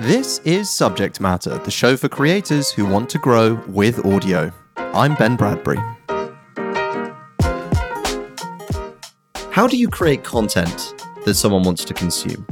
This 0.00 0.38
is 0.46 0.70
Subject 0.70 1.20
Matter, 1.20 1.58
the 1.58 1.70
show 1.70 1.94
for 1.94 2.08
creators 2.08 2.72
who 2.72 2.86
want 2.86 3.10
to 3.10 3.18
grow 3.18 3.62
with 3.68 4.06
audio. 4.06 4.50
I'm 4.78 5.14
Ben 5.14 5.36
Bradbury. 5.36 5.76
How 9.50 9.66
do 9.66 9.76
you 9.76 9.90
create 9.90 10.24
content 10.24 10.94
that 11.26 11.34
someone 11.34 11.64
wants 11.64 11.84
to 11.84 11.92
consume? 11.92 12.46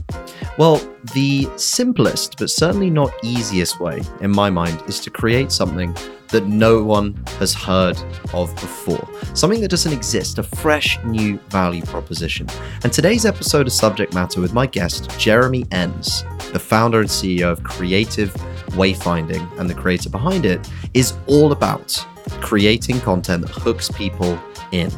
Well, 0.59 0.77
the 1.15 1.49
simplest, 1.57 2.37
but 2.37 2.51
certainly 2.51 2.91
not 2.91 3.15
easiest 3.23 3.81
way, 3.81 4.03
in 4.21 4.31
my 4.31 4.51
mind, 4.51 4.83
is 4.87 5.01
to 5.01 5.11
create 5.11 5.51
something 5.51 5.97
that 6.31 6.47
no 6.47 6.83
one 6.83 7.15
has 7.39 7.55
heard 7.55 7.97
of 8.33 8.55
before. 8.57 9.09
Something 9.35 9.61
that 9.61 9.69
doesn't 9.69 9.93
exist, 9.93 10.39
a 10.39 10.43
fresh 10.43 10.99
new 11.05 11.39
value 11.49 11.83
proposition. 11.83 12.47
And 12.85 12.93
today's 12.93 13.25
episode 13.25 13.67
of 13.67 13.73
Subject 13.73 14.13
Matter 14.15 14.41
with 14.41 14.53
my 14.53 14.67
guest, 14.67 15.11
Jeremy 15.19 15.65
Enns, 15.73 16.25
the 16.53 16.59
founder 16.59 17.01
and 17.01 17.09
CEO 17.09 17.51
of 17.51 17.63
Creative 17.63 18.33
Wayfinding 18.73 19.59
and 19.59 19.69
the 19.69 19.75
creator 19.75 20.11
behind 20.11 20.45
it, 20.45 20.69
is 20.95 21.17
all 21.27 21.53
about 21.53 21.95
creating 22.41 23.01
content 23.01 23.43
that 23.43 23.51
hooks 23.51 23.91
people 23.91 24.39
in. 24.73 24.91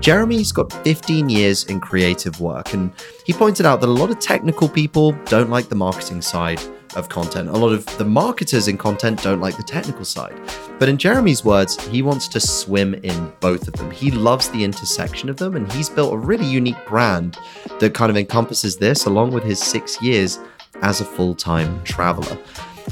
Jeremy's 0.00 0.50
got 0.50 0.72
15 0.72 1.28
years 1.28 1.64
in 1.64 1.78
creative 1.80 2.40
work, 2.40 2.72
and 2.72 2.92
he 3.24 3.32
pointed 3.32 3.66
out 3.66 3.80
that 3.80 3.88
a 3.88 3.92
lot 3.92 4.10
of 4.10 4.18
technical 4.18 4.68
people 4.68 5.12
don't 5.26 5.50
like 5.50 5.68
the 5.68 5.74
marketing 5.74 6.22
side 6.22 6.60
of 6.96 7.08
content. 7.08 7.48
A 7.48 7.52
lot 7.52 7.72
of 7.72 7.84
the 7.98 8.04
marketers 8.04 8.68
in 8.68 8.76
content 8.76 9.22
don't 9.22 9.40
like 9.40 9.56
the 9.56 9.62
technical 9.62 10.04
side. 10.04 10.38
But 10.78 10.88
in 10.88 10.96
Jeremy's 10.96 11.44
words, 11.44 11.82
he 11.88 12.02
wants 12.02 12.28
to 12.28 12.40
swim 12.40 12.94
in 12.94 13.32
both 13.40 13.68
of 13.68 13.74
them. 13.74 13.90
He 13.90 14.10
loves 14.10 14.48
the 14.48 14.64
intersection 14.64 15.28
of 15.28 15.36
them, 15.36 15.56
and 15.56 15.70
he's 15.72 15.88
built 15.88 16.12
a 16.12 16.16
really 16.16 16.46
unique 16.46 16.84
brand 16.86 17.38
that 17.78 17.94
kind 17.94 18.10
of 18.10 18.16
encompasses 18.16 18.76
this, 18.76 19.06
along 19.06 19.32
with 19.32 19.44
his 19.44 19.58
six 19.58 20.00
years 20.02 20.38
as 20.82 21.00
a 21.00 21.04
full 21.04 21.34
time 21.34 21.82
traveler. 21.84 22.38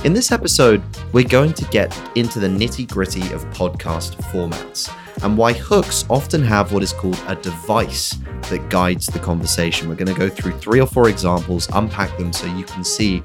In 0.05 0.13
this 0.13 0.31
episode, 0.31 0.83
we're 1.13 1.27
going 1.27 1.53
to 1.55 1.65
get 1.67 1.97
into 2.17 2.39
the 2.39 2.47
nitty 2.47 2.89
gritty 2.89 3.33
of 3.33 3.45
podcast 3.47 4.17
formats 4.31 4.89
and 5.23 5.37
why 5.37 5.53
hooks 5.53 6.05
often 6.09 6.43
have 6.43 6.73
what 6.73 6.83
is 6.83 6.93
called 6.93 7.23
a 7.27 7.37
device 7.37 8.17
that 8.51 8.69
guides 8.71 9.07
the 9.07 9.19
conversation. 9.19 9.89
We're 9.89 9.97
going 9.97 10.13
to 10.13 10.19
go 10.19 10.29
through 10.29 10.53
three 10.53 10.81
or 10.81 10.87
four 10.87 11.09
examples, 11.09 11.69
unpack 11.73 12.17
them 12.19 12.33
so 12.33 12.47
you 12.47 12.65
can 12.65 12.85
see 12.85 13.23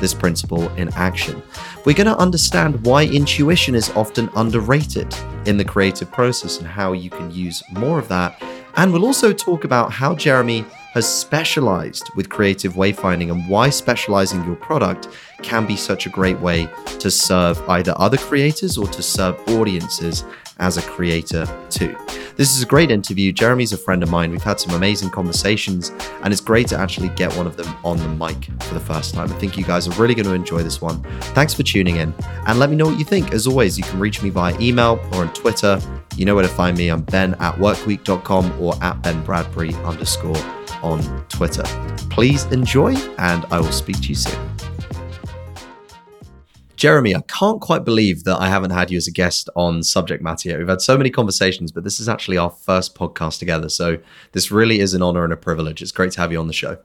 this 0.00 0.14
principle 0.14 0.68
in 0.76 0.92
action. 0.94 1.42
We're 1.84 1.94
going 1.94 2.06
to 2.06 2.16
understand 2.16 2.84
why 2.84 3.04
intuition 3.04 3.74
is 3.74 3.90
often 3.90 4.30
underrated 4.36 5.14
in 5.46 5.56
the 5.56 5.64
creative 5.64 6.10
process 6.10 6.58
and 6.58 6.66
how 6.66 6.92
you 6.92 7.10
can 7.10 7.30
use 7.30 7.62
more 7.72 7.98
of 7.98 8.08
that. 8.08 8.42
And 8.76 8.92
we'll 8.92 9.04
also 9.04 9.32
talk 9.32 9.64
about 9.64 9.92
how 9.92 10.14
Jeremy 10.14 10.64
has 10.94 11.06
specialized 11.06 12.08
with 12.14 12.30
creative 12.30 12.74
wayfinding 12.74 13.30
and 13.30 13.48
why 13.48 13.68
specializing 13.68 14.44
your 14.44 14.54
product 14.54 15.08
can 15.42 15.66
be 15.66 15.76
such 15.76 16.06
a 16.06 16.08
great 16.08 16.38
way 16.38 16.68
to 17.00 17.10
serve 17.10 17.60
either 17.68 17.92
other 17.96 18.16
creators 18.16 18.78
or 18.78 18.86
to 18.86 19.02
serve 19.02 19.36
audiences 19.48 20.24
as 20.60 20.76
a 20.76 20.82
creator 20.82 21.46
too. 21.68 21.96
This 22.36 22.56
is 22.56 22.62
a 22.62 22.66
great 22.66 22.92
interview. 22.92 23.32
Jeremy's 23.32 23.72
a 23.72 23.76
friend 23.76 24.04
of 24.04 24.10
mine. 24.10 24.30
We've 24.30 24.42
had 24.42 24.60
some 24.60 24.74
amazing 24.74 25.10
conversations, 25.10 25.90
and 26.22 26.32
it's 26.32 26.40
great 26.40 26.68
to 26.68 26.78
actually 26.78 27.08
get 27.10 27.32
one 27.36 27.46
of 27.46 27.56
them 27.56 27.74
on 27.84 27.96
the 27.96 28.08
mic 28.08 28.48
for 28.62 28.74
the 28.74 28.80
first 28.80 29.14
time. 29.14 29.32
I 29.32 29.38
think 29.38 29.56
you 29.56 29.64
guys 29.64 29.88
are 29.88 30.00
really 30.00 30.14
going 30.14 30.26
to 30.26 30.32
enjoy 30.32 30.62
this 30.62 30.80
one. 30.80 31.02
Thanks 31.34 31.54
for 31.54 31.64
tuning 31.64 31.96
in, 31.96 32.14
and 32.46 32.58
let 32.58 32.70
me 32.70 32.76
know 32.76 32.86
what 32.86 32.98
you 32.98 33.04
think. 33.04 33.32
As 33.32 33.48
always, 33.48 33.76
you 33.76 33.84
can 33.84 33.98
reach 33.98 34.22
me 34.22 34.30
via 34.30 34.56
email 34.60 35.00
or 35.12 35.22
on 35.22 35.32
Twitter. 35.32 35.80
You 36.16 36.24
know 36.24 36.34
where 36.34 36.44
to 36.44 36.50
find 36.50 36.76
me. 36.78 36.88
I'm 36.88 37.02
ben 37.02 37.34
at 37.34 37.56
workweek.com 37.56 38.60
or 38.60 38.74
at 38.82 39.02
Ben 39.02 39.22
Bradbury 39.24 39.74
underscore 39.84 40.36
on 40.82 41.00
Twitter. 41.28 41.64
Please 42.10 42.44
enjoy, 42.46 42.94
and 43.18 43.44
I 43.50 43.58
will 43.58 43.72
speak 43.72 44.00
to 44.02 44.08
you 44.08 44.14
soon. 44.14 44.50
Jeremy, 46.76 47.16
I 47.16 47.22
can't 47.22 47.60
quite 47.60 47.84
believe 47.84 48.24
that 48.24 48.40
I 48.40 48.48
haven't 48.48 48.70
had 48.70 48.90
you 48.90 48.96
as 48.96 49.06
a 49.06 49.10
guest 49.10 49.48
on 49.56 49.82
Subject 49.82 50.22
Matter 50.22 50.50
yet. 50.50 50.58
We've 50.58 50.68
had 50.68 50.82
so 50.82 50.98
many 50.98 51.10
conversations, 51.10 51.72
but 51.72 51.82
this 51.82 51.98
is 51.98 52.08
actually 52.08 52.36
our 52.36 52.50
first 52.50 52.94
podcast 52.94 53.38
together. 53.38 53.68
So 53.68 53.98
this 54.32 54.50
really 54.50 54.80
is 54.80 54.94
an 54.94 55.02
honor 55.02 55.24
and 55.24 55.32
a 55.32 55.36
privilege. 55.36 55.82
It's 55.82 55.92
great 55.92 56.12
to 56.12 56.20
have 56.20 56.30
you 56.30 56.38
on 56.38 56.46
the 56.46 56.52
show. 56.52 56.78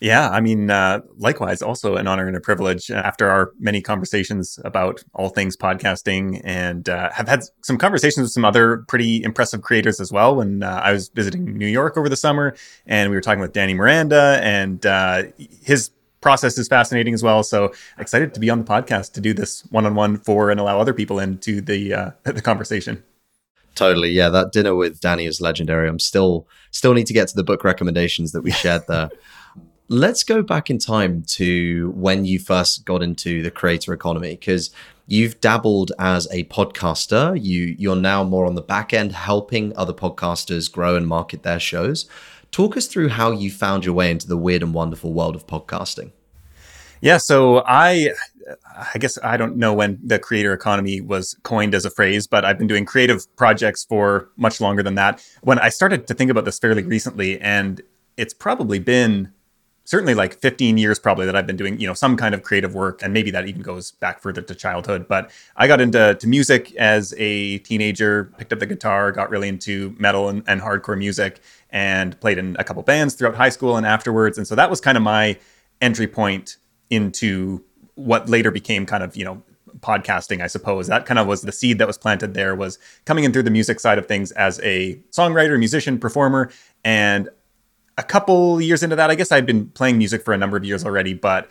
Yeah, 0.00 0.30
I 0.30 0.40
mean, 0.40 0.70
uh, 0.70 1.00
likewise, 1.16 1.60
also 1.60 1.96
an 1.96 2.06
honor 2.06 2.28
and 2.28 2.36
a 2.36 2.40
privilege 2.40 2.88
after 2.90 3.28
our 3.28 3.52
many 3.58 3.80
conversations 3.80 4.58
about 4.64 5.02
all 5.12 5.28
things 5.28 5.56
podcasting 5.56 6.40
and 6.44 6.88
uh, 6.88 7.10
have 7.10 7.26
had 7.26 7.42
some 7.62 7.78
conversations 7.78 8.22
with 8.22 8.30
some 8.30 8.44
other 8.44 8.84
pretty 8.88 9.22
impressive 9.24 9.62
creators 9.62 10.00
as 10.00 10.12
well. 10.12 10.36
When 10.36 10.62
uh, 10.62 10.80
I 10.84 10.92
was 10.92 11.08
visiting 11.08 11.58
New 11.58 11.66
York 11.66 11.96
over 11.96 12.08
the 12.08 12.16
summer 12.16 12.54
and 12.86 13.10
we 13.10 13.16
were 13.16 13.20
talking 13.20 13.40
with 13.40 13.52
Danny 13.52 13.74
Miranda 13.74 14.38
and 14.40 14.86
uh, 14.86 15.24
his 15.62 15.90
process 16.20 16.58
is 16.58 16.68
fascinating 16.68 17.14
as 17.14 17.22
well. 17.22 17.42
So 17.42 17.72
excited 17.98 18.34
to 18.34 18.40
be 18.40 18.50
on 18.50 18.58
the 18.58 18.64
podcast 18.64 19.14
to 19.14 19.20
do 19.20 19.32
this 19.34 19.62
one 19.70 19.84
on 19.84 19.96
one 19.96 20.16
for 20.16 20.50
and 20.50 20.60
allow 20.60 20.80
other 20.80 20.94
people 20.94 21.18
into 21.18 21.60
the 21.60 21.94
uh, 21.94 22.10
the 22.22 22.42
conversation. 22.42 23.02
Totally, 23.74 24.10
yeah. 24.10 24.28
That 24.28 24.52
dinner 24.52 24.74
with 24.74 25.00
Danny 25.00 25.26
is 25.26 25.40
legendary. 25.40 25.88
I'm 25.88 26.00
still 26.00 26.46
still 26.70 26.94
need 26.94 27.06
to 27.06 27.12
get 27.12 27.28
to 27.28 27.36
the 27.36 27.44
book 27.44 27.64
recommendations 27.64 28.32
that 28.32 28.42
we 28.42 28.50
shared 28.52 28.82
there. 28.86 29.10
Let's 29.90 30.22
go 30.22 30.42
back 30.42 30.68
in 30.68 30.78
time 30.78 31.22
to 31.28 31.94
when 31.96 32.26
you 32.26 32.38
first 32.38 32.84
got 32.84 33.02
into 33.02 33.42
the 33.42 33.50
creator 33.50 33.94
economy 33.94 34.32
because 34.32 34.70
you've 35.06 35.40
dabbled 35.40 35.92
as 35.98 36.28
a 36.30 36.44
podcaster. 36.44 37.42
You 37.42 37.74
you're 37.78 37.96
now 37.96 38.22
more 38.22 38.44
on 38.44 38.54
the 38.54 38.60
back 38.60 38.92
end 38.92 39.12
helping 39.12 39.74
other 39.78 39.94
podcasters 39.94 40.70
grow 40.70 40.94
and 40.94 41.08
market 41.08 41.42
their 41.42 41.58
shows. 41.58 42.06
Talk 42.50 42.76
us 42.76 42.86
through 42.86 43.08
how 43.08 43.30
you 43.30 43.50
found 43.50 43.86
your 43.86 43.94
way 43.94 44.10
into 44.10 44.28
the 44.28 44.36
weird 44.36 44.62
and 44.62 44.74
wonderful 44.74 45.14
world 45.14 45.34
of 45.34 45.46
podcasting. 45.46 46.12
Yeah, 47.00 47.16
so 47.16 47.62
I 47.66 48.10
I 48.94 48.98
guess 48.98 49.18
I 49.24 49.38
don't 49.38 49.56
know 49.56 49.72
when 49.72 49.98
the 50.04 50.18
creator 50.18 50.52
economy 50.52 51.00
was 51.00 51.34
coined 51.44 51.74
as 51.74 51.86
a 51.86 51.90
phrase, 51.90 52.26
but 52.26 52.44
I've 52.44 52.58
been 52.58 52.66
doing 52.66 52.84
creative 52.84 53.24
projects 53.36 53.84
for 53.84 54.28
much 54.36 54.60
longer 54.60 54.82
than 54.82 54.96
that. 54.96 55.26
When 55.40 55.58
I 55.58 55.70
started 55.70 56.06
to 56.08 56.14
think 56.14 56.30
about 56.30 56.44
this 56.44 56.58
fairly 56.58 56.82
recently 56.82 57.40
and 57.40 57.80
it's 58.18 58.34
probably 58.34 58.80
been 58.80 59.32
certainly 59.88 60.12
like 60.12 60.38
15 60.38 60.76
years 60.76 60.98
probably 60.98 61.24
that 61.24 61.34
I've 61.34 61.46
been 61.46 61.56
doing, 61.56 61.80
you 61.80 61.86
know, 61.86 61.94
some 61.94 62.18
kind 62.18 62.34
of 62.34 62.42
creative 62.42 62.74
work 62.74 63.00
and 63.02 63.14
maybe 63.14 63.30
that 63.30 63.48
even 63.48 63.62
goes 63.62 63.92
back 63.92 64.20
further 64.20 64.42
to 64.42 64.54
childhood, 64.54 65.08
but 65.08 65.30
I 65.56 65.66
got 65.66 65.80
into 65.80 66.14
to 66.14 66.28
music 66.28 66.74
as 66.74 67.14
a 67.16 67.56
teenager, 67.60 68.30
picked 68.36 68.52
up 68.52 68.58
the 68.58 68.66
guitar, 68.66 69.12
got 69.12 69.30
really 69.30 69.48
into 69.48 69.96
metal 69.98 70.28
and, 70.28 70.42
and 70.46 70.60
hardcore 70.60 70.98
music 70.98 71.40
and 71.70 72.20
played 72.20 72.36
in 72.36 72.54
a 72.58 72.64
couple 72.64 72.82
bands 72.82 73.14
throughout 73.14 73.34
high 73.34 73.48
school 73.48 73.78
and 73.78 73.86
afterwards. 73.86 74.36
And 74.36 74.46
so 74.46 74.54
that 74.56 74.68
was 74.68 74.78
kind 74.78 74.98
of 74.98 75.02
my 75.02 75.38
entry 75.80 76.06
point 76.06 76.58
into 76.90 77.64
what 77.94 78.28
later 78.28 78.50
became 78.50 78.84
kind 78.84 79.02
of, 79.02 79.16
you 79.16 79.24
know, 79.24 79.42
podcasting, 79.80 80.42
I 80.42 80.48
suppose. 80.48 80.88
That 80.88 81.06
kind 81.06 81.18
of 81.18 81.26
was 81.26 81.40
the 81.40 81.52
seed 81.52 81.78
that 81.78 81.86
was 81.86 81.96
planted 81.96 82.34
there 82.34 82.54
was 82.54 82.78
coming 83.06 83.24
in 83.24 83.32
through 83.32 83.44
the 83.44 83.50
music 83.50 83.80
side 83.80 83.96
of 83.96 84.04
things 84.06 84.32
as 84.32 84.60
a 84.60 84.96
songwriter, 85.12 85.58
musician, 85.58 85.98
performer. 85.98 86.50
And 86.84 87.30
a 87.98 88.02
couple 88.02 88.60
years 88.60 88.82
into 88.82 88.96
that, 88.96 89.10
I 89.10 89.16
guess 89.16 89.30
I'd 89.32 89.44
been 89.44 89.68
playing 89.70 89.98
music 89.98 90.24
for 90.24 90.32
a 90.32 90.38
number 90.38 90.56
of 90.56 90.64
years 90.64 90.84
already, 90.84 91.12
but 91.12 91.50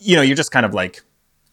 you 0.00 0.16
know, 0.16 0.22
you're 0.22 0.36
just 0.36 0.50
kind 0.50 0.66
of 0.66 0.74
like 0.74 1.02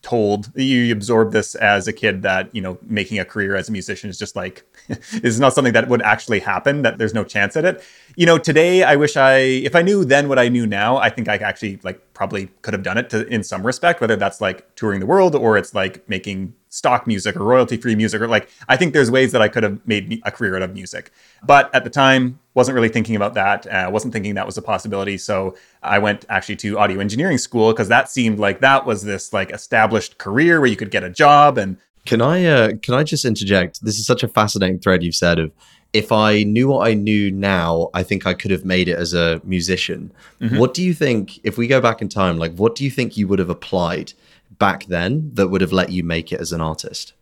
told 0.01 0.51
you 0.55 0.91
absorb 0.91 1.31
this 1.31 1.55
as 1.55 1.87
a 1.87 1.93
kid 1.93 2.21
that 2.21 2.53
you 2.53 2.61
know 2.61 2.77
making 2.83 3.17
a 3.17 3.25
career 3.25 3.55
as 3.55 3.69
a 3.69 3.71
musician 3.71 4.07
is 4.07 4.19
just 4.19 4.35
like 4.35 4.63
is 5.23 5.39
not 5.39 5.51
something 5.51 5.73
that 5.73 5.87
would 5.87 6.01
actually 6.03 6.39
happen 6.39 6.83
that 6.83 6.99
there's 6.99 7.13
no 7.15 7.23
chance 7.23 7.57
at 7.57 7.65
it 7.65 7.83
you 8.15 8.25
know 8.25 8.37
today 8.37 8.83
i 8.83 8.95
wish 8.95 9.17
i 9.17 9.37
if 9.37 9.75
i 9.75 9.81
knew 9.81 10.05
then 10.05 10.27
what 10.29 10.39
i 10.39 10.47
knew 10.47 10.65
now 10.65 10.97
i 10.97 11.09
think 11.09 11.27
i 11.27 11.35
actually 11.35 11.79
like 11.83 12.01
probably 12.13 12.47
could 12.61 12.73
have 12.73 12.83
done 12.83 12.97
it 12.97 13.09
to, 13.09 13.27
in 13.27 13.43
some 13.43 13.65
respect 13.65 14.01
whether 14.01 14.15
that's 14.15 14.39
like 14.39 14.73
touring 14.75 14.99
the 14.99 15.05
world 15.05 15.35
or 15.35 15.57
it's 15.57 15.73
like 15.73 16.07
making 16.07 16.53
stock 16.75 17.07
music 17.07 17.37
or 17.37 17.43
royalty 17.43 17.77
free 17.77 17.95
music 17.95 18.21
or 18.21 18.27
like 18.27 18.49
i 18.67 18.75
think 18.75 18.93
there's 18.93 19.09
ways 19.09 19.31
that 19.31 19.41
i 19.41 19.47
could 19.47 19.63
have 19.63 19.79
made 19.87 20.21
a 20.25 20.31
career 20.31 20.55
out 20.55 20.61
of 20.61 20.73
music. 20.73 21.11
But 21.43 21.73
at 21.73 21.83
the 21.83 21.89
time 21.89 22.39
wasn't 22.53 22.75
really 22.75 22.89
thinking 22.89 23.15
about 23.15 23.33
that 23.35 23.65
uh, 23.67 23.89
wasn't 23.91 24.13
thinking 24.13 24.35
that 24.35 24.45
was 24.45 24.57
a 24.57 24.61
possibility. 24.61 25.17
So 25.17 25.55
i 25.81 25.97
went 25.99 26.25
actually 26.27 26.57
to 26.57 26.77
audio 26.77 26.99
engineering 26.99 27.37
school 27.37 27.71
because 27.71 27.87
that 27.87 28.09
seemed 28.09 28.39
like 28.39 28.59
that 28.59 28.85
was 28.85 29.03
this 29.03 29.31
like 29.31 29.51
established 29.51 30.17
career 30.17 30.59
where 30.59 30.69
you 30.69 30.75
could 30.75 30.91
get 30.91 31.03
a 31.03 31.09
job 31.09 31.57
and 31.57 31.77
can 32.05 32.21
i 32.21 32.45
uh, 32.45 32.71
can 32.81 32.93
i 32.93 33.03
just 33.03 33.25
interject? 33.25 33.83
This 33.83 33.97
is 33.97 34.05
such 34.05 34.23
a 34.23 34.27
fascinating 34.27 34.79
thread 34.79 35.01
you've 35.01 35.15
said 35.15 35.39
of 35.39 35.51
if 35.95 36.11
I 36.11 36.43
knew 36.43 36.67
what 36.67 36.85
I 36.85 36.93
knew 36.93 37.31
now, 37.31 37.89
I 37.93 38.03
think 38.03 38.27
I 38.27 38.33
could 38.33 38.51
have 38.51 38.65
made 38.65 38.89
it 38.89 38.97
as 38.97 39.13
a 39.13 39.39
musician. 39.45 40.11
Mm-hmm. 40.41 40.57
What 40.57 40.73
do 40.73 40.83
you 40.83 40.93
think, 40.93 41.39
if 41.45 41.57
we 41.57 41.67
go 41.67 41.79
back 41.79 42.01
in 42.01 42.09
time, 42.09 42.37
like 42.37 42.53
what 42.55 42.75
do 42.75 42.83
you 42.83 42.91
think 42.91 43.15
you 43.15 43.29
would 43.29 43.39
have 43.39 43.49
applied 43.49 44.11
back 44.59 44.87
then 44.87 45.31
that 45.35 45.47
would 45.47 45.61
have 45.61 45.71
let 45.71 45.93
you 45.93 46.03
make 46.03 46.33
it 46.33 46.41
as 46.41 46.51
an 46.51 46.59
artist? 46.59 47.13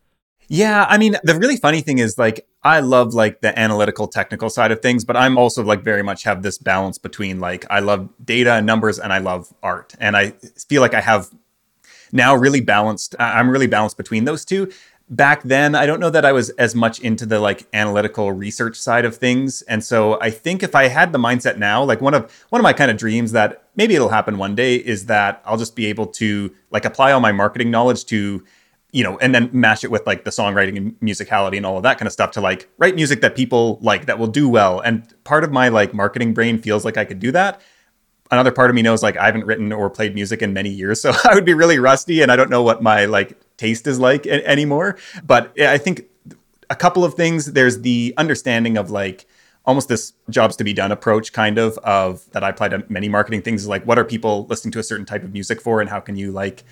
Yeah, 0.48 0.88
I 0.90 0.98
mean, 0.98 1.16
the 1.24 1.36
really 1.36 1.56
funny 1.56 1.82
thing 1.82 2.00
is 2.00 2.18
like 2.18 2.48
I 2.64 2.80
love 2.80 3.14
like 3.14 3.42
the 3.42 3.58
analytical 3.58 4.08
technical 4.08 4.50
side 4.50 4.72
of 4.72 4.82
things, 4.82 5.06
but 5.06 5.16
I'm 5.16 5.38
also 5.38 5.64
like 5.64 5.84
very 5.84 6.02
much 6.02 6.24
have 6.24 6.42
this 6.42 6.58
balance 6.58 6.98
between 6.98 7.40
like 7.40 7.66
I 7.70 7.80
love 7.80 8.10
data 8.26 8.54
and 8.54 8.66
numbers 8.66 8.98
and 8.98 9.14
I 9.14 9.20
love 9.20 9.54
art. 9.62 9.94
And 10.00 10.18
I 10.18 10.32
feel 10.68 10.82
like 10.82 10.96
I 10.96 11.02
have 11.02 11.30
now 12.14 12.36
really 12.36 12.62
balanced 12.62 13.16
i'm 13.20 13.50
really 13.50 13.68
balanced 13.68 13.98
between 13.98 14.24
those 14.24 14.46
two 14.46 14.72
back 15.10 15.44
then 15.44 15.76
i 15.76 15.86
don't 15.86 16.00
know 16.00 16.10
that 16.10 16.26
i 16.26 16.32
was 16.32 16.50
as 16.52 16.74
much 16.74 17.00
into 17.02 17.26
the 17.26 17.40
like 17.40 17.68
analytical 17.74 18.32
research 18.32 18.78
side 18.78 19.04
of 19.04 19.16
things. 19.18 19.62
And 19.64 19.84
so 19.84 20.20
i 20.22 20.30
think 20.30 20.64
if 20.64 20.76
i 20.76 20.88
had 20.88 21.12
the 21.12 21.20
mindset 21.20 21.58
now 21.58 21.84
like 21.84 22.02
one 22.02 22.14
of 22.14 22.46
one 22.50 22.60
of 22.60 22.64
my 22.64 22.74
kind 22.74 22.90
of 22.90 22.98
dreams 22.98 23.34
that 23.34 23.64
maybe 23.76 23.96
it'll 23.96 24.10
happen 24.10 24.38
one 24.38 24.56
day 24.56 24.76
is 24.76 25.08
that 25.08 25.42
i'll 25.46 25.58
just 25.58 25.76
be 25.76 25.88
able 25.88 26.08
to 26.08 26.54
like 26.72 26.86
apply 26.86 27.12
all 27.12 27.20
my 27.20 27.32
marketing 27.32 27.70
knowledge 27.70 28.06
to 28.06 28.44
you 28.94 29.04
know 29.04 29.18
and 29.18 29.36
then 29.36 29.50
match 29.52 29.84
it 29.84 29.92
with 29.92 30.08
like 30.08 30.24
the 30.24 30.32
songwriting 30.32 30.78
and 30.78 31.00
musicality 31.02 31.58
and 31.58 31.66
all 31.66 31.76
of 31.76 31.84
that 31.84 31.98
kind 31.98 32.08
of 32.08 32.14
stuff 32.14 32.32
to 32.32 32.40
like 32.40 32.70
write 32.78 32.96
music 32.96 33.20
that 33.20 33.36
people 33.36 33.80
like 33.82 34.06
that 34.06 34.18
will 34.18 34.28
do 34.28 34.48
well. 34.48 34.80
And 34.80 35.14
part 35.26 35.44
of 35.44 35.52
my 35.52 35.68
like 35.68 35.94
marketing 35.94 36.34
brain 36.34 36.60
feels 36.60 36.86
like 36.86 36.96
i 36.96 37.04
could 37.04 37.20
do 37.20 37.32
that. 37.32 37.60
Another 38.32 38.52
part 38.52 38.70
of 38.70 38.76
me 38.76 38.82
knows 38.82 39.04
like 39.04 39.18
I 39.18 39.26
haven't 39.26 39.46
written 39.46 39.74
or 39.74 39.90
played 39.90 40.14
music 40.14 40.42
in 40.42 40.54
many 40.54 40.70
years, 40.70 41.02
so 41.06 41.12
I 41.26 41.36
would 41.36 41.46
be 41.46 41.54
really 41.54 41.80
rusty, 41.80 42.22
and 42.22 42.32
I 42.32 42.36
don't 42.36 42.50
know 42.50 42.64
what 42.64 42.82
my 42.82 43.06
like 43.06 43.38
taste 43.58 43.88
is 43.88 44.00
like 44.00 44.26
a- 44.26 44.48
anymore. 44.48 44.98
But 45.26 45.60
I 45.60 45.78
think 45.78 46.06
a 46.70 46.76
couple 46.76 47.06
of 47.06 47.14
things. 47.14 47.54
There's 47.54 47.82
the 47.82 48.14
understanding 48.18 48.78
of 48.78 48.90
like 48.90 49.26
almost 49.66 49.88
this 49.88 50.14
jobs 50.30 50.56
to 50.58 50.64
be 50.64 50.74
done 50.74 50.92
approach 50.92 51.32
kind 51.32 51.58
of 51.58 51.78
of 51.80 52.30
that 52.32 52.44
I 52.44 52.50
apply 52.50 52.70
to 52.70 52.84
many 52.90 53.10
marketing 53.10 53.42
things. 53.42 53.68
Like 53.68 53.86
what 53.86 53.98
are 53.98 54.04
people 54.04 54.46
listening 54.48 54.72
to 54.74 54.80
a 54.80 54.84
certain 54.84 55.06
type 55.06 55.24
of 55.24 55.34
music 55.34 55.62
for, 55.62 55.82
and 55.82 55.90
how 55.90 56.00
can 56.00 56.16
you 56.16 56.32
like 56.32 56.64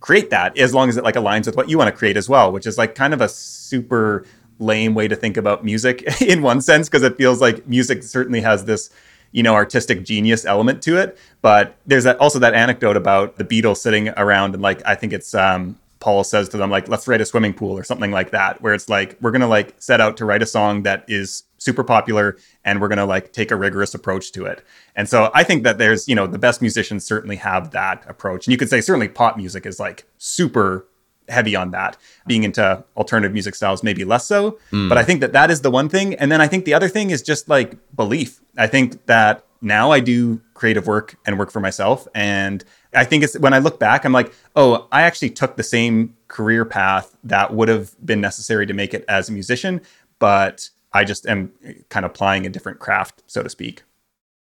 create 0.00 0.30
that 0.30 0.56
as 0.56 0.72
long 0.74 0.88
as 0.88 0.96
it 0.96 1.04
like 1.04 1.16
aligns 1.16 1.46
with 1.46 1.56
what 1.56 1.68
you 1.68 1.76
want 1.76 1.88
to 1.88 1.96
create 1.96 2.16
as 2.16 2.28
well, 2.28 2.52
which 2.52 2.66
is 2.66 2.78
like 2.78 2.94
kind 2.94 3.12
of 3.12 3.20
a 3.20 3.28
super 3.28 4.24
lame 4.60 4.94
way 4.94 5.08
to 5.08 5.16
think 5.16 5.36
about 5.36 5.64
music 5.64 6.02
in 6.20 6.42
one 6.42 6.60
sense 6.60 6.88
because 6.88 7.02
it 7.02 7.16
feels 7.16 7.40
like 7.40 7.66
music 7.66 8.02
certainly 8.02 8.40
has 8.40 8.64
this 8.64 8.90
you 9.30 9.42
know 9.42 9.54
artistic 9.54 10.04
genius 10.04 10.44
element 10.44 10.82
to 10.82 10.96
it 10.96 11.16
but 11.42 11.76
there's 11.86 12.04
that, 12.04 12.18
also 12.18 12.38
that 12.38 12.54
anecdote 12.54 12.96
about 12.96 13.36
the 13.36 13.44
beatles 13.44 13.76
sitting 13.76 14.08
around 14.16 14.54
and 14.54 14.62
like 14.62 14.84
i 14.84 14.94
think 14.94 15.12
it's 15.12 15.34
um, 15.34 15.78
paul 16.00 16.24
says 16.24 16.48
to 16.48 16.56
them 16.56 16.70
like 16.70 16.88
let's 16.88 17.06
write 17.08 17.20
a 17.20 17.24
swimming 17.24 17.52
pool 17.52 17.76
or 17.78 17.84
something 17.84 18.10
like 18.10 18.30
that 18.30 18.60
where 18.62 18.74
it's 18.74 18.88
like 18.88 19.16
we're 19.20 19.30
gonna 19.30 19.48
like 19.48 19.74
set 19.78 20.00
out 20.00 20.16
to 20.16 20.24
write 20.24 20.42
a 20.42 20.46
song 20.46 20.82
that 20.82 21.04
is 21.08 21.44
super 21.58 21.82
popular 21.82 22.36
and 22.64 22.80
we're 22.80 22.88
gonna 22.88 23.06
like 23.06 23.32
take 23.32 23.50
a 23.50 23.56
rigorous 23.56 23.94
approach 23.94 24.32
to 24.32 24.44
it 24.44 24.62
and 24.96 25.08
so 25.08 25.30
i 25.34 25.42
think 25.42 25.62
that 25.64 25.78
there's 25.78 26.08
you 26.08 26.14
know 26.14 26.26
the 26.26 26.38
best 26.38 26.60
musicians 26.60 27.04
certainly 27.04 27.36
have 27.36 27.70
that 27.72 28.04
approach 28.08 28.46
and 28.46 28.52
you 28.52 28.58
could 28.58 28.70
say 28.70 28.80
certainly 28.80 29.08
pop 29.08 29.36
music 29.36 29.66
is 29.66 29.80
like 29.80 30.06
super 30.18 30.86
heavy 31.28 31.54
on 31.54 31.70
that. 31.72 31.96
Being 32.26 32.44
into 32.44 32.84
alternative 32.96 33.32
music 33.32 33.54
styles, 33.54 33.82
maybe 33.82 34.04
less 34.04 34.26
so. 34.26 34.58
Mm. 34.72 34.88
But 34.88 34.98
I 34.98 35.04
think 35.04 35.20
that 35.20 35.32
that 35.32 35.50
is 35.50 35.60
the 35.60 35.70
one 35.70 35.88
thing. 35.88 36.14
And 36.14 36.30
then 36.32 36.40
I 36.40 36.48
think 36.48 36.64
the 36.64 36.74
other 36.74 36.88
thing 36.88 37.10
is 37.10 37.22
just 37.22 37.48
like 37.48 37.76
belief. 37.94 38.40
I 38.56 38.66
think 38.66 39.04
that 39.06 39.44
now 39.60 39.90
I 39.90 40.00
do 40.00 40.40
creative 40.58 40.86
work 40.86 41.16
and 41.24 41.38
work 41.38 41.52
for 41.52 41.60
myself. 41.60 42.08
And 42.14 42.64
I 42.92 43.04
think 43.04 43.22
it's 43.22 43.38
when 43.38 43.54
I 43.54 43.58
look 43.58 43.78
back, 43.78 44.04
I'm 44.04 44.12
like, 44.12 44.32
oh, 44.56 44.88
I 44.90 45.02
actually 45.02 45.30
took 45.30 45.56
the 45.56 45.62
same 45.62 46.16
career 46.26 46.64
path 46.64 47.16
that 47.24 47.54
would 47.54 47.68
have 47.68 47.94
been 48.04 48.20
necessary 48.20 48.66
to 48.66 48.74
make 48.74 48.92
it 48.92 49.04
as 49.08 49.28
a 49.28 49.32
musician, 49.32 49.80
but 50.18 50.68
I 50.92 51.04
just 51.04 51.26
am 51.26 51.52
kind 51.90 52.04
of 52.04 52.10
applying 52.10 52.44
a 52.44 52.50
different 52.50 52.80
craft, 52.80 53.22
so 53.26 53.42
to 53.42 53.48
speak. 53.48 53.84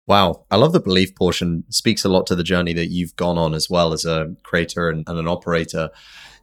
Wow. 0.05 0.43
I 0.51 0.57
love 0.57 0.73
the 0.73 0.81
belief 0.81 1.15
portion. 1.15 1.63
Speaks 1.69 2.03
a 2.03 2.09
lot 2.09 2.27
to 2.27 2.35
the 2.35 2.43
journey 2.43 2.73
that 2.73 2.87
you've 2.87 3.15
gone 3.15 3.37
on 3.37 3.53
as 3.53 3.69
well 3.69 3.93
as 3.93 4.03
a 4.03 4.35
creator 4.43 4.89
and, 4.89 5.07
and 5.07 5.17
an 5.17 5.27
operator. 5.27 5.89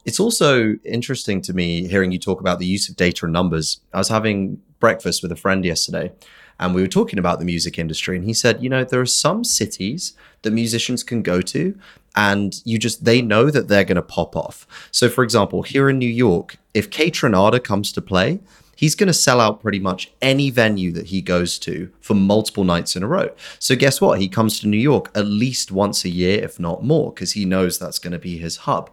It's 0.06 0.20
also 0.20 0.76
interesting 0.84 1.42
to 1.42 1.52
me 1.52 1.86
hearing 1.86 2.10
you 2.10 2.18
talk 2.18 2.40
about 2.40 2.58
the 2.58 2.66
use 2.66 2.88
of 2.88 2.96
data 2.96 3.26
and 3.26 3.32
numbers. 3.32 3.80
I 3.92 3.98
was 3.98 4.08
having 4.08 4.62
breakfast 4.80 5.22
with 5.22 5.32
a 5.32 5.36
friend 5.36 5.64
yesterday 5.64 6.12
and 6.58 6.74
we 6.74 6.82
were 6.82 6.88
talking 6.88 7.18
about 7.18 7.38
the 7.38 7.44
music 7.44 7.78
industry 7.78 8.16
and 8.16 8.24
he 8.24 8.34
said, 8.34 8.62
you 8.62 8.68
know, 8.68 8.84
there 8.84 9.00
are 9.00 9.06
some 9.06 9.44
cities 9.44 10.14
that 10.42 10.50
musicians 10.50 11.02
can 11.02 11.22
go 11.22 11.40
to 11.40 11.78
and 12.16 12.60
you 12.64 12.78
just 12.78 13.04
they 13.04 13.22
know 13.22 13.50
that 13.50 13.68
they're 13.68 13.84
going 13.84 13.96
to 13.96 14.02
pop 14.02 14.34
off. 14.34 14.66
So 14.90 15.08
for 15.08 15.22
example, 15.22 15.62
here 15.62 15.88
in 15.88 15.98
New 15.98 16.06
York, 16.06 16.56
if 16.74 16.90
Kaytranada 16.90 17.62
comes 17.62 17.92
to 17.92 18.02
play, 18.02 18.40
he's 18.74 18.94
going 18.94 19.08
to 19.08 19.12
sell 19.12 19.40
out 19.40 19.60
pretty 19.60 19.80
much 19.80 20.10
any 20.22 20.50
venue 20.50 20.92
that 20.92 21.06
he 21.06 21.20
goes 21.20 21.58
to 21.60 21.90
for 22.00 22.14
multiple 22.14 22.64
nights 22.64 22.96
in 22.96 23.02
a 23.02 23.08
row. 23.08 23.30
So 23.58 23.76
guess 23.76 24.00
what? 24.00 24.20
He 24.20 24.28
comes 24.28 24.60
to 24.60 24.68
New 24.68 24.78
York 24.78 25.10
at 25.14 25.26
least 25.26 25.72
once 25.72 26.04
a 26.04 26.08
year, 26.08 26.42
if 26.42 26.58
not 26.58 26.84
more, 26.84 27.12
because 27.12 27.32
he 27.32 27.44
knows 27.44 27.78
that's 27.78 27.98
going 27.98 28.12
to 28.12 28.18
be 28.18 28.38
his 28.38 28.58
hub. 28.58 28.90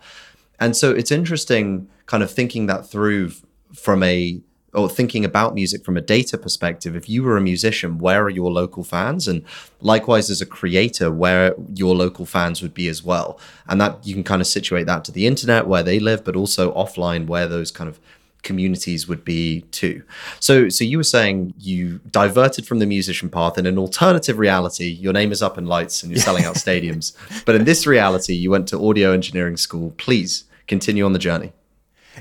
And 0.59 0.75
so 0.75 0.91
it's 0.91 1.11
interesting 1.11 1.87
kind 2.05 2.23
of 2.23 2.31
thinking 2.31 2.65
that 2.67 2.89
through 2.89 3.31
from 3.73 4.03
a 4.03 4.39
or 4.75 4.89
thinking 4.89 5.23
about 5.23 5.55
music 5.55 5.83
from 5.83 5.97
a 5.97 6.01
data 6.01 6.37
perspective, 6.37 6.95
if 6.95 7.07
you 7.09 7.23
were 7.23 7.37
a 7.37 7.41
musician, 7.41 7.97
where 7.97 8.23
are 8.23 8.29
your 8.29 8.51
local 8.51 8.83
fans? 8.83 9.27
And 9.27 9.43
likewise, 9.81 10.29
as 10.29 10.41
a 10.41 10.45
creator, 10.45 11.11
where 11.11 11.55
your 11.73 11.95
local 11.95 12.25
fans 12.25 12.61
would 12.61 12.73
be 12.73 12.87
as 12.87 13.03
well. 13.03 13.39
And 13.67 13.79
that 13.81 14.05
you 14.05 14.13
can 14.13 14.23
kind 14.23 14.41
of 14.41 14.47
situate 14.47 14.85
that 14.87 15.03
to 15.05 15.11
the 15.11 15.27
internet 15.27 15.67
where 15.67 15.83
they 15.83 15.99
live, 15.99 16.23
but 16.23 16.35
also 16.35 16.73
offline 16.73 17.27
where 17.27 17.47
those 17.47 17.71
kind 17.71 17.89
of 17.89 17.99
communities 18.45 19.07
would 19.07 19.25
be 19.25 19.61
too. 19.71 20.03
So, 20.39 20.69
so 20.69 20.83
you 20.85 20.97
were 20.97 21.03
saying 21.03 21.53
you 21.57 21.99
diverted 22.11 22.65
from 22.65 22.79
the 22.79 22.85
musician 22.85 23.29
path 23.29 23.57
in 23.57 23.65
an 23.65 23.77
alternative 23.77 24.37
reality. 24.37 24.85
Your 24.85 25.11
name 25.13 25.31
is 25.33 25.41
up 25.41 25.57
in 25.57 25.65
lights 25.65 26.03
and 26.03 26.11
you're 26.11 26.21
selling 26.21 26.45
out 26.45 26.55
stadiums. 26.65 27.13
But 27.45 27.55
in 27.55 27.65
this 27.65 27.85
reality, 27.85 28.33
you 28.33 28.51
went 28.51 28.67
to 28.69 28.87
audio 28.87 29.11
engineering 29.11 29.57
school. 29.57 29.93
Please 29.97 30.45
continue 30.67 31.05
on 31.05 31.13
the 31.13 31.19
journey. 31.19 31.51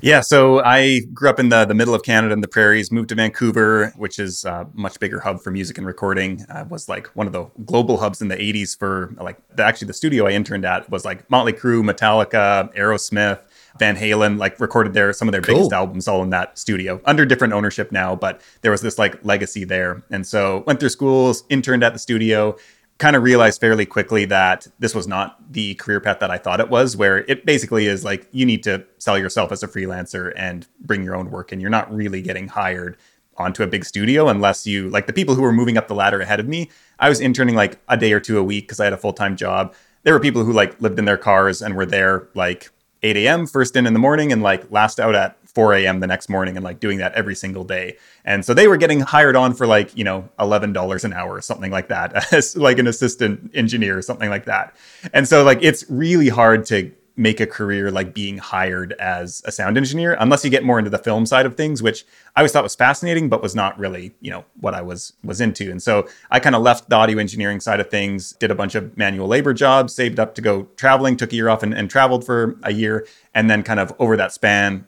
Yeah, 0.03 0.21
so 0.21 0.63
I 0.63 1.01
grew 1.13 1.29
up 1.31 1.39
in 1.39 1.49
the, 1.49 1.65
the 1.65 1.75
middle 1.75 1.95
of 1.95 2.03
Canada 2.03 2.33
in 2.33 2.41
the 2.41 2.49
prairies, 2.49 2.91
moved 2.91 3.11
to 3.11 3.15
Vancouver, 3.15 3.93
which 3.97 4.19
is 4.19 4.45
a 4.45 4.69
much 4.75 4.99
bigger 5.01 5.21
hub 5.21 5.41
for 5.41 5.51
music 5.51 5.79
and 5.79 5.87
recording. 5.87 6.45
Uh, 6.49 6.65
was 6.69 6.89
like 6.89 7.07
one 7.09 7.27
of 7.27 7.33
the 7.33 7.45
global 7.65 7.99
hubs 7.99 8.21
in 8.21 8.29
the 8.29 8.37
80s 8.37 8.77
for 8.79 9.15
like 9.21 9.39
the, 9.55 9.65
actually 9.65 9.87
the 9.87 9.95
studio 9.95 10.27
I 10.27 10.31
interned 10.31 10.65
at 10.65 10.91
was 10.91 11.05
like 11.05 11.29
Motley 11.31 11.53
Crue, 11.53 11.83
Metallica, 11.83 12.75
Aerosmith, 12.77 13.41
Van 13.79 13.97
Halen 13.97 14.39
like 14.39 14.61
recorded 14.61 14.95
their 14.95 15.13
some 15.13 15.27
of 15.27 15.33
their 15.33 15.41
cool. 15.41 15.57
biggest 15.57 15.73
albums 15.73 16.07
all 16.07 16.23
in 16.23 16.31
that 16.31 16.59
studio 16.59 17.01
under 17.05 17.25
different 17.25 17.53
ownership 17.53 17.91
now, 17.91 18.15
but 18.15 18.41
there 18.63 18.71
was 18.71 18.83
this 18.83 18.99
like 18.99 19.25
legacy 19.25 19.65
there. 19.65 20.03
And 20.11 20.27
so 20.27 20.63
went 20.67 20.81
through 20.81 20.91
schools, 20.91 21.45
interned 21.49 21.83
at 21.83 21.93
the 21.93 21.99
studio, 21.99 22.57
kind 22.99 23.17
of 23.17 23.23
realized 23.23 23.61
fairly 23.61 23.87
quickly 23.87 24.25
that 24.27 24.67
this 24.79 24.95
was 24.95 25.09
not 25.09 25.53
the 25.53 25.75
career 25.75 26.01
path 26.01 26.21
that 26.21 26.31
I 26.31 26.39
thought 26.39 26.61
it 26.61 26.69
was, 26.69 26.97
where 26.97 27.19
it 27.19 27.45
basically 27.45 27.87
is 27.87 28.05
like 28.05 28.29
you 28.31 28.47
need 28.47 28.63
to 28.65 28.85
sell 28.99 29.19
yourself 29.19 29.51
as 29.53 29.63
a 29.63 29.69
freelancer 29.69 30.33
and 30.37 30.67
bring 30.81 31.03
your 31.03 31.17
own 31.17 31.31
work, 31.31 31.53
and 31.53 31.61
you're 31.61 31.71
not 31.71 31.93
really 31.93 32.23
getting 32.23 32.49
hired 32.49 32.97
onto 33.37 33.63
a 33.63 33.67
big 33.67 33.85
studio 33.85 34.29
unless 34.29 34.67
you 34.67 34.89
like 34.91 35.07
the 35.07 35.13
people 35.13 35.35
who 35.35 35.43
were 35.43 35.53
moving 35.53 35.77
up 35.77 35.89
the 35.89 35.95
ladder 35.95 36.21
ahead 36.21 36.39
of 36.39 36.47
me. 36.47 36.71
I 36.99 37.09
was 37.09 37.21
interning 37.21 37.57
like 37.57 37.81
a 37.89 37.97
day 37.97 38.13
or 38.13 38.21
two 38.21 38.39
a 38.39 38.45
week 38.45 38.65
because 38.65 38.79
I 38.79 38.85
had 38.85 38.93
a 38.93 38.99
full 38.99 39.13
time 39.13 39.37
job. 39.37 39.75
There 40.05 40.15
were 40.15 40.21
people 40.21 40.45
who 40.45 40.53
like 40.53 40.81
lived 40.81 40.99
in 40.99 41.05
their 41.05 41.17
cars 41.17 41.63
and 41.63 41.75
were 41.75 41.87
there 41.87 42.29
like 42.35 42.71
8 43.03 43.17
a.m. 43.17 43.47
first 43.47 43.77
in 43.77 43.87
in 43.87 43.93
the 43.93 43.99
morning 43.99 44.33
and 44.33 44.43
like 44.43 44.71
last 44.71 45.01
out 45.01 45.15
at 45.15 45.37
4 45.55 45.75
a.m. 45.75 46.01
the 46.01 46.07
next 46.07 46.29
morning 46.29 46.57
and 46.57 46.65
like 46.65 46.81
doing 46.81 46.99
that 46.99 47.13
every 47.15 47.35
single 47.35 47.65
day. 47.65 47.97
And 48.25 48.45
so 48.45 48.55
they 48.55 48.69
were 48.69 48.77
getting 48.77 49.01
hired 49.01 49.37
on 49.37 49.55
for 49.55 49.67
like, 49.67 49.97
you 49.97 50.05
know, 50.05 50.29
$11 50.39 51.05
an 51.05 51.13
hour 51.13 51.33
or 51.33 51.41
something 51.41 51.71
like 51.71 51.89
that, 51.89 52.33
as 52.33 52.57
like 52.57 52.79
an 52.79 52.87
assistant 52.87 53.51
engineer 53.55 53.97
or 53.97 54.03
something 54.03 54.31
like 54.31 54.47
that. 54.47 54.75
And 55.13 55.29
so 55.29 55.45
like 55.45 55.59
it's 55.63 55.85
really 55.89 56.29
hard 56.29 56.67
to 56.67 56.93
make 57.17 57.41
a 57.41 57.47
career 57.47 57.91
like 57.91 58.13
being 58.13 58.39
hired 58.39 58.93
as 58.95 59.41
a 59.45 59.53
sound 59.53 59.77
engineer 59.77 60.17
unless 60.19 60.45
you 60.45 60.51
get 60.51 60.65
more 60.65 60.79
into 60.79 60.91
the 60.91 60.99
film 60.99 61.25
side 61.25 61.47
of 61.47 61.57
things 61.57 61.81
which 61.81 62.05
i 62.35 62.41
always 62.41 62.51
thought 62.51 62.65
was 62.65 62.75
fascinating 62.75 63.29
but 63.29 63.41
was 63.41 63.55
not 63.55 63.79
really 63.79 64.13
you 64.21 64.31
know 64.31 64.45
what 64.61 64.75
i 64.75 64.83
was 64.83 65.13
was 65.23 65.41
into 65.41 65.71
and 65.71 65.81
so 65.81 66.09
i 66.33 66.41
kind 66.41 66.57
of 66.57 66.63
left 66.63 66.89
the 66.89 66.97
audio 66.97 67.19
engineering 67.19 67.61
side 67.61 67.79
of 67.79 67.89
things 67.89 68.33
did 68.33 68.51
a 68.51 68.55
bunch 68.55 68.75
of 68.75 68.97
manual 68.97 69.29
labor 69.29 69.55
jobs 69.55 69.95
saved 69.95 70.19
up 70.19 70.35
to 70.35 70.43
go 70.43 70.65
traveling 70.77 71.17
took 71.17 71.33
a 71.33 71.37
year 71.37 71.49
off 71.49 71.63
and, 71.63 71.73
and 71.73 71.89
traveled 71.89 72.27
for 72.27 72.59
a 72.65 72.73
year 72.73 73.07
and 73.33 73.49
then 73.49 73.63
kind 73.63 73.79
of 73.79 73.95
over 74.01 74.17
that 74.17 74.33
span 74.33 74.85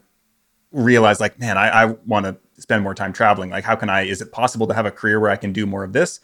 realized 0.73 1.21
like 1.21 1.39
man 1.39 1.57
i, 1.57 1.69
I 1.69 1.85
want 2.07 2.27
to 2.27 2.37
spend 2.61 2.83
more 2.83 2.95
time 2.95 3.13
traveling 3.13 3.51
like 3.51 3.65
how 3.65 3.77
can 3.77 3.89
i 3.89 4.03
is 4.03 4.21
it 4.21 4.33
possible 4.33 4.67
to 4.67 4.75
have 4.75 4.87
a 4.87 4.91
career 4.91 5.21
where 5.21 5.31
i 5.31 5.37
can 5.37 5.53
do 5.53 5.67
more 5.67 5.85
of 5.85 5.93
this 5.93 6.21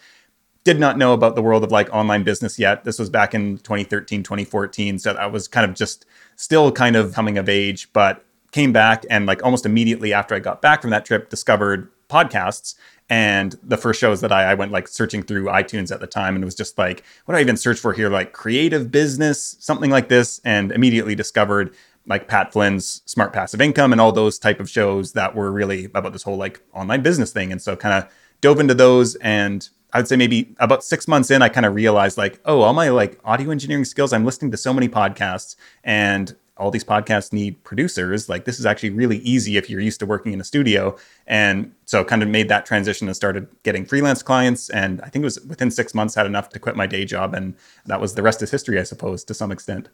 did 0.65 0.79
not 0.79 0.97
know 0.97 1.13
about 1.13 1.35
the 1.35 1.43
world 1.43 1.65
of 1.65 1.73
like 1.73 1.93
online 1.93 2.23
business 2.23 2.59
yet. 2.59 2.85
This 2.85 2.99
was 2.99 3.11
back 3.11 3.35
in 3.35 3.59
2013, 3.59 4.23
2014. 4.23 4.99
So 4.99 5.13
I 5.13 5.27
was 5.27 5.49
kind 5.49 5.69
of 5.69 5.77
just 5.77 6.07
still 6.37 6.71
kind 6.71 6.97
of 6.97 7.15
coming 7.15 7.37
of 7.37 7.49
age, 7.49 7.93
but 7.93 8.25
came 8.53 8.73
back 8.73 9.05
and 9.11 9.27
like 9.27 9.43
almost 9.43 9.67
immediately 9.67 10.13
after 10.13 10.35
I 10.35 10.39
got 10.39 10.63
back 10.63 10.83
from 10.83 10.91
that 10.91 11.05
trip, 11.05 11.31
discovered 11.31 11.91
podcasts. 12.09 12.77
And 13.11 13.57
the 13.63 13.77
first 13.77 14.01
shows 14.01 14.21
that 14.21 14.31
I, 14.31 14.53
I 14.53 14.55
went 14.55 14.73
like 14.73 14.87
searching 14.89 15.23
through 15.23 15.47
iTunes 15.47 15.91
at 15.91 16.01
the 16.01 16.07
time 16.07 16.35
and 16.35 16.45
it 16.45 16.47
was 16.47 16.55
just 16.55 16.79
like, 16.79 17.03
what 17.25 17.35
do 17.35 17.39
I 17.39 17.41
even 17.41 17.57
search 17.57 17.79
for 17.79 17.93
here? 17.93 18.09
Like 18.09 18.33
creative 18.33 18.91
business, 18.91 19.57
something 19.59 19.91
like 19.91 20.09
this. 20.09 20.41
And 20.45 20.71
immediately 20.71 21.15
discovered 21.15 21.75
like 22.07 22.29
Pat 22.29 22.53
Flynn's 22.53 23.03
Smart 23.07 23.33
Passive 23.33 23.61
Income 23.61 23.93
and 23.93 24.01
all 24.01 24.13
those 24.13 24.39
type 24.39 24.61
of 24.61 24.69
shows 24.69 25.13
that 25.13 25.35
were 25.35 25.53
really 25.53 25.85
about 25.87 26.13
this 26.13 26.23
whole 26.23 26.37
like 26.37 26.61
online 26.73 27.03
business 27.03 27.33
thing. 27.33 27.53
And 27.53 27.63
so 27.63 27.77
kind 27.77 27.95
of 27.95 28.11
dove 28.41 28.61
into 28.61 28.75
those 28.75 29.15
and 29.17 29.69
I 29.93 29.99
would 29.99 30.09
say 30.09 30.17
maybe 30.17 30.55
about 30.59 30.83
six 30.83 31.07
months 31.07 31.31
in, 31.31 31.43
I 31.43 31.51
kind 31.51 31.67
of 31.67 31.75
realized 31.75 32.17
like, 32.17 32.41
oh, 32.47 32.63
all 32.63 32.73
my 32.73 32.89
like 32.89 33.21
audio 33.25 33.51
engineering 33.51 33.85
skills, 33.85 34.13
I'm 34.13 34.25
listening 34.25 34.51
to 34.53 34.57
so 34.57 34.73
many 34.73 34.89
podcasts 34.89 35.55
and 35.85 36.35
all 36.57 36.71
these 36.71 36.85
podcasts 36.85 37.33
need 37.33 37.63
producers. 37.65 38.29
Like 38.29 38.45
this 38.45 38.59
is 38.59 38.65
actually 38.65 38.91
really 38.91 39.19
easy 39.19 39.57
if 39.57 39.69
you're 39.69 39.81
used 39.81 40.01
to 40.01 40.07
working 40.07 40.33
in 40.33 40.41
a 40.41 40.45
studio. 40.45 40.97
And 41.27 41.73
so 41.85 42.05
kind 42.05 42.23
of 42.23 42.29
made 42.29 42.49
that 42.49 42.65
transition 42.65 43.07
and 43.07 43.17
started 43.17 43.49
getting 43.65 43.85
freelance 43.85 44.23
clients. 44.23 44.71
And 44.71 45.01
I 45.03 45.09
think 45.09 45.25
it 45.25 45.27
was 45.27 45.41
within 45.41 45.71
six 45.71 45.95
months 45.95 46.15
had 46.15 46.27
enough 46.27 46.49
to 46.51 46.59
quit 46.59 46.77
my 46.77 46.87
day 46.87 47.05
job. 47.05 47.35
And 47.35 47.55
that 47.87 48.01
was 48.01 48.15
the 48.15 48.23
rest 48.23 48.43
is 48.43 48.51
history, 48.51 48.79
I 48.79 48.85
suppose, 48.85 49.25
to 49.25 49.35
some 49.35 49.53
extent. 49.53 49.89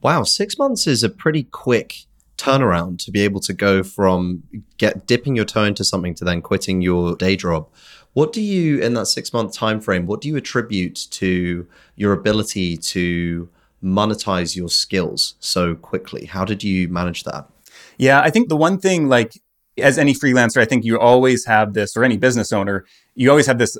Wow. 0.00 0.24
Six 0.24 0.58
months 0.58 0.86
is 0.86 1.02
a 1.02 1.08
pretty 1.08 1.44
quick 1.44 2.06
turnaround 2.36 2.98
to 3.04 3.10
be 3.10 3.20
able 3.20 3.40
to 3.40 3.52
go 3.52 3.82
from 3.82 4.42
get 4.76 5.06
dipping 5.06 5.36
your 5.36 5.44
toe 5.44 5.64
into 5.64 5.84
something 5.84 6.14
to 6.14 6.24
then 6.24 6.42
quitting 6.42 6.82
your 6.82 7.14
day 7.16 7.36
job 7.36 7.68
what 8.12 8.32
do 8.32 8.40
you 8.40 8.80
in 8.80 8.94
that 8.94 9.06
six 9.06 9.32
month 9.32 9.52
time 9.52 9.80
frame 9.80 10.06
what 10.06 10.20
do 10.20 10.28
you 10.28 10.36
attribute 10.36 11.06
to 11.10 11.66
your 11.94 12.12
ability 12.12 12.76
to 12.76 13.48
monetize 13.82 14.56
your 14.56 14.68
skills 14.68 15.34
so 15.38 15.74
quickly 15.76 16.24
how 16.24 16.44
did 16.44 16.64
you 16.64 16.88
manage 16.88 17.22
that 17.22 17.48
yeah 17.98 18.20
i 18.20 18.30
think 18.30 18.48
the 18.48 18.56
one 18.56 18.78
thing 18.78 19.08
like 19.08 19.40
as 19.78 19.96
any 19.96 20.12
freelancer 20.12 20.60
i 20.60 20.64
think 20.64 20.84
you 20.84 20.98
always 20.98 21.44
have 21.46 21.72
this 21.74 21.96
or 21.96 22.02
any 22.02 22.16
business 22.16 22.52
owner 22.52 22.84
you 23.14 23.30
always 23.30 23.46
have 23.46 23.58
this 23.58 23.78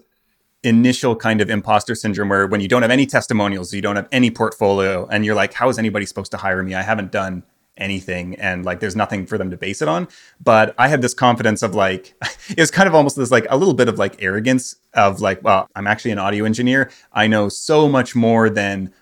initial 0.64 1.14
kind 1.14 1.40
of 1.40 1.50
imposter 1.50 1.94
syndrome 1.94 2.30
where 2.30 2.46
when 2.46 2.60
you 2.60 2.68
don't 2.68 2.82
have 2.82 2.90
any 2.90 3.06
testimonials 3.06 3.72
you 3.72 3.82
don't 3.82 3.96
have 3.96 4.08
any 4.10 4.30
portfolio 4.30 5.06
and 5.06 5.24
you're 5.24 5.34
like 5.34 5.52
how 5.52 5.68
is 5.68 5.78
anybody 5.78 6.06
supposed 6.06 6.30
to 6.32 6.38
hire 6.38 6.62
me? 6.62 6.74
I 6.74 6.82
haven't 6.82 7.12
done 7.12 7.44
anything 7.76 8.36
and 8.36 8.64
like 8.64 8.78
there's 8.80 8.94
nothing 8.94 9.26
for 9.26 9.36
them 9.36 9.50
to 9.50 9.56
base 9.56 9.82
it 9.82 9.88
on. 9.88 10.08
But 10.42 10.74
i 10.78 10.88
had 10.88 11.02
this 11.02 11.14
confidence 11.14 11.62
of 11.62 11.74
like 11.74 12.14
it 12.48 12.58
was 12.58 12.70
kind 12.70 12.88
of 12.88 12.94
almost 12.94 13.16
this 13.16 13.30
like 13.30 13.46
a 13.50 13.56
little 13.56 13.74
bit 13.74 13.88
of 13.88 13.98
like 13.98 14.22
arrogance 14.22 14.76
of 14.94 15.20
like 15.20 15.42
well 15.42 15.68
i'm 15.76 15.86
actually 15.86 16.12
an 16.12 16.18
audio 16.18 16.44
engineer. 16.44 16.90
I 17.12 17.26
know 17.26 17.48
so 17.48 17.88
much 17.88 18.16
more 18.16 18.48
than 18.48 18.92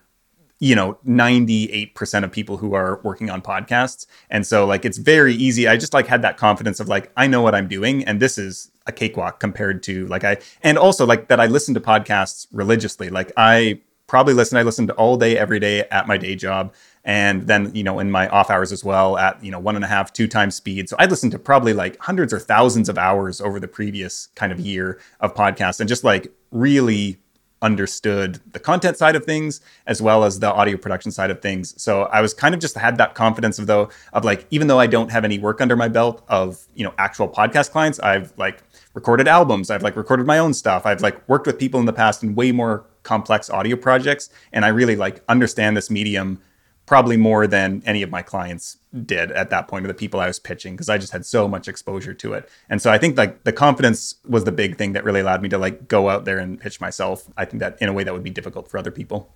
you 0.63 0.77
know 0.77 0.97
98% 1.05 2.23
of 2.23 2.31
people 2.31 2.57
who 2.57 2.75
are 2.75 3.01
working 3.03 3.31
on 3.31 3.43
podcasts. 3.43 4.07
And 4.31 4.47
so 4.47 4.65
like 4.65 4.85
it's 4.85 4.97
very 4.97 5.35
easy. 5.35 5.67
I 5.67 5.77
just 5.77 5.93
like 5.93 6.07
had 6.07 6.23
that 6.23 6.37
confidence 6.37 6.79
of 6.79 6.87
like 6.87 7.11
i 7.17 7.27
know 7.27 7.43
what 7.43 7.53
i'm 7.55 7.67
doing 7.67 8.05
and 8.05 8.21
this 8.21 8.39
is 8.39 8.71
a 8.87 8.93
cakewalk 8.93 9.41
compared 9.41 9.83
to 9.83 10.07
like 10.07 10.23
i 10.23 10.37
and 10.63 10.79
also 10.79 11.05
like 11.05 11.27
that 11.29 11.41
i 11.41 11.47
listen 11.47 11.75
to 11.75 11.81
podcasts 11.81 12.47
religiously. 12.53 13.11
Like 13.11 13.33
i 13.37 13.81
probably 14.07 14.35
listen 14.35 14.57
i 14.57 14.63
listened 14.63 14.93
all 14.93 15.17
day 15.17 15.37
every 15.37 15.59
day 15.59 15.81
at 15.91 16.07
my 16.07 16.17
day 16.17 16.37
job 16.37 16.73
and 17.05 17.49
then 17.49 17.75
you 17.75 17.83
know 17.83 17.99
in 17.99 18.09
my 18.09 18.29
off 18.29 18.49
hours 18.49 18.71
as 18.71 18.85
well 18.85 19.19
at 19.19 19.43
you 19.45 19.51
know 19.51 19.59
one 19.59 19.75
and 19.75 19.85
a 19.85 19.89
half 19.89 20.13
two 20.13 20.29
times 20.29 20.55
speed. 20.55 20.89
So 20.89 20.95
i 21.01 21.07
listened 21.07 21.33
to 21.33 21.41
probably 21.41 21.73
like 21.73 21.99
hundreds 21.99 22.33
or 22.33 22.39
thousands 22.39 22.89
of 22.89 22.97
hours 22.97 23.41
over 23.41 23.59
the 23.59 23.67
previous 23.67 24.29
kind 24.37 24.53
of 24.53 24.61
year 24.61 25.01
of 25.19 25.35
podcasts 25.35 25.81
and 25.81 25.89
just 25.89 26.05
like 26.05 26.33
really 26.53 27.19
understood 27.63 28.41
the 28.53 28.59
content 28.59 28.97
side 28.97 29.17
of 29.17 29.25
things 29.25 29.61
as 29.87 30.03
well 30.03 30.25
as 30.25 30.41
the 30.41 30.53
audio 30.53 30.77
production 30.77 31.11
side 31.11 31.31
of 31.31 31.41
things. 31.41 31.81
So 31.81 32.03
i 32.05 32.21
was 32.21 32.35
kind 32.35 32.55
of 32.55 32.61
just 32.61 32.77
had 32.77 32.97
that 32.99 33.15
confidence 33.15 33.59
of 33.59 33.67
though 33.67 33.89
of 34.13 34.25
like 34.25 34.47
even 34.51 34.67
though 34.67 34.79
i 34.79 34.87
don't 34.87 35.11
have 35.11 35.25
any 35.25 35.39
work 35.39 35.61
under 35.61 35.77
my 35.77 35.89
belt 35.89 36.23
of 36.29 36.67
you 36.75 36.85
know 36.85 36.95
actual 36.99 37.29
podcast 37.29 37.71
clients 37.71 37.99
i've 38.01 38.33
like 38.37 38.63
recorded 38.95 39.29
albums 39.29 39.71
i've 39.71 39.83
like 39.83 39.97
recorded 39.97 40.27
my 40.27 40.39
own 40.39 40.55
stuff 40.55 40.87
i've 40.87 41.01
like 41.01 41.27
worked 41.29 41.47
with 41.47 41.59
people 41.59 41.81
in 41.81 41.87
the 41.87 41.93
past 41.93 42.23
in 42.23 42.35
way 42.35 42.53
more 42.53 42.85
complex 43.03 43.51
audio 43.51 43.77
projects 43.77 44.31
and 44.53 44.65
i 44.65 44.69
really 44.69 44.97
like 44.97 45.23
understand 45.29 45.77
this 45.77 45.91
medium 45.91 46.41
probably 46.93 47.17
more 47.17 47.47
than 47.47 47.83
any 47.87 48.03
of 48.03 48.11
my 48.11 48.21
clients 48.21 48.77
did 49.07 49.33
at 49.33 49.49
that 49.49 49.67
point 49.67 49.83
or 49.83 49.89
the 49.89 49.95
people 49.95 50.21
I 50.21 50.27
was 50.27 50.39
pitching 50.39 50.75
because 50.75 50.91
I 50.91 50.99
just 50.99 51.11
had 51.11 51.25
so 51.25 51.49
much 51.49 51.67
exposure 51.67 52.13
to 52.13 52.35
it. 52.35 52.47
And 52.69 52.83
so 52.83 52.93
I 52.93 52.99
think 52.99 53.17
like 53.17 53.45
the 53.45 53.53
confidence 53.55 54.17
was 54.29 54.45
the 54.45 54.53
big 54.53 54.77
thing 54.77 54.93
that 54.93 55.03
really 55.03 55.21
allowed 55.21 55.41
me 55.41 55.49
to 55.49 55.57
like 55.57 55.89
go 55.89 56.11
out 56.11 56.27
there 56.27 56.39
and 56.39 56.61
pitch 56.61 56.83
myself. 56.83 57.31
I 57.35 57.47
think 57.47 57.61
that 57.61 57.79
in 57.81 57.89
a 57.89 57.95
way 57.95 58.05
that 58.05 58.13
would 58.13 58.23
be 58.23 58.29
difficult 58.29 58.69
for 58.69 58.77
other 58.77 58.91
people. 58.91 59.33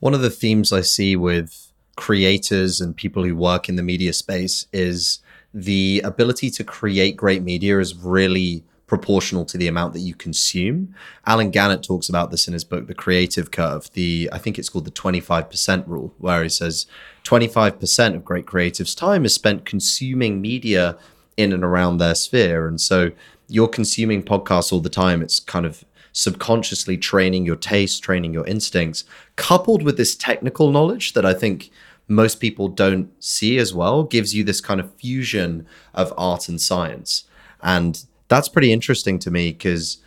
One 0.00 0.12
of 0.12 0.20
the 0.20 0.28
themes 0.28 0.70
I 0.70 0.82
see 0.82 1.16
with 1.16 1.72
creators 1.96 2.78
and 2.78 2.94
people 2.94 3.24
who 3.24 3.34
work 3.34 3.70
in 3.70 3.76
the 3.76 3.82
media 3.82 4.12
space 4.12 4.66
is 4.70 5.20
the 5.54 6.02
ability 6.04 6.50
to 6.50 6.62
create 6.62 7.16
great 7.16 7.42
media 7.42 7.78
is 7.78 7.96
really 7.96 8.64
proportional 8.90 9.44
to 9.44 9.56
the 9.56 9.68
amount 9.68 9.92
that 9.92 10.00
you 10.00 10.16
consume. 10.16 10.92
Allen 11.24 11.52
Gannett 11.52 11.84
talks 11.84 12.08
about 12.08 12.32
this 12.32 12.48
in 12.48 12.54
his 12.54 12.64
book, 12.64 12.88
The 12.88 12.92
Creative 12.92 13.48
Curve. 13.48 13.88
The 13.92 14.28
I 14.32 14.38
think 14.38 14.58
it's 14.58 14.68
called 14.68 14.84
the 14.84 14.90
25% 14.90 15.86
rule, 15.86 16.12
where 16.18 16.42
he 16.42 16.48
says 16.48 16.86
25% 17.22 18.16
of 18.16 18.24
great 18.24 18.46
creatives' 18.46 18.98
time 18.98 19.24
is 19.24 19.32
spent 19.32 19.64
consuming 19.64 20.40
media 20.40 20.98
in 21.36 21.52
and 21.52 21.62
around 21.62 21.98
their 21.98 22.16
sphere. 22.16 22.66
And 22.66 22.80
so 22.80 23.12
you're 23.46 23.68
consuming 23.68 24.24
podcasts 24.24 24.72
all 24.72 24.80
the 24.80 24.90
time. 24.90 25.22
It's 25.22 25.38
kind 25.38 25.66
of 25.66 25.84
subconsciously 26.10 26.98
training 26.98 27.46
your 27.46 27.54
taste, 27.54 28.02
training 28.02 28.34
your 28.34 28.46
instincts, 28.48 29.04
coupled 29.36 29.84
with 29.84 29.98
this 29.98 30.16
technical 30.16 30.72
knowledge 30.72 31.12
that 31.12 31.24
I 31.24 31.32
think 31.32 31.70
most 32.08 32.40
people 32.40 32.66
don't 32.66 33.08
see 33.22 33.56
as 33.58 33.72
well, 33.72 34.02
gives 34.02 34.34
you 34.34 34.42
this 34.42 34.60
kind 34.60 34.80
of 34.80 34.92
fusion 34.96 35.64
of 35.94 36.12
art 36.18 36.48
and 36.48 36.60
science. 36.60 37.22
And 37.62 38.04
that's 38.30 38.48
pretty 38.48 38.72
interesting 38.72 39.18
to 39.18 39.30
me 39.30 39.50
because 39.50 39.98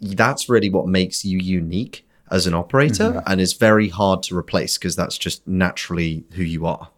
that's 0.00 0.48
really 0.48 0.70
what 0.70 0.88
makes 0.88 1.24
you 1.24 1.38
unique 1.38 2.06
as 2.30 2.46
an 2.46 2.54
operator 2.54 3.10
mm-hmm. 3.10 3.18
and 3.26 3.40
is 3.40 3.52
very 3.52 3.88
hard 3.88 4.22
to 4.24 4.36
replace 4.36 4.78
because 4.78 4.96
that's 4.96 5.18
just 5.18 5.46
naturally 5.46 6.24
who 6.32 6.42
you 6.42 6.66
are. 6.66 6.88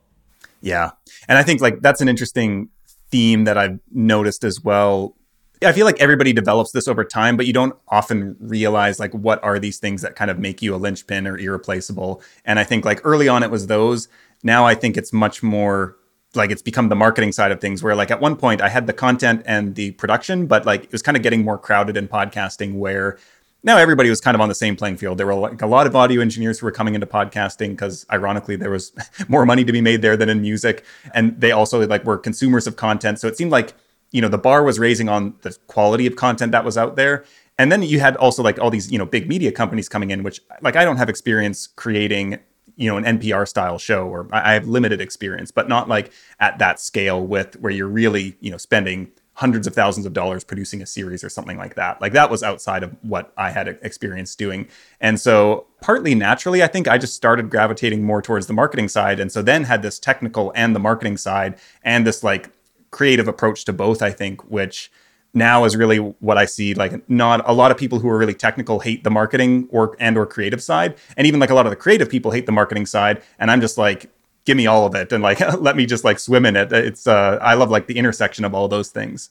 Yeah. 0.61 0.93
And 1.29 1.37
I 1.37 1.43
think 1.43 1.61
like 1.61 1.81
that's 1.81 2.01
an 2.01 2.09
interesting 2.09 2.69
theme 3.11 3.45
that 3.45 3.59
I've 3.59 3.81
noticed 3.91 4.45
as 4.45 4.63
well. 4.63 5.17
I 5.65 5.73
feel 5.73 5.85
like 5.85 6.01
everybody 6.01 6.33
develops 6.33 6.71
this 6.71 6.87
over 6.87 7.05
time, 7.05 7.37
but 7.37 7.47
you 7.47 7.53
don't 7.53 7.75
often 7.89 8.37
realize 8.39 9.01
like 9.01 9.13
what 9.13 9.43
are 9.43 9.59
these 9.59 9.79
things 9.79 10.03
that 10.03 10.15
kind 10.15 10.31
of 10.31 10.39
make 10.39 10.63
you 10.63 10.75
a 10.75 10.77
linchpin 10.77 11.27
or 11.27 11.37
irreplaceable. 11.37 12.23
And 12.45 12.61
I 12.61 12.65
think 12.65 12.85
like 12.85 13.01
early 13.05 13.29
on 13.29 13.43
it 13.43 13.51
was 13.51 13.67
those. 13.67 14.09
Now 14.45 14.65
I 14.65 14.77
think 14.77 14.97
it's 14.97 15.13
much 15.13 15.43
more 15.43 15.97
like 16.35 16.51
it's 16.51 16.63
become 16.63 16.89
the 16.89 16.97
marketing 16.97 17.33
side 17.33 17.53
of 17.53 17.61
things 17.61 17.83
where 17.83 17.95
like 17.95 18.11
at 18.11 18.21
one 18.21 18.37
point 18.37 18.61
I 18.61 18.69
had 18.69 18.87
the 18.87 18.93
content 18.93 19.43
and 19.47 19.75
the 19.75 19.93
production, 19.93 20.47
but 20.47 20.65
like 20.65 20.85
it 20.85 20.93
was 20.93 21.03
kind 21.03 21.17
of 21.17 21.23
getting 21.23 21.45
more 21.45 21.59
crowded 21.59 21.97
in 21.97 22.09
podcasting 22.09 22.75
where 22.75 23.19
now 23.65 23.77
everybody 23.77 24.11
was 24.11 24.21
kind 24.21 24.35
of 24.35 24.41
on 24.41 24.49
the 24.49 24.55
same 24.55 24.75
playing 24.75 24.97
field. 24.97 25.19
There 25.19 25.27
were 25.27 25.35
like 25.35 25.63
a 25.63 25.67
lot 25.67 25.87
of 25.87 25.95
audio 25.95 26.21
engineers 26.21 26.59
who 26.59 26.67
were 26.67 26.73
coming 26.73 26.95
into 26.95 27.07
podcasting 27.07 27.71
because 27.71 28.05
ironically 28.11 28.57
there 28.57 28.71
was 28.71 28.93
more 29.29 29.47
money 29.47 29.65
to 29.65 29.73
be 29.73 29.81
made 29.81 30.03
there 30.03 30.17
than 30.17 30.29
in 30.29 30.41
music. 30.41 30.85
And 31.15 31.41
they 31.41 31.53
also 31.53 31.87
like 31.87 32.05
were 32.05 32.19
consumers 32.19 32.67
of 32.67 32.77
content. 32.77 33.21
So 33.21 33.29
it 33.29 33.37
seemed 33.37 33.53
like, 33.53 33.75
you 34.11 34.21
know, 34.21 34.29
the 34.29 34.39
bar 34.39 34.63
was 34.65 34.79
raising 34.79 35.09
on 35.09 35.35
the 35.43 35.57
quality 35.69 36.07
of 36.07 36.17
content 36.17 36.53
that 36.53 36.65
was 36.65 36.77
out 36.77 36.97
there. 36.97 37.25
And 37.59 37.71
then 37.71 37.83
you 37.83 38.01
had 38.01 38.17
also 38.17 38.43
like 38.43 38.59
all 38.59 38.71
these, 38.71 38.91
you 38.91 38.99
know, 38.99 39.07
big 39.07 39.29
media 39.29 39.53
companies 39.53 39.89
coming 39.89 40.11
in, 40.11 40.23
which 40.23 40.41
like 40.61 40.75
I 40.75 40.85
don't 40.85 40.97
have 40.97 41.09
experience 41.09 41.67
creating 41.67 42.41
you 42.77 42.89
know 42.89 42.97
an 42.97 43.05
NPR 43.19 43.47
style 43.47 43.79
show 43.79 44.07
or 44.07 44.29
I 44.33 44.55
have 44.55 44.67
limited 44.67 45.01
experience 45.01 45.51
but 45.51 45.69
not 45.69 45.89
like 45.89 46.13
at 46.41 46.59
that 46.59 46.81
scale 46.81 47.25
with 47.25 47.59
where 47.61 47.73
you're 47.73 47.89
really 47.89 48.37
you 48.41 48.51
know 48.51 48.57
spending 48.57 49.13
hundreds 49.35 49.67
of 49.67 49.75
thousands 49.75 50.05
of 50.05 50.13
dollars 50.13 50.45
producing 50.45 50.83
a 50.83 50.87
series 50.87 51.25
or 51.25 51.29
something 51.29 51.57
like 51.57 51.75
that. 51.75 52.01
Like 52.01 52.13
that 52.13 52.31
was 52.31 52.43
outside 52.43 52.83
of 52.83 52.95
what 53.03 53.33
I 53.37 53.51
had 53.51 53.67
experience 53.67 54.37
doing. 54.37 54.69
And 55.01 55.19
so 55.19 55.67
partly 55.81 56.15
naturally 56.15 56.63
I 56.63 56.67
think 56.67 56.87
I 56.87 56.99
just 56.99 57.15
started 57.15 57.51
gravitating 57.51 58.05
more 58.05 58.21
towards 58.21 58.47
the 58.47 58.53
marketing 58.53 58.89
side. 58.89 59.19
And 59.19 59.33
so 59.33 59.41
then 59.41 59.65
had 59.65 59.83
this 59.83 59.99
technical 59.99 60.53
and 60.55 60.75
the 60.77 60.81
marketing 60.81 61.17
side 61.17 61.59
and 61.83 62.07
this 62.07 62.23
like 62.23 62.51
creative 62.91 63.27
approach 63.27 63.65
to 63.65 63.73
both 63.73 64.03
I 64.03 64.11
think 64.11 64.43
which 64.51 64.93
now 65.35 65.65
is 65.65 65.77
really 65.77 65.99
what 65.99 66.39
I 66.39 66.45
see. 66.45 66.75
Like 66.75 67.09
not 67.09 67.43
a 67.49 67.53
lot 67.53 67.71
of 67.71 67.77
people 67.77 67.99
who 67.99 68.09
are 68.09 68.19
really 68.19 68.35
technical 68.35 68.81
hate 68.81 69.05
the 69.05 69.11
marketing 69.11 69.69
or 69.71 69.97
and 69.99 70.17
or 70.17 70.27
creative 70.27 70.63
side, 70.63 70.97
and 71.17 71.27
even 71.27 71.41
like 71.41 71.51
a 71.51 71.55
lot 71.55 71.67
of 71.67 71.71
the 71.71 71.77
creative 71.77 72.11
people 72.11 72.31
hate 72.31 72.47
the 72.47 72.53
marketing 72.53 72.87
side. 72.87 73.23
And 73.39 73.51
I'm 73.51 73.61
just 73.61 73.79
like, 73.79 74.11
give 74.45 74.57
me 74.57 74.67
all 74.67 74.87
of 74.87 74.95
it, 74.95 75.13
and 75.13 75.23
like 75.23 75.41
let 75.61 75.77
me 75.77 75.87
just 75.87 76.05
like 76.05 76.19
swim 76.19 76.47
in 76.47 76.57
it. 76.57 76.73
It's 76.73 77.07
uh, 77.07 77.39
I 77.41 77.55
love 77.55 77.71
like 77.71 77.87
the 77.87 77.99
intersection 77.99 78.45
of 78.45 78.55
all 78.55 78.69
those 78.69 78.91
things. 78.91 79.31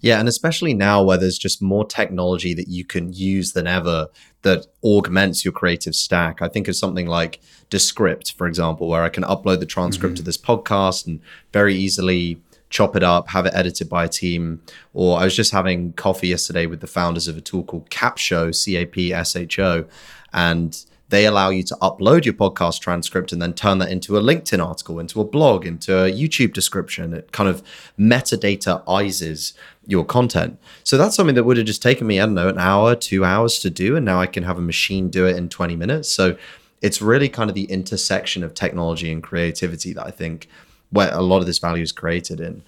Yeah, 0.00 0.18
and 0.18 0.28
especially 0.28 0.72
now 0.72 1.02
where 1.02 1.18
there's 1.18 1.36
just 1.36 1.60
more 1.60 1.84
technology 1.84 2.54
that 2.54 2.68
you 2.68 2.84
can 2.84 3.12
use 3.12 3.52
than 3.52 3.66
ever 3.66 4.08
that 4.42 4.66
augments 4.82 5.44
your 5.44 5.52
creative 5.52 5.94
stack. 5.94 6.40
I 6.40 6.48
think 6.48 6.68
of 6.68 6.76
something 6.76 7.06
like 7.06 7.40
Descript, 7.68 8.32
for 8.32 8.46
example, 8.46 8.88
where 8.88 9.02
I 9.02 9.10
can 9.10 9.24
upload 9.24 9.60
the 9.60 9.66
transcript 9.66 10.14
mm-hmm. 10.14 10.16
to 10.16 10.22
this 10.22 10.38
podcast 10.38 11.06
and 11.06 11.20
very 11.52 11.74
easily 11.74 12.40
chop 12.70 12.96
it 12.96 13.02
up, 13.02 13.28
have 13.28 13.46
it 13.46 13.52
edited 13.54 13.88
by 13.88 14.04
a 14.04 14.08
team. 14.08 14.62
Or 14.94 15.18
I 15.18 15.24
was 15.24 15.36
just 15.36 15.52
having 15.52 15.92
coffee 15.92 16.28
yesterday 16.28 16.66
with 16.66 16.80
the 16.80 16.86
founders 16.86 17.28
of 17.28 17.36
a 17.36 17.40
tool 17.40 17.64
called 17.64 17.90
Capsho, 17.90 18.54
C 18.54 18.76
A 18.76 18.86
P 18.86 19.12
S 19.12 19.36
H 19.36 19.58
O, 19.58 19.84
and 20.32 20.84
they 21.10 21.26
allow 21.26 21.50
you 21.50 21.64
to 21.64 21.74
upload 21.82 22.24
your 22.24 22.34
podcast 22.34 22.80
transcript 22.80 23.32
and 23.32 23.42
then 23.42 23.52
turn 23.52 23.78
that 23.78 23.90
into 23.90 24.16
a 24.16 24.20
LinkedIn 24.20 24.64
article, 24.64 25.00
into 25.00 25.20
a 25.20 25.24
blog, 25.24 25.66
into 25.66 26.04
a 26.04 26.10
YouTube 26.10 26.52
description. 26.52 27.12
It 27.12 27.32
kind 27.32 27.48
of 27.48 27.64
metadataizes 27.98 29.54
your 29.86 30.04
content. 30.04 30.58
So 30.84 30.96
that's 30.96 31.16
something 31.16 31.34
that 31.34 31.42
would 31.42 31.56
have 31.56 31.66
just 31.66 31.82
taken 31.82 32.06
me, 32.06 32.20
I 32.20 32.26
don't 32.26 32.36
know, 32.36 32.48
an 32.48 32.58
hour, 32.58 32.94
two 32.94 33.24
hours 33.24 33.58
to 33.60 33.70
do. 33.70 33.96
And 33.96 34.04
now 34.04 34.20
I 34.20 34.26
can 34.26 34.44
have 34.44 34.56
a 34.56 34.62
machine 34.62 35.10
do 35.10 35.26
it 35.26 35.36
in 35.36 35.48
20 35.48 35.74
minutes. 35.74 36.08
So 36.08 36.36
it's 36.80 37.02
really 37.02 37.28
kind 37.28 37.50
of 37.50 37.54
the 37.54 37.64
intersection 37.64 38.44
of 38.44 38.54
technology 38.54 39.10
and 39.10 39.20
creativity 39.20 39.92
that 39.94 40.06
I 40.06 40.12
think 40.12 40.48
where 40.90 41.12
a 41.12 41.22
lot 41.22 41.38
of 41.38 41.46
this 41.46 41.58
value 41.58 41.82
is 41.82 41.92
created 41.92 42.40
in. 42.40 42.62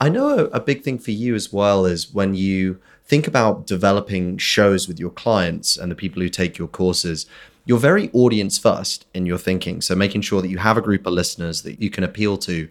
I 0.00 0.08
know 0.08 0.38
a, 0.38 0.44
a 0.46 0.60
big 0.60 0.82
thing 0.82 0.98
for 0.98 1.10
you 1.10 1.34
as 1.34 1.52
well 1.52 1.86
is 1.86 2.12
when 2.12 2.34
you 2.34 2.80
think 3.06 3.26
about 3.26 3.66
developing 3.66 4.36
shows 4.36 4.88
with 4.88 4.98
your 4.98 5.10
clients 5.10 5.76
and 5.76 5.90
the 5.90 5.96
people 5.96 6.20
who 6.20 6.28
take 6.28 6.58
your 6.58 6.68
courses, 6.68 7.26
you're 7.64 7.78
very 7.78 8.10
audience 8.12 8.58
first 8.58 9.06
in 9.14 9.26
your 9.26 9.38
thinking. 9.38 9.80
So 9.80 9.94
making 9.94 10.22
sure 10.22 10.42
that 10.42 10.48
you 10.48 10.58
have 10.58 10.76
a 10.76 10.82
group 10.82 11.06
of 11.06 11.12
listeners 11.12 11.62
that 11.62 11.80
you 11.80 11.90
can 11.90 12.04
appeal 12.04 12.36
to. 12.38 12.68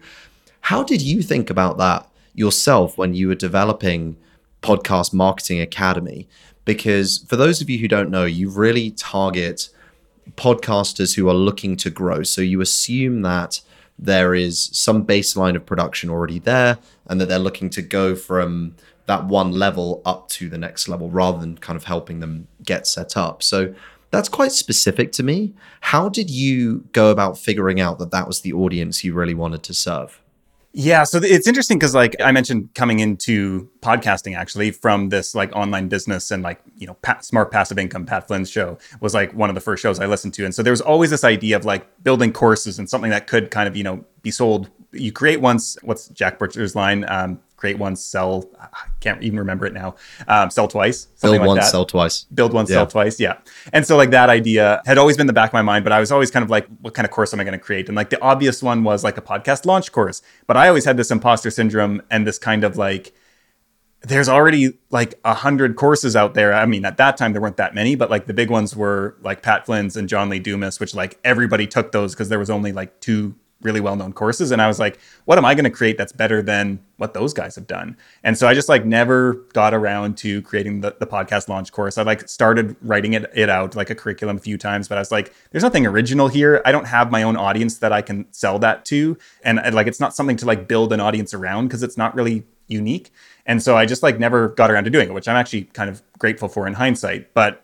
How 0.62 0.82
did 0.82 1.02
you 1.02 1.22
think 1.22 1.50
about 1.50 1.78
that 1.78 2.08
yourself 2.34 2.98
when 2.98 3.14
you 3.14 3.28
were 3.28 3.34
developing 3.34 4.16
Podcast 4.62 5.12
Marketing 5.12 5.60
Academy? 5.60 6.28
Because 6.64 7.18
for 7.28 7.36
those 7.36 7.60
of 7.60 7.70
you 7.70 7.78
who 7.78 7.88
don't 7.88 8.10
know, 8.10 8.24
you 8.24 8.50
really 8.50 8.90
target 8.90 9.68
podcasters 10.36 11.14
who 11.14 11.28
are 11.28 11.34
looking 11.34 11.76
to 11.76 11.90
grow. 11.90 12.22
So 12.22 12.40
you 12.40 12.60
assume 12.60 13.22
that 13.22 13.60
there 13.98 14.34
is 14.34 14.70
some 14.72 15.06
baseline 15.06 15.56
of 15.56 15.64
production 15.64 16.10
already 16.10 16.38
there 16.38 16.78
and 17.06 17.20
that 17.20 17.26
they're 17.26 17.38
looking 17.38 17.70
to 17.70 17.82
go 17.82 18.14
from 18.14 18.74
that 19.06 19.24
one 19.26 19.52
level 19.52 20.02
up 20.04 20.28
to 20.28 20.48
the 20.48 20.58
next 20.58 20.88
level 20.88 21.08
rather 21.08 21.38
than 21.38 21.56
kind 21.58 21.76
of 21.76 21.84
helping 21.84 22.20
them 22.20 22.48
get 22.64 22.86
set 22.86 23.16
up. 23.16 23.42
So 23.42 23.74
that's 24.10 24.28
quite 24.28 24.52
specific 24.52 25.12
to 25.12 25.22
me. 25.22 25.54
How 25.80 26.08
did 26.08 26.30
you 26.30 26.84
go 26.92 27.10
about 27.10 27.38
figuring 27.38 27.80
out 27.80 27.98
that 27.98 28.10
that 28.10 28.26
was 28.26 28.40
the 28.40 28.52
audience 28.52 29.04
you 29.04 29.14
really 29.14 29.34
wanted 29.34 29.62
to 29.64 29.74
serve? 29.74 30.20
Yeah, 30.78 31.04
so 31.04 31.20
it's 31.22 31.46
interesting 31.46 31.78
because 31.78 31.94
like 31.94 32.14
I 32.22 32.32
mentioned 32.32 32.68
coming 32.74 33.00
into 33.00 33.70
podcasting 33.80 34.36
actually 34.36 34.72
from 34.72 35.08
this 35.08 35.34
like 35.34 35.50
online 35.56 35.88
business 35.88 36.30
and 36.30 36.42
like, 36.42 36.60
you 36.76 36.86
know, 36.86 36.92
pa- 37.00 37.20
smart 37.20 37.50
passive 37.50 37.78
income 37.78 38.04
Pat 38.04 38.28
Flynn's 38.28 38.50
show 38.50 38.76
was 39.00 39.14
like 39.14 39.32
one 39.32 39.48
of 39.48 39.54
the 39.54 39.62
first 39.62 39.82
shows 39.82 39.98
I 39.98 40.04
listened 40.04 40.34
to. 40.34 40.44
And 40.44 40.54
so 40.54 40.62
there 40.62 40.74
was 40.74 40.82
always 40.82 41.08
this 41.08 41.24
idea 41.24 41.56
of 41.56 41.64
like 41.64 41.86
building 42.04 42.30
courses 42.30 42.78
and 42.78 42.90
something 42.90 43.10
that 43.10 43.26
could 43.26 43.50
kind 43.50 43.66
of, 43.66 43.74
you 43.74 43.84
know, 43.84 44.04
be 44.20 44.30
sold. 44.30 44.68
You 44.92 45.12
create 45.12 45.40
once 45.40 45.78
what's 45.80 46.08
Jack 46.08 46.38
Butcher's 46.38 46.76
line? 46.76 47.06
Um, 47.08 47.40
create 47.56 47.78
once, 47.78 48.04
sell. 48.04 48.50
I 48.60 48.68
can't 49.00 49.22
even 49.22 49.38
remember 49.38 49.66
it 49.66 49.72
now. 49.72 49.96
Um, 50.28 50.50
sell 50.50 50.68
twice. 50.68 51.06
Build 51.22 51.38
like 51.38 51.46
once, 51.46 51.60
that. 51.64 51.70
sell 51.70 51.86
twice. 51.86 52.24
Build 52.24 52.52
once, 52.52 52.68
Yeah. 52.70 52.76
sell 52.76 52.86
twice. 52.86 53.18
Yeah. 53.18 53.38
And 53.72 53.86
so 53.86 53.96
like 53.96 54.10
that 54.10 54.28
idea 54.28 54.82
had 54.86 54.98
always 54.98 55.16
been 55.16 55.26
the 55.26 55.32
back 55.32 55.50
of 55.50 55.54
my 55.54 55.62
mind, 55.62 55.84
but 55.84 55.92
I 55.92 56.00
was 56.00 56.12
always 56.12 56.30
kind 56.30 56.42
of 56.42 56.50
like, 56.50 56.66
what 56.80 56.94
kind 56.94 57.04
of 57.06 57.10
course 57.10 57.32
am 57.32 57.40
I 57.40 57.44
going 57.44 57.58
to 57.58 57.58
create? 57.58 57.88
And 57.88 57.96
like 57.96 58.10
the 58.10 58.20
obvious 58.20 58.62
one 58.62 58.84
was 58.84 59.02
like 59.02 59.16
a 59.16 59.22
podcast 59.22 59.64
launch 59.64 59.90
course, 59.92 60.22
but 60.46 60.56
I 60.56 60.68
always 60.68 60.84
had 60.84 60.96
this 60.96 61.10
imposter 61.10 61.50
syndrome 61.50 62.02
and 62.10 62.26
this 62.26 62.38
kind 62.38 62.62
of 62.64 62.76
like. 62.76 63.12
There's 64.02 64.28
already 64.28 64.78
like 64.90 65.18
a 65.24 65.34
hundred 65.34 65.74
courses 65.74 66.14
out 66.14 66.34
there. 66.34 66.52
I 66.54 66.64
mean, 66.66 66.84
at 66.84 66.96
that 66.98 67.16
time 67.16 67.32
there 67.32 67.42
weren't 67.42 67.56
that 67.56 67.74
many, 67.74 67.96
but 67.96 68.08
like 68.08 68.26
the 68.26 68.34
big 68.34 68.50
ones 68.50 68.76
were 68.76 69.16
like 69.22 69.42
Pat 69.42 69.66
Flynn's 69.66 69.96
and 69.96 70.08
John 70.08 70.28
Lee 70.28 70.38
Dumas, 70.38 70.78
which 70.78 70.94
like 70.94 71.18
everybody 71.24 71.66
took 71.66 71.90
those 71.90 72.14
because 72.14 72.28
there 72.28 72.38
was 72.38 72.50
only 72.50 72.70
like 72.70 73.00
two 73.00 73.34
really 73.62 73.80
well-known 73.80 74.12
courses 74.12 74.50
and 74.50 74.60
i 74.60 74.66
was 74.66 74.78
like 74.78 74.98
what 75.24 75.38
am 75.38 75.44
i 75.44 75.54
going 75.54 75.64
to 75.64 75.70
create 75.70 75.96
that's 75.96 76.12
better 76.12 76.42
than 76.42 76.78
what 76.98 77.12
those 77.14 77.34
guys 77.34 77.54
have 77.56 77.66
done? 77.66 77.96
And 78.22 78.36
so 78.38 78.48
i 78.48 78.54
just 78.54 78.68
like 78.68 78.84
never 78.84 79.34
got 79.52 79.74
around 79.74 80.16
to 80.18 80.42
creating 80.42 80.80
the, 80.80 80.96
the 80.98 81.06
podcast 81.06 81.48
launch 81.48 81.72
course. 81.72 81.98
I 81.98 82.02
like 82.02 82.28
started 82.28 82.76
writing 82.80 83.12
it, 83.12 83.30
it 83.34 83.50
out 83.50 83.76
like 83.76 83.90
a 83.90 83.94
curriculum 83.94 84.36
a 84.36 84.40
few 84.40 84.58
times 84.58 84.88
but 84.88 84.98
i 84.98 85.00
was 85.00 85.12
like 85.12 85.32
there's 85.50 85.62
nothing 85.62 85.86
original 85.86 86.28
here. 86.28 86.62
I 86.64 86.72
don't 86.72 86.86
have 86.86 87.10
my 87.10 87.22
own 87.22 87.36
audience 87.36 87.78
that 87.78 87.92
i 87.92 88.02
can 88.02 88.26
sell 88.32 88.58
that 88.60 88.84
to 88.86 89.16
and, 89.42 89.58
and 89.60 89.74
like 89.74 89.86
it's 89.86 90.00
not 90.00 90.14
something 90.14 90.36
to 90.38 90.46
like 90.46 90.68
build 90.68 90.92
an 90.92 91.00
audience 91.00 91.34
around 91.34 91.68
because 91.68 91.82
it's 91.82 91.96
not 91.96 92.14
really 92.14 92.44
unique. 92.66 93.10
And 93.44 93.62
so 93.62 93.76
i 93.76 93.86
just 93.86 94.02
like 94.02 94.18
never 94.18 94.48
got 94.48 94.70
around 94.70 94.84
to 94.84 94.90
doing 94.90 95.08
it 95.08 95.12
which 95.12 95.28
i'm 95.28 95.36
actually 95.36 95.64
kind 95.64 95.90
of 95.90 96.02
grateful 96.18 96.48
for 96.48 96.66
in 96.66 96.74
hindsight. 96.74 97.34
But 97.34 97.62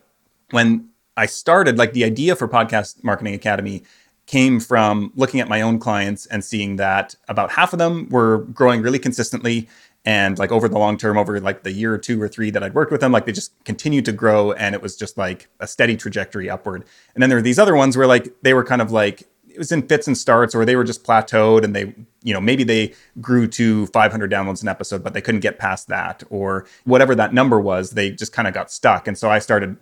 when 0.51 0.89
I 1.15 1.27
started, 1.27 1.77
like 1.77 1.93
the 1.93 2.05
idea 2.05 2.37
for 2.37 2.49
Podcast 2.49 3.05
Marketing 3.05 3.35
Academy 3.35 3.83
came 4.26 4.61
from 4.61 5.12
looking 5.14 5.41
at 5.41 5.49
my 5.49 5.61
own 5.61 5.79
clients 5.79 6.26
and 6.26 6.45
seeing 6.45 6.76
that 6.76 7.14
about 7.29 7.52
half 7.52 7.73
of 7.73 7.79
them 7.79 8.09
were 8.09 8.38
growing 8.52 8.83
really 8.83 8.99
consistently. 8.99 9.69
And 10.05 10.38
like 10.38 10.50
over 10.50 10.69
the 10.69 10.79
long 10.79 10.97
term, 10.97 11.17
over 11.17 11.38
like 11.41 11.62
the 11.62 11.73
year 11.73 11.95
or 11.95 11.99
two 11.99 12.21
or 12.21 12.29
three 12.29 12.50
that 12.50 12.62
I'd 12.62 12.75
worked 12.75 12.91
with 12.91 13.00
them, 13.00 13.12
like 13.12 13.26
they 13.26 13.33
just 13.33 13.52
continued 13.64 14.05
to 14.07 14.12
grow 14.12 14.52
and 14.52 14.75
it 14.75 14.83
was 14.83 14.97
just 14.97 15.17
like 15.17 15.49
a 15.61 15.67
steady 15.67 15.97
trajectory 15.97 16.50
upward. 16.50 16.85
And 17.14 17.23
then 17.23 17.31
there 17.31 17.38
were 17.38 17.43
these 17.43 17.59
other 17.59 17.76
ones 17.76 17.97
where 17.97 18.07
like 18.07 18.33
they 18.43 18.55
were 18.55 18.64
kind 18.64 18.83
of 18.83 18.91
like, 18.91 19.23
it 19.49 19.59
was 19.59 19.71
in 19.71 19.87
fits 19.87 20.07
and 20.07 20.17
starts 20.17 20.55
or 20.55 20.64
they 20.64 20.76
were 20.76 20.85
just 20.85 21.05
plateaued 21.05 21.62
and 21.62 21.76
they, 21.76 21.95
you 22.23 22.33
know, 22.33 22.41
maybe 22.41 22.64
they 22.64 22.95
grew 23.21 23.47
to 23.47 23.87
500 23.88 24.31
downloads 24.31 24.62
an 24.62 24.69
episode, 24.69 25.05
but 25.05 25.14
they 25.14 25.21
couldn't 25.21 25.41
get 25.41 25.59
past 25.59 25.88
that 25.88 26.25
or 26.31 26.67
whatever 26.85 27.14
that 27.14 27.35
number 27.35 27.61
was, 27.61 27.91
they 27.91 28.11
just 28.11 28.33
kind 28.33 28.49
of 28.49 28.55
got 28.55 28.73
stuck. 28.73 29.07
And 29.07 29.17
so 29.17 29.31
I 29.31 29.38
started 29.38 29.76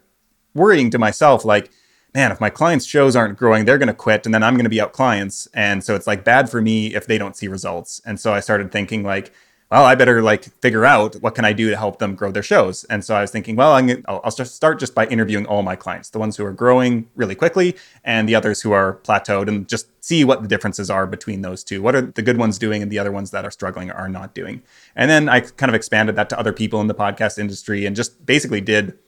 worrying 0.55 0.91
to 0.91 0.99
myself 0.99 1.45
like 1.45 1.71
man 2.15 2.33
if 2.33 2.41
my 2.41 2.51
clients 2.51 2.85
shows 2.85 3.15
aren't 3.17 3.39
growing 3.39 3.65
they're 3.65 3.79
going 3.79 3.89
to 3.89 3.95
quit 3.95 4.27
and 4.27 4.35
then 4.35 4.43
i'm 4.43 4.55
going 4.55 4.65
to 4.65 4.71
be 4.71 4.81
out 4.81 4.93
clients. 4.93 5.49
And 5.55 5.83
so 5.85 5.95
it's 5.95 6.07
like 6.07 6.25
bad 6.25 6.51
for 6.51 6.61
me 6.61 6.95
if 6.95 7.07
they 7.07 7.19
don't 7.19 7.37
see 7.37 7.49
results. 7.49 8.01
And 8.05 8.19
so 8.19 8.33
i 8.33 8.41
started 8.41 8.73
thinking 8.73 9.03
like 9.03 9.33
well 9.71 9.85
i 9.85 9.95
better 9.95 10.21
like 10.23 10.45
figure 10.61 10.85
out 10.85 11.15
what 11.17 11.35
can 11.35 11.45
i 11.45 11.53
do 11.53 11.71
to 11.71 11.77
help 11.77 11.99
them 11.99 12.15
grow 12.15 12.31
their 12.31 12.43
shows. 12.43 12.85
And 12.85 13.05
so 13.05 13.15
i 13.15 13.21
was 13.21 13.31
thinking 13.31 13.57
well 13.57 13.73
i'm 13.73 13.87
gonna, 13.87 14.03
I'll, 14.07 14.21
I'll 14.25 14.31
just 14.33 14.55
start 14.55 14.79
just 14.81 14.95
by 14.95 15.07
interviewing 15.07 15.47
all 15.47 15.63
my 15.63 15.77
clients 15.77 16.11
the 16.11 16.19
ones 16.19 16.37
who 16.37 16.45
are 16.45 16.53
growing 16.53 17.09
really 17.15 17.35
quickly 17.35 17.77
and 18.05 18.29
the 18.29 18.35
others 18.35 18.63
who 18.63 18.73
are 18.73 18.99
plateaued 19.05 19.49
and 19.49 19.69
just 19.69 19.87
see 20.05 20.25
what 20.25 20.43
the 20.43 20.49
differences 20.49 20.91
are 20.91 21.07
between 21.07 21.43
those 21.43 21.63
two. 21.63 21.83
What 21.83 21.95
are 21.95 22.01
the 22.01 22.23
good 22.23 22.39
ones 22.39 22.59
doing 22.59 22.83
and 22.83 22.91
the 22.91 22.99
other 22.99 23.13
ones 23.13 23.31
that 23.31 23.45
are 23.45 23.51
struggling 23.51 23.91
are 23.91 24.09
not 24.09 24.35
doing? 24.35 24.63
And 24.97 25.11
then 25.11 25.29
i 25.29 25.41
kind 25.41 25.71
of 25.71 25.75
expanded 25.75 26.17
that 26.17 26.29
to 26.31 26.39
other 26.39 26.53
people 26.53 26.81
in 26.81 26.89
the 26.89 26.95
podcast 26.95 27.39
industry 27.39 27.87
and 27.87 27.95
just 27.95 28.25
basically 28.27 28.61
did 28.61 28.99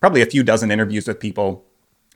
probably 0.00 0.22
a 0.22 0.26
few 0.26 0.42
dozen 0.42 0.70
interviews 0.70 1.08
with 1.08 1.18
people 1.18 1.64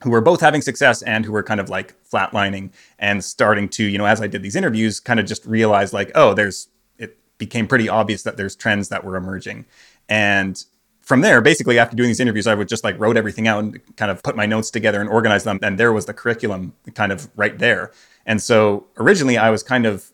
who 0.03 0.09
were 0.09 0.21
both 0.21 0.41
having 0.41 0.61
success 0.61 1.01
and 1.01 1.25
who 1.25 1.31
were 1.31 1.43
kind 1.43 1.59
of 1.59 1.69
like 1.69 1.95
flatlining 2.09 2.71
and 2.97 3.23
starting 3.23 3.67
to, 3.69 3.83
you 3.83 3.97
know, 3.97 4.05
as 4.05 4.21
I 4.21 4.27
did 4.27 4.43
these 4.43 4.55
interviews, 4.55 4.99
kind 4.99 5.19
of 5.19 5.25
just 5.25 5.45
realize 5.45 5.93
like, 5.93 6.11
oh, 6.15 6.33
there's, 6.33 6.69
it 6.97 7.17
became 7.37 7.67
pretty 7.67 7.89
obvious 7.89 8.23
that 8.23 8.37
there's 8.37 8.55
trends 8.55 8.89
that 8.89 9.03
were 9.03 9.17
emerging. 9.17 9.65
And 10.07 10.63
from 11.01 11.21
there, 11.21 11.41
basically 11.41 11.79
after 11.79 11.95
doing 11.95 12.09
these 12.09 12.19
interviews, 12.19 12.47
I 12.47 12.53
would 12.53 12.69
just 12.69 12.83
like 12.83 12.97
wrote 12.99 13.17
everything 13.17 13.47
out 13.47 13.63
and 13.63 13.95
kind 13.97 14.11
of 14.11 14.23
put 14.23 14.35
my 14.35 14.45
notes 14.45 14.71
together 14.71 15.01
and 15.01 15.09
organize 15.09 15.43
them. 15.43 15.59
And 15.61 15.77
there 15.77 15.91
was 15.91 16.05
the 16.05 16.13
curriculum 16.13 16.73
kind 16.93 17.11
of 17.11 17.29
right 17.35 17.57
there. 17.57 17.91
And 18.25 18.41
so 18.41 18.85
originally 18.97 19.37
I 19.37 19.49
was 19.49 19.63
kind 19.63 19.85
of 19.85 20.11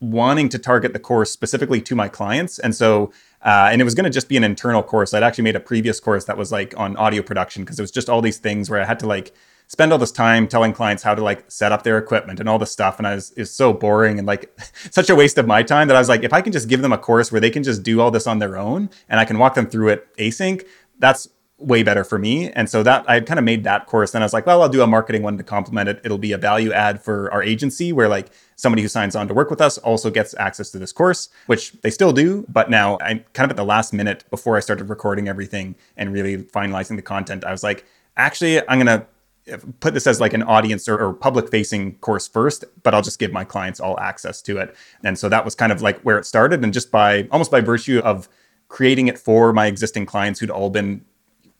wanting 0.00 0.48
to 0.50 0.58
target 0.58 0.92
the 0.92 0.98
course 0.98 1.30
specifically 1.30 1.80
to 1.80 1.94
my 1.94 2.08
clients. 2.08 2.58
And 2.58 2.74
so, 2.74 3.12
uh, 3.44 3.68
and 3.70 3.80
it 3.80 3.84
was 3.84 3.94
going 3.94 4.04
to 4.04 4.10
just 4.10 4.28
be 4.28 4.36
an 4.36 4.44
internal 4.44 4.82
course. 4.82 5.12
I'd 5.12 5.22
actually 5.22 5.44
made 5.44 5.56
a 5.56 5.60
previous 5.60 6.00
course 6.00 6.24
that 6.24 6.38
was 6.38 6.50
like 6.50 6.74
on 6.78 6.96
audio 6.96 7.22
production 7.22 7.62
because 7.62 7.78
it 7.78 7.82
was 7.82 7.90
just 7.90 8.08
all 8.08 8.22
these 8.22 8.38
things 8.38 8.70
where 8.70 8.80
I 8.80 8.84
had 8.84 8.98
to 9.00 9.06
like 9.06 9.34
spend 9.66 9.92
all 9.92 9.98
this 9.98 10.12
time 10.12 10.48
telling 10.48 10.72
clients 10.72 11.02
how 11.02 11.14
to 11.14 11.22
like 11.22 11.50
set 11.50 11.72
up 11.72 11.82
their 11.82 11.98
equipment 11.98 12.40
and 12.40 12.48
all 12.48 12.58
this 12.58 12.70
stuff. 12.70 12.98
And 12.98 13.06
I 13.06 13.14
was, 13.14 13.32
it's 13.36 13.50
so 13.50 13.72
boring 13.72 14.18
and 14.18 14.26
like 14.26 14.58
such 14.90 15.10
a 15.10 15.14
waste 15.14 15.36
of 15.36 15.46
my 15.46 15.62
time 15.62 15.88
that 15.88 15.96
I 15.96 16.00
was 16.00 16.08
like, 16.08 16.22
if 16.22 16.32
I 16.32 16.40
can 16.40 16.52
just 16.52 16.68
give 16.68 16.80
them 16.80 16.92
a 16.92 16.98
course 16.98 17.30
where 17.30 17.40
they 17.40 17.50
can 17.50 17.62
just 17.62 17.82
do 17.82 18.00
all 18.00 18.10
this 18.10 18.26
on 18.26 18.38
their 18.38 18.56
own 18.56 18.88
and 19.08 19.20
I 19.20 19.24
can 19.24 19.38
walk 19.38 19.54
them 19.54 19.66
through 19.66 19.88
it 19.88 20.16
async, 20.16 20.66
that's 20.98 21.28
way 21.64 21.82
better 21.82 22.04
for 22.04 22.18
me. 22.18 22.50
And 22.50 22.68
so 22.68 22.82
that 22.82 23.08
I 23.08 23.20
kind 23.20 23.38
of 23.38 23.44
made 23.44 23.64
that 23.64 23.86
course. 23.86 24.10
Then 24.10 24.22
I 24.22 24.24
was 24.24 24.32
like, 24.32 24.46
well, 24.46 24.62
I'll 24.62 24.68
do 24.68 24.82
a 24.82 24.86
marketing 24.86 25.22
one 25.22 25.38
to 25.38 25.44
complement 25.44 25.88
it. 25.88 26.00
It'll 26.04 26.18
be 26.18 26.32
a 26.32 26.38
value 26.38 26.72
add 26.72 27.02
for 27.02 27.32
our 27.32 27.42
agency 27.42 27.92
where 27.92 28.08
like 28.08 28.30
somebody 28.56 28.82
who 28.82 28.88
signs 28.88 29.16
on 29.16 29.28
to 29.28 29.34
work 29.34 29.50
with 29.50 29.60
us 29.60 29.78
also 29.78 30.10
gets 30.10 30.34
access 30.34 30.70
to 30.70 30.78
this 30.78 30.92
course, 30.92 31.30
which 31.46 31.72
they 31.82 31.90
still 31.90 32.12
do. 32.12 32.44
But 32.48 32.70
now 32.70 32.98
I'm 33.00 33.24
kind 33.32 33.44
of 33.44 33.50
at 33.50 33.56
the 33.56 33.64
last 33.64 33.92
minute 33.92 34.24
before 34.30 34.56
I 34.56 34.60
started 34.60 34.88
recording 34.88 35.26
everything 35.26 35.74
and 35.96 36.12
really 36.12 36.38
finalizing 36.38 36.96
the 36.96 37.02
content. 37.02 37.44
I 37.44 37.50
was 37.50 37.62
like, 37.62 37.86
actually, 38.16 38.60
I'm 38.68 38.78
going 38.78 39.00
to 39.00 39.06
uh, 39.54 39.58
put 39.80 39.94
this 39.94 40.06
as 40.06 40.20
like 40.20 40.34
an 40.34 40.42
audience 40.42 40.88
or, 40.88 40.98
or 40.98 41.14
public 41.14 41.50
facing 41.50 41.94
course 41.96 42.28
first, 42.28 42.64
but 42.82 42.94
I'll 42.94 43.02
just 43.02 43.18
give 43.18 43.32
my 43.32 43.44
clients 43.44 43.80
all 43.80 43.98
access 43.98 44.42
to 44.42 44.58
it. 44.58 44.74
And 45.02 45.18
so 45.18 45.28
that 45.30 45.44
was 45.44 45.54
kind 45.54 45.72
of 45.72 45.82
like 45.82 46.00
where 46.02 46.18
it 46.18 46.26
started. 46.26 46.62
And 46.62 46.72
just 46.72 46.90
by 46.90 47.26
almost 47.30 47.50
by 47.50 47.60
virtue 47.60 48.00
of 48.00 48.28
creating 48.68 49.08
it 49.08 49.18
for 49.18 49.52
my 49.52 49.66
existing 49.66 50.06
clients 50.06 50.40
who'd 50.40 50.50
all 50.50 50.70
been 50.70 51.04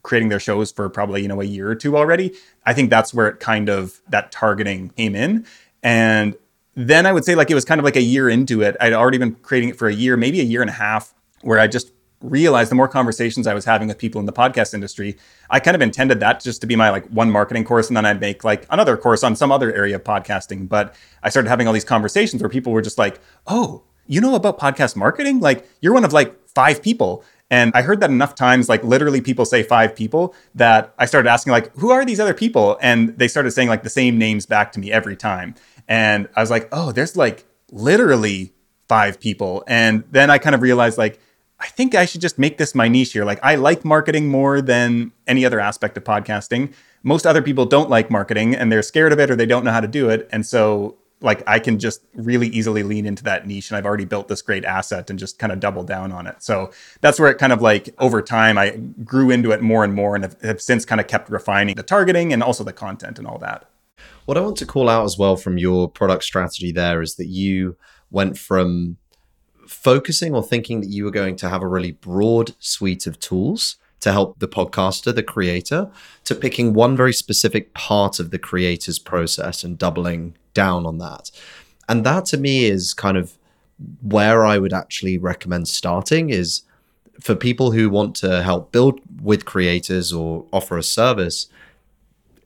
creating 0.05 0.29
their 0.29 0.39
shows 0.39 0.71
for 0.71 0.87
probably 0.87 1.23
you 1.23 1.27
know 1.27 1.41
a 1.41 1.45
year 1.45 1.67
or 1.67 1.75
two 1.75 1.97
already 1.97 2.31
i 2.65 2.73
think 2.73 2.91
that's 2.91 3.11
where 3.11 3.27
it 3.27 3.39
kind 3.39 3.69
of 3.69 3.99
that 4.07 4.31
targeting 4.31 4.89
came 4.89 5.15
in. 5.15 5.45
And 5.81 6.35
then 6.75 7.05
i 7.05 7.11
would 7.11 7.25
say 7.25 7.33
like 7.35 7.49
it 7.49 7.55
was 7.55 7.65
kind 7.65 7.79
of 7.79 7.85
like 7.85 7.95
a 7.95 8.01
year 8.01 8.29
into 8.29 8.61
it. 8.61 8.77
I'd 8.79 8.93
already 8.93 9.17
been 9.17 9.35
creating 9.35 9.69
it 9.69 9.77
for 9.77 9.87
a 9.87 9.93
year 9.93 10.15
maybe 10.15 10.39
a 10.39 10.43
year 10.43 10.61
and 10.61 10.69
a 10.69 10.73
half 10.73 11.13
where 11.41 11.59
i 11.59 11.67
just 11.67 11.91
realized 12.21 12.71
the 12.71 12.75
more 12.75 12.87
conversations 12.87 13.45
i 13.45 13.53
was 13.53 13.65
having 13.65 13.87
with 13.87 13.97
people 13.97 14.19
in 14.19 14.25
the 14.25 14.33
podcast 14.33 14.73
industry 14.73 15.17
i 15.49 15.59
kind 15.59 15.75
of 15.75 15.81
intended 15.81 16.19
that 16.19 16.41
just 16.41 16.61
to 16.61 16.67
be 16.67 16.75
my 16.75 16.89
like 16.89 17.05
one 17.07 17.29
marketing 17.29 17.63
course 17.63 17.87
and 17.87 17.97
then 17.97 18.05
i'd 18.05 18.21
make 18.21 18.43
like 18.43 18.65
another 18.69 18.95
course 18.97 19.23
on 19.23 19.35
some 19.35 19.51
other 19.51 19.73
area 19.73 19.95
of 19.95 20.03
podcasting. 20.03 20.69
But 20.69 20.95
i 21.23 21.29
started 21.29 21.49
having 21.49 21.67
all 21.67 21.73
these 21.73 21.83
conversations 21.83 22.41
where 22.41 22.49
people 22.49 22.71
were 22.71 22.81
just 22.81 22.97
like 22.97 23.19
oh 23.47 23.83
you 24.07 24.21
know 24.21 24.35
about 24.35 24.59
podcast 24.59 24.95
marketing? 24.95 25.39
Like 25.39 25.67
you're 25.81 25.93
one 25.93 26.05
of 26.05 26.13
like 26.13 26.35
five 26.49 26.81
people 26.81 27.23
and 27.51 27.71
I 27.75 27.83
heard 27.83 27.99
that 27.99 28.09
enough 28.09 28.35
times, 28.35 28.69
like 28.69 28.83
literally 28.83 29.21
people 29.21 29.45
say 29.45 29.61
five 29.61 29.95
people, 29.95 30.33
that 30.55 30.93
I 30.97 31.05
started 31.05 31.29
asking, 31.29 31.51
like, 31.51 31.75
who 31.77 31.91
are 31.91 32.03
these 32.03 32.19
other 32.19 32.33
people? 32.33 32.77
And 32.81 33.17
they 33.17 33.27
started 33.27 33.51
saying 33.51 33.69
like 33.69 33.83
the 33.83 33.89
same 33.89 34.17
names 34.17 34.45
back 34.45 34.71
to 34.73 34.79
me 34.79 34.91
every 34.91 35.15
time. 35.15 35.55
And 35.87 36.27
I 36.35 36.41
was 36.41 36.49
like, 36.49 36.67
oh, 36.71 36.91
there's 36.91 37.15
like 37.15 37.45
literally 37.71 38.53
five 38.87 39.19
people. 39.19 39.63
And 39.67 40.03
then 40.11 40.29
I 40.29 40.37
kind 40.37 40.55
of 40.55 40.61
realized, 40.61 40.97
like, 40.97 41.19
I 41.59 41.67
think 41.67 41.95
I 41.95 42.05
should 42.05 42.21
just 42.21 42.37
make 42.37 42.57
this 42.57 42.75
my 42.75 42.87
niche 42.87 43.13
here. 43.13 43.25
Like, 43.25 43.39
I 43.43 43.55
like 43.55 43.85
marketing 43.85 44.27
more 44.27 44.61
than 44.61 45.11
any 45.27 45.45
other 45.45 45.59
aspect 45.59 45.97
of 45.97 46.03
podcasting. 46.03 46.73
Most 47.03 47.25
other 47.25 47.41
people 47.41 47.65
don't 47.65 47.89
like 47.89 48.09
marketing 48.09 48.55
and 48.55 48.71
they're 48.71 48.81
scared 48.81 49.13
of 49.13 49.19
it 49.19 49.29
or 49.29 49.35
they 49.35 49.45
don't 49.45 49.63
know 49.63 49.71
how 49.71 49.79
to 49.79 49.87
do 49.87 50.09
it. 50.09 50.27
And 50.31 50.45
so 50.45 50.97
like 51.21 51.43
I 51.47 51.59
can 51.59 51.79
just 51.79 52.01
really 52.13 52.47
easily 52.47 52.83
lean 52.83 53.05
into 53.05 53.23
that 53.23 53.47
niche 53.47 53.69
and 53.69 53.77
I've 53.77 53.85
already 53.85 54.05
built 54.05 54.27
this 54.27 54.41
great 54.41 54.65
asset 54.65 55.09
and 55.09 55.17
just 55.17 55.39
kind 55.39 55.51
of 55.51 55.59
double 55.59 55.83
down 55.83 56.11
on 56.11 56.27
it. 56.27 56.43
So 56.43 56.71
that's 57.01 57.19
where 57.19 57.31
it 57.31 57.37
kind 57.37 57.53
of 57.53 57.61
like 57.61 57.95
over 57.99 58.21
time 58.21 58.57
I 58.57 58.71
grew 59.03 59.31
into 59.31 59.51
it 59.51 59.61
more 59.61 59.83
and 59.83 59.93
more 59.93 60.15
and 60.15 60.23
have, 60.23 60.41
have 60.41 60.61
since 60.61 60.85
kind 60.85 60.99
of 60.99 61.07
kept 61.07 61.29
refining 61.29 61.75
the 61.75 61.83
targeting 61.83 62.33
and 62.33 62.43
also 62.43 62.63
the 62.63 62.73
content 62.73 63.17
and 63.17 63.27
all 63.27 63.39
that. 63.39 63.69
What 64.25 64.37
I 64.37 64.41
want 64.41 64.57
to 64.57 64.65
call 64.65 64.89
out 64.89 65.05
as 65.05 65.17
well 65.17 65.35
from 65.35 65.57
your 65.57 65.89
product 65.89 66.23
strategy 66.23 66.71
there 66.71 67.01
is 67.01 67.15
that 67.15 67.27
you 67.27 67.77
went 68.11 68.37
from 68.37 68.97
focusing 69.67 70.35
or 70.35 70.43
thinking 70.43 70.81
that 70.81 70.89
you 70.89 71.05
were 71.05 71.11
going 71.11 71.35
to 71.37 71.49
have 71.49 71.61
a 71.61 71.67
really 71.67 71.91
broad 71.91 72.55
suite 72.59 73.07
of 73.07 73.19
tools 73.19 73.77
to 74.01 74.11
help 74.11 74.37
the 74.39 74.47
podcaster, 74.47 75.15
the 75.15 75.23
creator, 75.23 75.89
to 76.23 76.35
picking 76.35 76.73
one 76.73 76.95
very 76.95 77.13
specific 77.13 77.73
part 77.73 78.19
of 78.19 78.29
the 78.29 78.37
creator's 78.37 78.99
process 78.99 79.63
and 79.63 79.79
doubling 79.79 80.35
down 80.55 80.87
on 80.87 80.97
that. 80.97 81.29
And 81.87 82.03
that 82.03 82.25
to 82.27 82.37
me 82.37 82.65
is 82.65 82.95
kind 82.95 83.17
of 83.17 83.37
where 84.01 84.43
I 84.43 84.57
would 84.57 84.73
actually 84.73 85.19
recommend 85.19 85.67
starting 85.67 86.31
is 86.31 86.63
for 87.21 87.35
people 87.35 87.71
who 87.71 87.89
want 87.89 88.15
to 88.17 88.41
help 88.41 88.71
build 88.71 88.99
with 89.21 89.45
creators 89.45 90.11
or 90.11 90.45
offer 90.51 90.77
a 90.77 90.83
service 90.83 91.47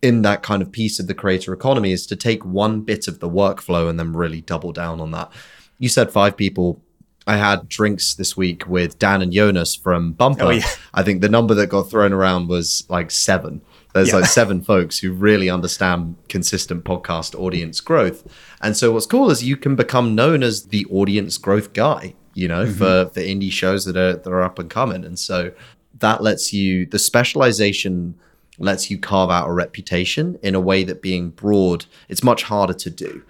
in 0.01 0.21
that 0.21 0.43
kind 0.43 0.61
of 0.61 0.71
piece 0.71 0.99
of 0.99 1.07
the 1.07 1.13
creator 1.13 1.53
economy 1.53 1.91
is 1.91 2.07
to 2.07 2.15
take 2.15 2.45
one 2.45 2.81
bit 2.81 3.07
of 3.07 3.19
the 3.19 3.29
workflow 3.29 3.89
and 3.89 3.99
then 3.99 4.13
really 4.13 4.41
double 4.41 4.71
down 4.71 5.01
on 5.01 5.11
that. 5.11 5.31
You 5.77 5.89
said 5.89 6.11
five 6.11 6.37
people. 6.37 6.81
I 7.27 7.37
had 7.37 7.69
drinks 7.69 8.13
this 8.13 8.35
week 8.35 8.67
with 8.67 8.97
Dan 8.97 9.21
and 9.21 9.31
Jonas 9.31 9.75
from 9.75 10.13
Bumper. 10.13 10.45
Oh, 10.45 10.49
yeah. 10.49 10.65
I 10.93 11.03
think 11.03 11.21
the 11.21 11.29
number 11.29 11.53
that 11.55 11.67
got 11.67 11.89
thrown 11.89 12.13
around 12.13 12.47
was 12.47 12.85
like 12.89 13.11
seven. 13.11 13.61
There's 13.93 14.09
yeah. 14.09 14.17
like 14.17 14.25
seven 14.25 14.61
folks 14.61 14.99
who 14.99 15.11
really 15.11 15.49
understand 15.49 16.15
consistent 16.27 16.83
podcast 16.83 17.37
audience 17.39 17.81
growth. 17.81 18.27
And 18.61 18.77
so 18.77 18.91
what's 18.91 19.07
cool 19.07 19.31
is 19.31 19.43
you 19.43 19.57
can 19.57 19.75
become 19.75 20.13
known 20.13 20.43
as 20.43 20.67
the 20.67 20.85
audience 20.85 21.37
growth 21.37 21.73
guy, 21.73 22.13
you 22.35 22.47
know, 22.47 22.65
mm-hmm. 22.65 22.73
for, 22.73 23.09
for 23.11 23.19
indie 23.19 23.51
shows 23.51 23.85
that 23.85 23.97
are 23.97 24.13
that 24.13 24.27
are 24.27 24.43
up 24.43 24.59
and 24.59 24.69
coming. 24.69 25.03
And 25.03 25.17
so 25.17 25.51
that 25.97 26.21
lets 26.21 26.53
you 26.53 26.85
the 26.85 26.99
specialization 26.99 28.15
lets 28.59 28.91
you 28.91 28.97
carve 28.97 29.31
out 29.31 29.47
a 29.47 29.53
reputation 29.53 30.37
in 30.43 30.53
a 30.53 30.59
way 30.59 30.83
that 30.83 31.01
being 31.01 31.29
broad, 31.29 31.85
it's 32.09 32.23
much 32.23 32.43
harder 32.43 32.73
to 32.73 32.89
do. 32.89 33.23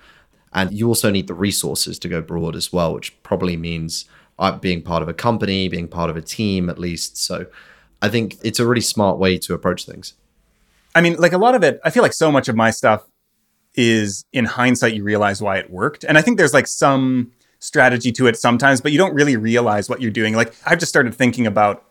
And 0.54 0.74
you 0.74 0.88
also 0.88 1.12
need 1.12 1.28
the 1.28 1.36
resources 1.36 2.00
to 2.00 2.10
go 2.10 2.22
broad 2.22 2.56
as 2.56 2.74
well, 2.74 2.95
which 2.95 3.22
probably 3.22 3.56
means 3.56 4.06
uh, 4.39 4.58
being 4.58 4.82
part 4.82 5.04
of 5.04 5.08
a 5.08 5.13
company, 5.13 5.69
being 5.69 5.88
part 5.88 6.10
of 6.10 6.17
a 6.17 6.22
team 6.22 6.69
at 6.69 6.80
least. 6.80 7.17
So 7.17 7.45
I 8.02 8.10
think 8.10 8.38
it's 8.43 8.60
a 8.60 8.65
really 8.65 8.82
smart 8.82 9.19
way 9.19 9.38
to 9.38 9.54
approach 9.54 9.86
things. 9.86 10.15
I 10.95 11.02
mean, 11.02 11.15
like 11.17 11.34
a 11.34 11.38
lot 11.38 11.56
of 11.56 11.63
it, 11.63 11.80
I 11.84 11.89
feel 11.89 12.04
like 12.04 12.13
so 12.13 12.32
much 12.32 12.47
of 12.47 12.56
my 12.56 12.71
stuff 12.71 13.06
is 13.75 14.25
in 14.34 14.45
hindsight, 14.45 14.93
you 14.93 15.04
realize 15.04 15.41
why 15.41 15.58
it 15.58 15.69
worked. 15.69 16.04
And 16.04 16.17
I 16.17 16.21
think 16.21 16.38
there's 16.38 16.54
like 16.54 16.67
some 16.67 17.32
strategy 17.60 18.12
to 18.13 18.28
it 18.28 18.38
sometimes, 18.38 18.82
but 18.82 18.91
you 18.91 18.97
don't 18.97 19.13
really 19.13 19.36
realize 19.36 19.89
what 19.89 20.02
you're 20.02 20.12
doing. 20.12 20.36
Like 20.36 20.54
I've 20.65 20.80
just 20.80 20.89
started 20.89 21.13
thinking 21.13 21.45
about 21.45 21.86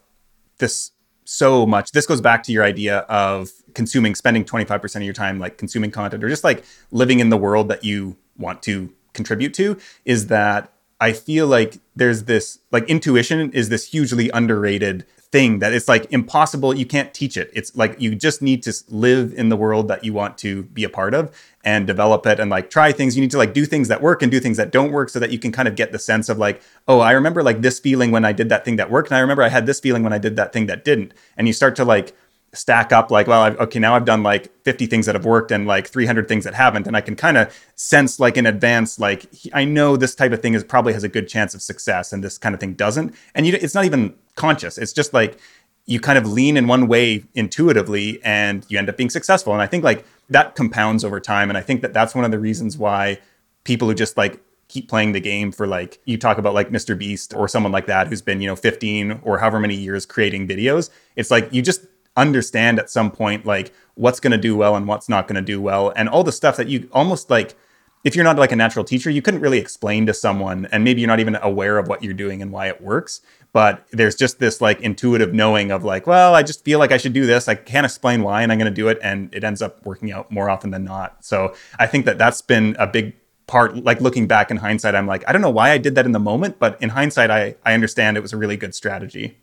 this 0.58 0.90
so 1.24 1.66
much. 1.66 1.92
This 1.92 2.06
goes 2.06 2.20
back 2.20 2.42
to 2.44 2.52
your 2.52 2.64
idea 2.64 2.98
of 3.00 3.50
consuming, 3.74 4.14
spending 4.14 4.44
25% 4.44 4.96
of 4.96 5.02
your 5.02 5.14
time 5.14 5.38
like 5.38 5.58
consuming 5.58 5.90
content 5.90 6.24
or 6.24 6.28
just 6.28 6.42
like 6.42 6.64
living 6.90 7.20
in 7.20 7.28
the 7.28 7.36
world 7.36 7.68
that 7.68 7.84
you 7.84 8.16
want 8.36 8.62
to 8.62 8.92
contribute 9.12 9.52
to 9.54 9.78
is 10.04 10.28
that 10.28 10.72
I 11.00 11.12
feel 11.12 11.46
like 11.46 11.78
there's 11.94 12.24
this 12.24 12.58
like 12.72 12.88
intuition 12.88 13.52
is 13.52 13.68
this 13.68 13.86
hugely 13.86 14.30
underrated 14.30 15.06
thing 15.30 15.58
that 15.58 15.72
it's 15.72 15.88
like 15.88 16.10
impossible. 16.10 16.74
You 16.74 16.86
can't 16.86 17.12
teach 17.12 17.36
it. 17.36 17.50
It's 17.52 17.76
like 17.76 18.00
you 18.00 18.14
just 18.14 18.40
need 18.40 18.62
to 18.62 18.72
live 18.88 19.34
in 19.34 19.50
the 19.50 19.56
world 19.56 19.88
that 19.88 20.04
you 20.04 20.12
want 20.12 20.38
to 20.38 20.62
be 20.64 20.84
a 20.84 20.88
part 20.88 21.12
of 21.12 21.34
and 21.64 21.86
develop 21.86 22.26
it 22.26 22.40
and 22.40 22.50
like 22.50 22.70
try 22.70 22.92
things. 22.92 23.16
You 23.16 23.20
need 23.20 23.30
to 23.32 23.38
like 23.38 23.52
do 23.52 23.66
things 23.66 23.88
that 23.88 24.00
work 24.00 24.22
and 24.22 24.30
do 24.30 24.40
things 24.40 24.56
that 24.56 24.70
don't 24.70 24.90
work 24.90 25.10
so 25.10 25.18
that 25.18 25.30
you 25.30 25.38
can 25.38 25.52
kind 25.52 25.68
of 25.68 25.76
get 25.76 25.92
the 25.92 25.98
sense 25.98 26.28
of 26.28 26.38
like, 26.38 26.62
oh, 26.86 27.00
I 27.00 27.12
remember 27.12 27.42
like 27.42 27.60
this 27.60 27.78
feeling 27.78 28.10
when 28.10 28.24
I 28.24 28.32
did 28.32 28.48
that 28.48 28.64
thing 28.64 28.76
that 28.76 28.90
worked. 28.90 29.10
And 29.10 29.18
I 29.18 29.20
remember 29.20 29.42
I 29.42 29.48
had 29.48 29.66
this 29.66 29.80
feeling 29.80 30.02
when 30.02 30.12
I 30.12 30.18
did 30.18 30.36
that 30.36 30.52
thing 30.52 30.66
that 30.66 30.84
didn't. 30.84 31.12
And 31.36 31.46
you 31.46 31.52
start 31.52 31.76
to 31.76 31.84
like 31.84 32.14
stack 32.54 32.92
up 32.92 33.10
like 33.10 33.26
well 33.26 33.42
I've, 33.42 33.58
okay 33.58 33.78
now 33.78 33.94
i've 33.94 34.06
done 34.06 34.22
like 34.22 34.50
50 34.64 34.86
things 34.86 35.04
that 35.04 35.14
have 35.14 35.26
worked 35.26 35.50
and 35.50 35.66
like 35.66 35.86
300 35.86 36.26
things 36.26 36.44
that 36.44 36.54
haven't 36.54 36.86
and 36.86 36.96
i 36.96 37.02
can 37.02 37.14
kind 37.14 37.36
of 37.36 37.54
sense 37.74 38.18
like 38.18 38.38
in 38.38 38.46
advance 38.46 38.98
like 38.98 39.26
i 39.52 39.66
know 39.66 39.98
this 39.98 40.14
type 40.14 40.32
of 40.32 40.40
thing 40.40 40.54
is 40.54 40.64
probably 40.64 40.94
has 40.94 41.04
a 41.04 41.10
good 41.10 41.28
chance 41.28 41.54
of 41.54 41.60
success 41.60 42.10
and 42.10 42.24
this 42.24 42.38
kind 42.38 42.54
of 42.54 42.60
thing 42.60 42.72
doesn't 42.72 43.14
and 43.34 43.46
you 43.46 43.52
it's 43.52 43.74
not 43.74 43.84
even 43.84 44.14
conscious 44.38 44.78
it's 44.78 44.92
just 44.92 45.12
like 45.12 45.38
you 45.86 45.98
kind 45.98 46.18
of 46.18 46.26
lean 46.26 46.56
in 46.56 46.66
one 46.66 46.86
way 46.86 47.24
intuitively 47.34 48.20
and 48.22 48.66
you 48.68 48.78
end 48.78 48.88
up 48.88 48.96
being 48.96 49.10
successful 49.10 49.52
and 49.52 49.60
i 49.60 49.66
think 49.66 49.84
like 49.84 50.04
that 50.30 50.54
compounds 50.54 51.04
over 51.04 51.20
time 51.20 51.50
and 51.50 51.58
i 51.58 51.60
think 51.60 51.82
that 51.82 51.92
that's 51.92 52.14
one 52.14 52.24
of 52.24 52.30
the 52.30 52.38
reasons 52.38 52.78
why 52.78 53.18
people 53.64 53.88
who 53.88 53.94
just 53.94 54.16
like 54.16 54.40
keep 54.68 54.88
playing 54.88 55.12
the 55.12 55.20
game 55.20 55.50
for 55.50 55.66
like 55.66 55.98
you 56.04 56.18
talk 56.18 56.38
about 56.38 56.54
like 56.54 56.70
Mr. 56.70 56.96
Beast 56.96 57.34
or 57.34 57.48
someone 57.48 57.72
like 57.72 57.86
that 57.86 58.06
who's 58.06 58.22
been, 58.22 58.40
you 58.40 58.46
know, 58.46 58.56
15 58.56 59.20
or 59.24 59.38
however 59.38 59.58
many 59.58 59.74
years 59.74 60.06
creating 60.06 60.46
videos. 60.46 60.90
It's 61.16 61.30
like 61.30 61.52
you 61.52 61.62
just 61.62 61.86
understand 62.16 62.78
at 62.78 62.90
some 62.90 63.10
point 63.10 63.46
like 63.46 63.72
what's 63.94 64.20
going 64.20 64.32
to 64.32 64.38
do 64.38 64.56
well 64.56 64.76
and 64.76 64.86
what's 64.86 65.08
not 65.08 65.26
going 65.26 65.36
to 65.36 65.42
do 65.42 65.60
well 65.60 65.92
and 65.96 66.08
all 66.08 66.24
the 66.24 66.32
stuff 66.32 66.56
that 66.56 66.68
you 66.68 66.88
almost 66.92 67.30
like 67.30 67.54
if 68.04 68.14
you're 68.14 68.24
not 68.24 68.36
like 68.36 68.52
a 68.52 68.56
natural 68.56 68.84
teacher 68.84 69.10
you 69.10 69.22
couldn't 69.22 69.40
really 69.40 69.58
explain 69.58 70.06
to 70.06 70.14
someone 70.14 70.66
and 70.66 70.84
maybe 70.84 71.00
you're 71.00 71.08
not 71.08 71.20
even 71.20 71.36
aware 71.42 71.78
of 71.78 71.88
what 71.88 72.02
you're 72.02 72.14
doing 72.14 72.42
and 72.42 72.52
why 72.52 72.66
it 72.66 72.80
works 72.80 73.20
but 73.52 73.86
there's 73.92 74.14
just 74.14 74.38
this 74.38 74.60
like 74.60 74.80
intuitive 74.80 75.32
knowing 75.32 75.70
of 75.70 75.84
like 75.84 76.06
well 76.06 76.34
i 76.34 76.42
just 76.42 76.64
feel 76.64 76.78
like 76.78 76.92
i 76.92 76.96
should 76.96 77.12
do 77.12 77.26
this 77.26 77.48
i 77.48 77.54
can't 77.54 77.84
explain 77.84 78.22
why 78.22 78.42
and 78.42 78.52
i'm 78.52 78.58
going 78.58 78.70
to 78.70 78.74
do 78.74 78.88
it 78.88 78.98
and 79.02 79.32
it 79.34 79.44
ends 79.44 79.62
up 79.62 79.84
working 79.84 80.12
out 80.12 80.30
more 80.30 80.48
often 80.50 80.70
than 80.70 80.84
not 80.84 81.24
so 81.24 81.54
i 81.78 81.86
think 81.86 82.04
that 82.04 82.18
that's 82.18 82.42
been 82.42 82.76
a 82.78 82.86
big 82.86 83.14
part 83.46 83.76
like 83.84 84.00
looking 84.00 84.26
back 84.26 84.50
in 84.50 84.58
hindsight 84.58 84.94
i'm 84.94 85.06
like 85.06 85.24
i 85.28 85.32
don't 85.32 85.42
know 85.42 85.50
why 85.50 85.70
i 85.70 85.78
did 85.78 85.94
that 85.94 86.06
in 86.06 86.12
the 86.12 86.18
moment 86.18 86.58
but 86.58 86.80
in 86.82 86.90
hindsight 86.90 87.30
i 87.30 87.54
i 87.64 87.72
understand 87.72 88.16
it 88.16 88.20
was 88.20 88.32
a 88.32 88.36
really 88.36 88.56
good 88.56 88.74
strategy 88.74 89.38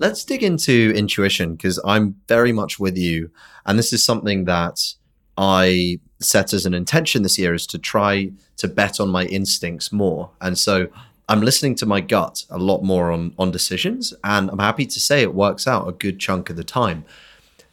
Let's 0.00 0.24
dig 0.24 0.42
into 0.42 0.94
intuition 0.96 1.56
because 1.56 1.78
I'm 1.84 2.16
very 2.26 2.52
much 2.52 2.80
with 2.80 2.96
you. 2.96 3.30
And 3.66 3.78
this 3.78 3.92
is 3.92 4.02
something 4.02 4.46
that 4.46 4.80
I 5.36 6.00
set 6.18 6.52
as 6.52 6.66
an 6.66 6.74
intention 6.74 7.22
this 7.22 7.38
year 7.38 7.54
is 7.54 7.66
to 7.68 7.78
try 7.78 8.30
to 8.58 8.68
bet 8.68 9.00
on 9.00 9.08
my 9.08 9.24
instincts 9.26 9.90
more. 9.90 10.30
And 10.40 10.58
so 10.58 10.88
I'm 11.28 11.40
listening 11.40 11.74
to 11.76 11.86
my 11.86 12.00
gut 12.00 12.44
a 12.50 12.58
lot 12.58 12.82
more 12.82 13.10
on, 13.10 13.34
on 13.38 13.50
decisions. 13.50 14.12
And 14.24 14.50
I'm 14.50 14.58
happy 14.58 14.86
to 14.86 15.00
say 15.00 15.22
it 15.22 15.34
works 15.34 15.66
out 15.66 15.88
a 15.88 15.92
good 15.92 16.18
chunk 16.18 16.50
of 16.50 16.56
the 16.56 16.64
time. 16.64 17.04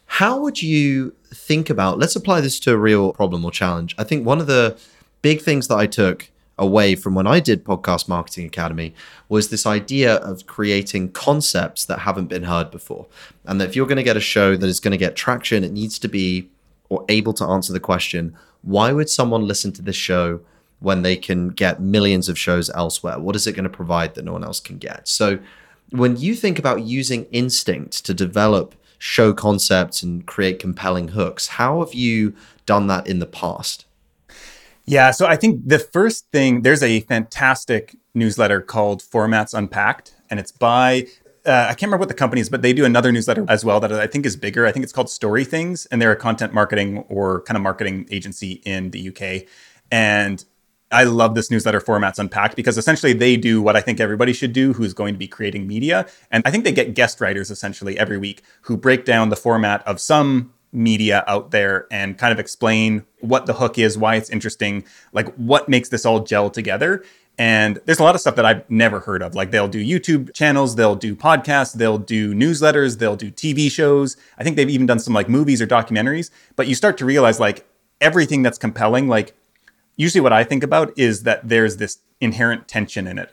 How 0.06 0.40
would 0.40 0.62
you 0.62 1.14
think 1.32 1.70
about, 1.70 1.98
let's 1.98 2.16
apply 2.16 2.40
this 2.40 2.58
to 2.60 2.72
a 2.72 2.76
real 2.76 3.12
problem 3.12 3.44
or 3.44 3.50
challenge. 3.50 3.94
I 3.98 4.04
think 4.04 4.26
one 4.26 4.40
of 4.40 4.46
the 4.46 4.78
big 5.22 5.42
things 5.42 5.68
that 5.68 5.76
I 5.76 5.86
took 5.86 6.30
away 6.56 6.96
from 6.96 7.14
when 7.14 7.26
I 7.26 7.38
did 7.40 7.64
Podcast 7.64 8.08
Marketing 8.08 8.46
Academy 8.46 8.94
was 9.28 9.48
this 9.48 9.66
idea 9.66 10.16
of 10.16 10.46
creating 10.46 11.12
concepts 11.12 11.84
that 11.84 12.00
haven't 12.00 12.26
been 12.26 12.44
heard 12.44 12.70
before. 12.70 13.06
And 13.44 13.60
that 13.60 13.68
if 13.68 13.76
you're 13.76 13.86
going 13.86 13.96
to 13.96 14.02
get 14.02 14.16
a 14.16 14.20
show 14.20 14.56
that 14.56 14.66
is 14.66 14.80
going 14.80 14.92
to 14.92 14.98
get 14.98 15.14
traction, 15.14 15.62
it 15.62 15.72
needs 15.72 15.98
to 16.00 16.08
be 16.08 16.48
or 16.88 17.04
able 17.08 17.32
to 17.34 17.44
answer 17.44 17.72
the 17.72 17.80
question 17.80 18.36
why 18.62 18.92
would 18.92 19.08
someone 19.08 19.46
listen 19.46 19.72
to 19.72 19.82
this 19.82 19.96
show 19.96 20.40
when 20.80 21.02
they 21.02 21.16
can 21.16 21.48
get 21.48 21.80
millions 21.80 22.28
of 22.28 22.38
shows 22.38 22.70
elsewhere? 22.70 23.18
What 23.18 23.36
is 23.36 23.46
it 23.46 23.52
going 23.52 23.64
to 23.64 23.70
provide 23.70 24.14
that 24.14 24.24
no 24.24 24.32
one 24.32 24.44
else 24.44 24.60
can 24.60 24.78
get? 24.78 25.08
So, 25.08 25.38
when 25.90 26.16
you 26.16 26.34
think 26.34 26.58
about 26.58 26.82
using 26.82 27.24
instinct 27.26 28.04
to 28.04 28.12
develop 28.12 28.74
show 28.98 29.32
concepts 29.32 30.02
and 30.02 30.26
create 30.26 30.58
compelling 30.58 31.08
hooks, 31.08 31.46
how 31.46 31.80
have 31.80 31.94
you 31.94 32.34
done 32.66 32.88
that 32.88 33.06
in 33.06 33.20
the 33.20 33.26
past? 33.26 33.86
Yeah, 34.84 35.12
so 35.12 35.26
I 35.26 35.36
think 35.36 35.66
the 35.66 35.78
first 35.78 36.30
thing 36.30 36.62
there's 36.62 36.82
a 36.82 37.00
fantastic 37.00 37.96
newsletter 38.14 38.60
called 38.60 39.02
Formats 39.02 39.54
Unpacked, 39.54 40.14
and 40.28 40.38
it's 40.38 40.52
by 40.52 41.06
uh, 41.48 41.66
I 41.68 41.68
can't 41.68 41.82
remember 41.82 42.00
what 42.00 42.08
the 42.08 42.14
company 42.14 42.40
is, 42.40 42.48
but 42.48 42.62
they 42.62 42.72
do 42.72 42.84
another 42.84 43.10
newsletter 43.10 43.46
as 43.48 43.64
well 43.64 43.80
that 43.80 43.92
I 43.92 44.06
think 44.06 44.26
is 44.26 44.36
bigger. 44.36 44.66
I 44.66 44.72
think 44.72 44.82
it's 44.84 44.92
called 44.92 45.10
Story 45.10 45.44
Things, 45.44 45.86
and 45.86 46.00
they're 46.00 46.12
a 46.12 46.16
content 46.16 46.52
marketing 46.52 46.98
or 47.08 47.42
kind 47.42 47.56
of 47.56 47.62
marketing 47.62 48.06
agency 48.10 48.62
in 48.64 48.90
the 48.90 49.08
UK. 49.08 49.48
And 49.90 50.44
I 50.90 51.04
love 51.04 51.34
this 51.34 51.50
newsletter 51.50 51.80
Formats 51.80 52.18
Unpacked 52.18 52.56
because 52.56 52.78
essentially 52.78 53.12
they 53.12 53.36
do 53.36 53.60
what 53.60 53.76
I 53.76 53.80
think 53.80 54.00
everybody 54.00 54.32
should 54.32 54.52
do 54.52 54.72
who's 54.72 54.94
going 54.94 55.14
to 55.14 55.18
be 55.18 55.28
creating 55.28 55.66
media. 55.66 56.06
And 56.30 56.42
I 56.46 56.50
think 56.50 56.64
they 56.64 56.72
get 56.72 56.94
guest 56.94 57.20
writers 57.20 57.50
essentially 57.50 57.98
every 57.98 58.18
week 58.18 58.42
who 58.62 58.76
break 58.76 59.04
down 59.04 59.28
the 59.28 59.36
format 59.36 59.86
of 59.86 60.00
some 60.00 60.52
media 60.72 61.24
out 61.26 61.50
there 61.50 61.86
and 61.90 62.16
kind 62.18 62.32
of 62.32 62.38
explain 62.38 63.04
what 63.20 63.46
the 63.46 63.54
hook 63.54 63.78
is, 63.78 63.98
why 63.98 64.16
it's 64.16 64.30
interesting, 64.30 64.84
like 65.12 65.32
what 65.34 65.68
makes 65.68 65.88
this 65.88 66.06
all 66.06 66.20
gel 66.20 66.50
together. 66.50 67.04
And 67.38 67.78
there's 67.84 68.00
a 68.00 68.02
lot 68.02 68.16
of 68.16 68.20
stuff 68.20 68.34
that 68.34 68.44
I've 68.44 68.68
never 68.68 68.98
heard 68.98 69.22
of. 69.22 69.36
Like 69.36 69.52
they'll 69.52 69.68
do 69.68 69.82
YouTube 69.82 70.34
channels, 70.34 70.74
they'll 70.74 70.96
do 70.96 71.14
podcasts, 71.14 71.72
they'll 71.72 71.98
do 71.98 72.34
newsletters, 72.34 72.98
they'll 72.98 73.16
do 73.16 73.30
TV 73.30 73.70
shows. 73.70 74.16
I 74.38 74.44
think 74.44 74.56
they've 74.56 74.68
even 74.68 74.86
done 74.86 74.98
some 74.98 75.14
like 75.14 75.28
movies 75.28 75.62
or 75.62 75.66
documentaries. 75.66 76.30
But 76.56 76.66
you 76.66 76.74
start 76.74 76.98
to 76.98 77.04
realize 77.04 77.38
like 77.38 77.64
everything 78.00 78.42
that's 78.42 78.58
compelling, 78.58 79.06
like 79.06 79.36
usually 79.96 80.20
what 80.20 80.32
I 80.32 80.42
think 80.42 80.64
about 80.64 80.98
is 80.98 81.22
that 81.22 81.48
there's 81.48 81.76
this 81.76 81.98
inherent 82.20 82.66
tension 82.66 83.06
in 83.06 83.18
it. 83.18 83.32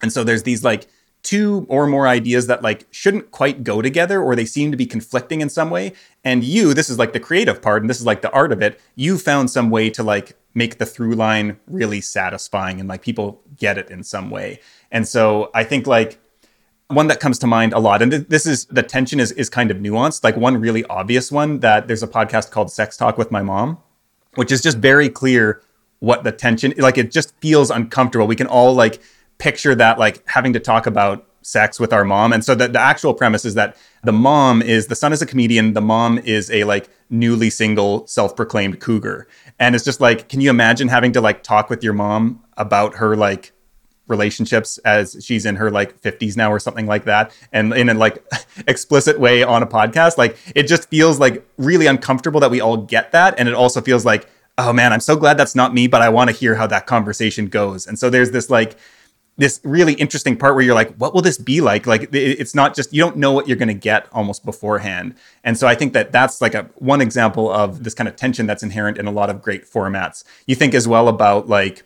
And 0.00 0.12
so 0.12 0.22
there's 0.22 0.44
these 0.44 0.62
like 0.62 0.86
two 1.22 1.66
or 1.68 1.86
more 1.86 2.08
ideas 2.08 2.46
that 2.48 2.62
like 2.62 2.86
shouldn't 2.90 3.30
quite 3.30 3.62
go 3.62 3.80
together 3.80 4.20
or 4.20 4.34
they 4.34 4.44
seem 4.44 4.70
to 4.70 4.76
be 4.76 4.86
conflicting 4.86 5.40
in 5.40 5.48
some 5.48 5.70
way. 5.70 5.92
And 6.24 6.42
you 6.42 6.74
this 6.74 6.90
is 6.90 6.98
like 6.98 7.12
the 7.12 7.20
creative 7.20 7.62
part 7.62 7.82
and 7.82 7.90
this 7.90 8.00
is 8.00 8.06
like 8.06 8.22
the 8.22 8.30
art 8.32 8.52
of 8.52 8.62
it. 8.62 8.80
You 8.96 9.18
found 9.18 9.50
some 9.50 9.70
way 9.70 9.90
to 9.90 10.02
like 10.02 10.36
make 10.54 10.78
the 10.78 10.86
through 10.86 11.14
line 11.14 11.58
really 11.66 12.00
satisfying 12.00 12.80
and 12.80 12.88
like 12.88 13.02
people 13.02 13.40
get 13.56 13.78
it 13.78 13.90
in 13.90 14.02
some 14.02 14.30
way. 14.30 14.60
And 14.90 15.06
so 15.08 15.50
i 15.54 15.64
think 15.64 15.86
like 15.86 16.18
one 16.88 17.06
that 17.06 17.20
comes 17.20 17.38
to 17.38 17.46
mind 17.46 17.72
a 17.72 17.78
lot 17.78 18.02
and 18.02 18.10
th- 18.12 18.28
this 18.28 18.44
is 18.44 18.66
the 18.66 18.82
tension 18.82 19.18
is 19.18 19.32
is 19.32 19.48
kind 19.48 19.70
of 19.70 19.78
nuanced 19.78 20.22
like 20.22 20.36
one 20.36 20.58
really 20.58 20.84
obvious 20.84 21.32
one 21.32 21.60
that 21.60 21.88
there's 21.88 22.02
a 22.02 22.08
podcast 22.08 22.50
called 22.50 22.70
sex 22.70 22.98
talk 22.98 23.16
with 23.16 23.30
my 23.30 23.40
mom 23.40 23.78
which 24.34 24.52
is 24.52 24.60
just 24.60 24.76
very 24.76 25.08
clear 25.08 25.62
what 26.02 26.24
the 26.24 26.32
tension 26.32 26.74
like 26.78 26.98
it 26.98 27.12
just 27.12 27.32
feels 27.40 27.70
uncomfortable. 27.70 28.26
We 28.26 28.34
can 28.34 28.48
all 28.48 28.74
like 28.74 29.00
picture 29.42 29.74
that 29.74 29.98
like 29.98 30.22
having 30.28 30.52
to 30.52 30.60
talk 30.60 30.86
about 30.86 31.26
sex 31.42 31.80
with 31.80 31.92
our 31.92 32.04
mom. 32.04 32.32
And 32.32 32.44
so 32.44 32.54
the, 32.54 32.68
the 32.68 32.78
actual 32.78 33.12
premise 33.12 33.44
is 33.44 33.54
that 33.54 33.76
the 34.04 34.12
mom 34.12 34.62
is 34.62 34.86
the 34.86 34.94
son 34.94 35.12
is 35.12 35.20
a 35.20 35.26
comedian, 35.26 35.72
the 35.72 35.80
mom 35.80 36.18
is 36.18 36.48
a 36.52 36.62
like 36.62 36.88
newly 37.10 37.50
single, 37.50 38.06
self-proclaimed 38.06 38.78
cougar. 38.78 39.26
And 39.58 39.74
it's 39.74 39.84
just 39.84 40.00
like, 40.00 40.28
can 40.28 40.40
you 40.40 40.48
imagine 40.48 40.86
having 40.86 41.10
to 41.14 41.20
like 41.20 41.42
talk 41.42 41.70
with 41.70 41.82
your 41.82 41.92
mom 41.92 42.44
about 42.56 42.94
her 42.94 43.16
like 43.16 43.52
relationships 44.06 44.78
as 44.78 45.16
she's 45.24 45.44
in 45.44 45.56
her 45.56 45.72
like 45.72 46.00
50s 46.00 46.36
now 46.36 46.52
or 46.52 46.60
something 46.60 46.86
like 46.86 47.04
that? 47.06 47.36
And 47.52 47.72
in 47.72 47.88
a 47.88 47.94
like 47.94 48.24
explicit 48.68 49.18
way 49.18 49.42
on 49.42 49.60
a 49.60 49.66
podcast? 49.66 50.18
Like 50.18 50.38
it 50.54 50.68
just 50.68 50.88
feels 50.88 51.18
like 51.18 51.44
really 51.58 51.88
uncomfortable 51.88 52.38
that 52.38 52.52
we 52.52 52.60
all 52.60 52.76
get 52.76 53.10
that. 53.10 53.34
And 53.38 53.48
it 53.48 53.54
also 53.56 53.80
feels 53.80 54.04
like 54.04 54.28
oh 54.58 54.70
man 54.70 54.92
i'm 54.92 55.00
so 55.00 55.16
glad 55.16 55.38
that's 55.38 55.54
not 55.54 55.72
me 55.72 55.86
but 55.86 56.02
i 56.02 56.10
want 56.10 56.28
to 56.28 56.36
hear 56.36 56.54
how 56.54 56.66
that 56.66 56.86
conversation 56.86 57.46
goes. 57.46 57.86
And 57.86 57.98
so 57.98 58.10
there's 58.10 58.32
this 58.32 58.50
like 58.50 58.76
this 59.38 59.60
really 59.64 59.94
interesting 59.94 60.36
part 60.36 60.54
where 60.54 60.62
you're 60.62 60.74
like 60.74 60.94
what 60.96 61.14
will 61.14 61.22
this 61.22 61.38
be 61.38 61.60
like? 61.60 61.86
Like 61.86 62.08
it's 62.12 62.54
not 62.54 62.74
just 62.74 62.92
you 62.92 63.00
don't 63.00 63.16
know 63.16 63.32
what 63.32 63.48
you're 63.48 63.56
going 63.56 63.68
to 63.68 63.74
get 63.74 64.06
almost 64.12 64.44
beforehand. 64.44 65.14
And 65.42 65.56
so 65.56 65.66
i 65.66 65.74
think 65.74 65.92
that 65.94 66.12
that's 66.12 66.40
like 66.40 66.54
a 66.54 66.64
one 66.76 67.00
example 67.00 67.50
of 67.50 67.84
this 67.84 67.94
kind 67.94 68.08
of 68.08 68.16
tension 68.16 68.46
that's 68.46 68.62
inherent 68.62 68.98
in 68.98 69.06
a 69.06 69.10
lot 69.10 69.30
of 69.30 69.42
great 69.42 69.64
formats. 69.64 70.24
You 70.46 70.54
think 70.54 70.74
as 70.74 70.86
well 70.86 71.08
about 71.08 71.48
like 71.48 71.84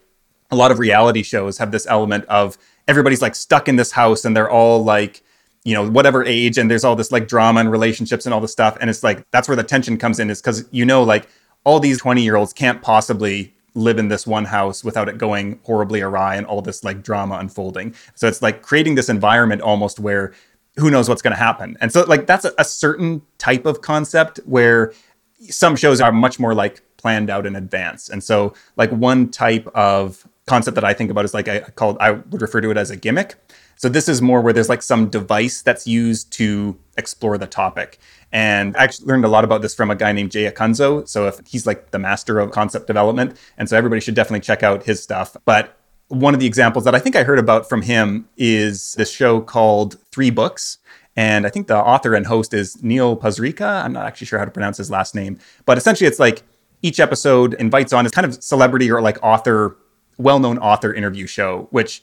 a 0.50 0.56
lot 0.56 0.70
of 0.70 0.78
reality 0.78 1.22
shows 1.22 1.58
have 1.58 1.70
this 1.70 1.86
element 1.86 2.24
of 2.26 2.58
everybody's 2.88 3.22
like 3.22 3.34
stuck 3.34 3.68
in 3.68 3.76
this 3.76 3.92
house 3.92 4.24
and 4.24 4.36
they're 4.36 4.50
all 4.50 4.82
like 4.82 5.22
you 5.64 5.74
know 5.74 5.88
whatever 5.88 6.24
age 6.24 6.58
and 6.58 6.70
there's 6.70 6.84
all 6.84 6.96
this 6.96 7.10
like 7.10 7.26
drama 7.28 7.60
and 7.60 7.70
relationships 7.70 8.26
and 8.26 8.34
all 8.34 8.40
this 8.40 8.52
stuff. 8.52 8.76
And 8.80 8.90
it's 8.90 9.02
like 9.02 9.24
that's 9.30 9.48
where 9.48 9.56
the 9.56 9.64
tension 9.64 9.98
comes 9.98 10.18
in 10.18 10.30
is 10.30 10.40
because 10.40 10.64
you 10.72 10.84
know 10.84 11.02
like 11.02 11.28
all 11.64 11.80
these 11.80 11.98
20 11.98 12.22
year 12.22 12.36
olds 12.36 12.52
can't 12.52 12.82
possibly 12.82 13.55
live 13.76 13.98
in 13.98 14.08
this 14.08 14.26
one 14.26 14.46
house 14.46 14.82
without 14.82 15.08
it 15.08 15.18
going 15.18 15.60
horribly 15.64 16.00
awry 16.00 16.34
and 16.34 16.46
all 16.46 16.62
this 16.62 16.82
like 16.82 17.02
drama 17.02 17.36
unfolding. 17.36 17.94
So 18.14 18.26
it's 18.26 18.42
like 18.42 18.62
creating 18.62 18.94
this 18.94 19.08
environment 19.08 19.60
almost 19.60 20.00
where 20.00 20.32
who 20.76 20.90
knows 20.90 21.08
what's 21.08 21.22
going 21.22 21.32
to 21.32 21.38
happen. 21.38 21.76
And 21.80 21.92
so 21.92 22.02
like 22.04 22.26
that's 22.26 22.44
a, 22.44 22.52
a 22.58 22.64
certain 22.64 23.22
type 23.38 23.66
of 23.66 23.82
concept 23.82 24.40
where 24.44 24.92
some 25.40 25.76
shows 25.76 26.00
are 26.00 26.12
much 26.12 26.40
more 26.40 26.54
like 26.54 26.82
planned 26.96 27.30
out 27.30 27.46
in 27.46 27.54
advance. 27.54 28.08
And 28.08 28.24
so 28.24 28.54
like 28.76 28.90
one 28.90 29.30
type 29.30 29.66
of 29.74 30.26
concept 30.46 30.74
that 30.76 30.84
I 30.84 30.94
think 30.94 31.10
about 31.10 31.24
is 31.24 31.34
like 31.34 31.48
I 31.48 31.60
called 31.60 31.96
I 32.00 32.12
would 32.12 32.40
refer 32.40 32.60
to 32.60 32.70
it 32.70 32.76
as 32.76 32.90
a 32.90 32.96
gimmick. 32.96 33.34
So 33.76 33.88
this 33.88 34.08
is 34.08 34.22
more 34.22 34.40
where 34.40 34.52
there's 34.52 34.70
like 34.70 34.82
some 34.82 35.08
device 35.10 35.60
that's 35.60 35.86
used 35.86 36.32
to 36.34 36.78
explore 36.96 37.38
the 37.38 37.46
topic. 37.46 37.98
And 38.32 38.76
I 38.76 38.84
actually 38.84 39.06
learned 39.06 39.24
a 39.24 39.28
lot 39.28 39.44
about 39.44 39.62
this 39.62 39.74
from 39.74 39.90
a 39.90 39.94
guy 39.94 40.12
named 40.12 40.30
Jay 40.30 40.50
Acunzo. 40.50 41.06
So 41.08 41.26
if 41.26 41.40
he's 41.46 41.66
like 41.66 41.90
the 41.90 41.98
master 41.98 42.38
of 42.38 42.50
concept 42.50 42.86
development, 42.86 43.38
and 43.56 43.68
so 43.68 43.76
everybody 43.76 44.00
should 44.00 44.14
definitely 44.14 44.40
check 44.40 44.62
out 44.62 44.84
his 44.84 45.02
stuff. 45.02 45.36
But 45.44 45.78
one 46.08 46.34
of 46.34 46.40
the 46.40 46.46
examples 46.46 46.84
that 46.84 46.94
I 46.94 46.98
think 46.98 47.16
I 47.16 47.24
heard 47.24 47.38
about 47.38 47.68
from 47.68 47.82
him 47.82 48.28
is 48.36 48.94
this 48.94 49.10
show 49.10 49.40
called 49.40 49.96
Three 50.12 50.30
Books. 50.30 50.78
And 51.16 51.46
I 51.46 51.50
think 51.50 51.66
the 51.66 51.78
author 51.78 52.14
and 52.14 52.26
host 52.26 52.52
is 52.52 52.82
Neil 52.82 53.16
Pasricha. 53.16 53.84
I'm 53.84 53.92
not 53.92 54.06
actually 54.06 54.26
sure 54.26 54.38
how 54.38 54.44
to 54.44 54.50
pronounce 54.50 54.76
his 54.76 54.90
last 54.90 55.14
name, 55.14 55.38
but 55.64 55.78
essentially 55.78 56.06
it's 56.06 56.18
like 56.18 56.42
each 56.82 57.00
episode 57.00 57.54
invites 57.54 57.92
on 57.92 58.04
a 58.04 58.10
kind 58.10 58.26
of 58.26 58.42
celebrity 58.44 58.90
or 58.90 59.00
like 59.00 59.18
author 59.22 59.76
well-known 60.18 60.58
author 60.58 60.92
interview 60.92 61.26
show, 61.26 61.68
which 61.70 62.02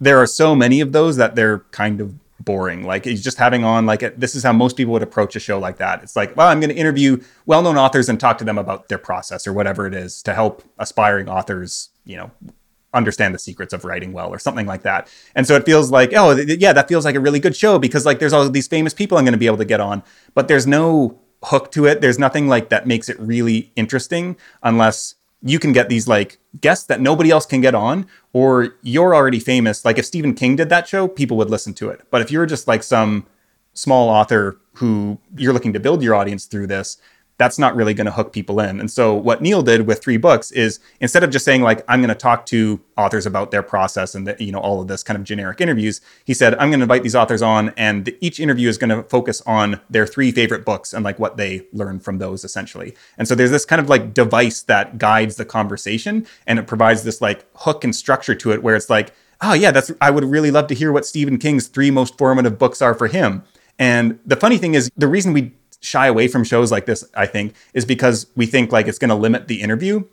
there 0.00 0.18
are 0.20 0.26
so 0.26 0.54
many 0.54 0.80
of 0.80 0.92
those 0.92 1.16
that 1.16 1.34
they're 1.34 1.60
kind 1.70 2.00
of 2.00 2.14
boring. 2.40 2.84
Like 2.84 3.04
he's 3.04 3.22
just 3.22 3.38
having 3.38 3.64
on 3.64 3.86
like 3.86 4.02
a, 4.02 4.10
this 4.10 4.34
is 4.34 4.42
how 4.42 4.52
most 4.52 4.76
people 4.76 4.92
would 4.92 5.02
approach 5.02 5.36
a 5.36 5.40
show 5.40 5.58
like 5.58 5.78
that. 5.78 6.02
It's 6.02 6.16
like, 6.16 6.36
well, 6.36 6.48
I'm 6.48 6.60
going 6.60 6.70
to 6.70 6.76
interview 6.76 7.22
well-known 7.46 7.78
authors 7.78 8.08
and 8.08 8.18
talk 8.18 8.38
to 8.38 8.44
them 8.44 8.58
about 8.58 8.88
their 8.88 8.98
process 8.98 9.46
or 9.46 9.52
whatever 9.52 9.86
it 9.86 9.94
is 9.94 10.22
to 10.24 10.34
help 10.34 10.62
aspiring 10.78 11.28
authors, 11.28 11.90
you 12.04 12.16
know, 12.16 12.30
understand 12.92 13.34
the 13.34 13.38
secrets 13.38 13.72
of 13.72 13.84
writing 13.84 14.12
well 14.12 14.28
or 14.28 14.38
something 14.38 14.66
like 14.66 14.82
that. 14.82 15.12
And 15.34 15.46
so 15.46 15.56
it 15.56 15.64
feels 15.64 15.90
like, 15.90 16.12
oh, 16.14 16.32
yeah, 16.36 16.72
that 16.72 16.88
feels 16.88 17.04
like 17.04 17.16
a 17.16 17.20
really 17.20 17.40
good 17.40 17.56
show 17.56 17.78
because 17.78 18.06
like 18.06 18.18
there's 18.18 18.32
all 18.32 18.48
these 18.48 18.68
famous 18.68 18.94
people 18.94 19.18
I'm 19.18 19.24
going 19.24 19.32
to 19.32 19.38
be 19.38 19.46
able 19.46 19.58
to 19.58 19.64
get 19.64 19.80
on, 19.80 20.02
but 20.34 20.48
there's 20.48 20.66
no 20.66 21.20
hook 21.42 21.70
to 21.72 21.86
it. 21.86 22.00
There's 22.00 22.18
nothing 22.18 22.48
like 22.48 22.68
that 22.70 22.86
makes 22.86 23.08
it 23.08 23.18
really 23.20 23.72
interesting 23.76 24.36
unless 24.62 25.16
you 25.44 25.58
can 25.58 25.72
get 25.72 25.88
these 25.88 26.08
like 26.08 26.38
guests 26.60 26.86
that 26.86 27.00
nobody 27.00 27.30
else 27.30 27.44
can 27.44 27.60
get 27.60 27.74
on, 27.74 28.06
or 28.32 28.76
you're 28.82 29.14
already 29.14 29.38
famous. 29.38 29.84
Like 29.84 29.98
if 29.98 30.06
Stephen 30.06 30.34
King 30.34 30.56
did 30.56 30.70
that 30.70 30.88
show, 30.88 31.06
people 31.06 31.36
would 31.36 31.50
listen 31.50 31.74
to 31.74 31.90
it. 31.90 32.00
But 32.10 32.22
if 32.22 32.30
you're 32.30 32.46
just 32.46 32.66
like 32.66 32.82
some 32.82 33.26
small 33.74 34.08
author 34.08 34.58
who 34.74 35.18
you're 35.36 35.52
looking 35.52 35.74
to 35.74 35.80
build 35.80 36.02
your 36.02 36.14
audience 36.14 36.46
through 36.46 36.68
this, 36.68 36.96
that's 37.36 37.58
not 37.58 37.74
really 37.74 37.94
going 37.94 38.04
to 38.04 38.12
hook 38.12 38.32
people 38.32 38.60
in. 38.60 38.78
And 38.78 38.90
so 38.90 39.14
what 39.14 39.42
Neil 39.42 39.62
did 39.62 39.86
with 39.86 40.02
three 40.02 40.16
books 40.16 40.52
is 40.52 40.78
instead 41.00 41.24
of 41.24 41.30
just 41.30 41.44
saying 41.44 41.62
like 41.62 41.84
I'm 41.88 42.00
going 42.00 42.08
to 42.08 42.14
talk 42.14 42.46
to 42.46 42.80
authors 42.96 43.26
about 43.26 43.50
their 43.50 43.62
process 43.62 44.14
and 44.14 44.26
the, 44.26 44.36
you 44.42 44.52
know 44.52 44.60
all 44.60 44.80
of 44.80 44.86
this 44.86 45.02
kind 45.02 45.18
of 45.18 45.24
generic 45.24 45.60
interviews, 45.60 46.00
he 46.24 46.32
said 46.32 46.54
I'm 46.54 46.70
going 46.70 46.78
to 46.78 46.84
invite 46.84 47.02
these 47.02 47.16
authors 47.16 47.42
on 47.42 47.70
and 47.76 48.12
each 48.20 48.38
interview 48.38 48.68
is 48.68 48.78
going 48.78 48.90
to 48.90 49.02
focus 49.08 49.42
on 49.46 49.80
their 49.90 50.06
three 50.06 50.30
favorite 50.30 50.64
books 50.64 50.92
and 50.92 51.04
like 51.04 51.18
what 51.18 51.36
they 51.36 51.66
learned 51.72 52.04
from 52.04 52.18
those 52.18 52.44
essentially. 52.44 52.94
And 53.18 53.26
so 53.26 53.34
there's 53.34 53.50
this 53.50 53.64
kind 53.64 53.80
of 53.80 53.88
like 53.88 54.14
device 54.14 54.62
that 54.62 54.98
guides 54.98 55.36
the 55.36 55.44
conversation 55.44 56.26
and 56.46 56.58
it 56.58 56.66
provides 56.68 57.02
this 57.02 57.20
like 57.20 57.44
hook 57.56 57.82
and 57.82 57.94
structure 57.94 58.36
to 58.36 58.52
it 58.52 58.62
where 58.62 58.76
it's 58.76 58.90
like, 58.90 59.12
"Oh 59.40 59.54
yeah, 59.54 59.72
that's 59.72 59.90
I 60.00 60.10
would 60.10 60.24
really 60.24 60.52
love 60.52 60.68
to 60.68 60.74
hear 60.74 60.92
what 60.92 61.04
Stephen 61.04 61.38
King's 61.38 61.66
three 61.66 61.90
most 61.90 62.16
formative 62.16 62.58
books 62.58 62.80
are 62.80 62.94
for 62.94 63.08
him." 63.08 63.42
And 63.78 64.20
the 64.24 64.36
funny 64.36 64.58
thing 64.58 64.74
is 64.74 64.90
the 64.96 65.08
reason 65.08 65.32
we 65.32 65.52
shy 65.84 66.06
away 66.06 66.28
from 66.28 66.44
shows 66.44 66.72
like 66.72 66.86
this, 66.86 67.04
I 67.14 67.26
think, 67.26 67.54
is 67.74 67.84
because 67.84 68.26
we 68.34 68.46
think 68.46 68.72
like 68.72 68.88
it's 68.88 68.98
going 68.98 69.10
to 69.10 69.14
limit 69.14 69.48
the 69.48 69.60
interview. 69.60 70.04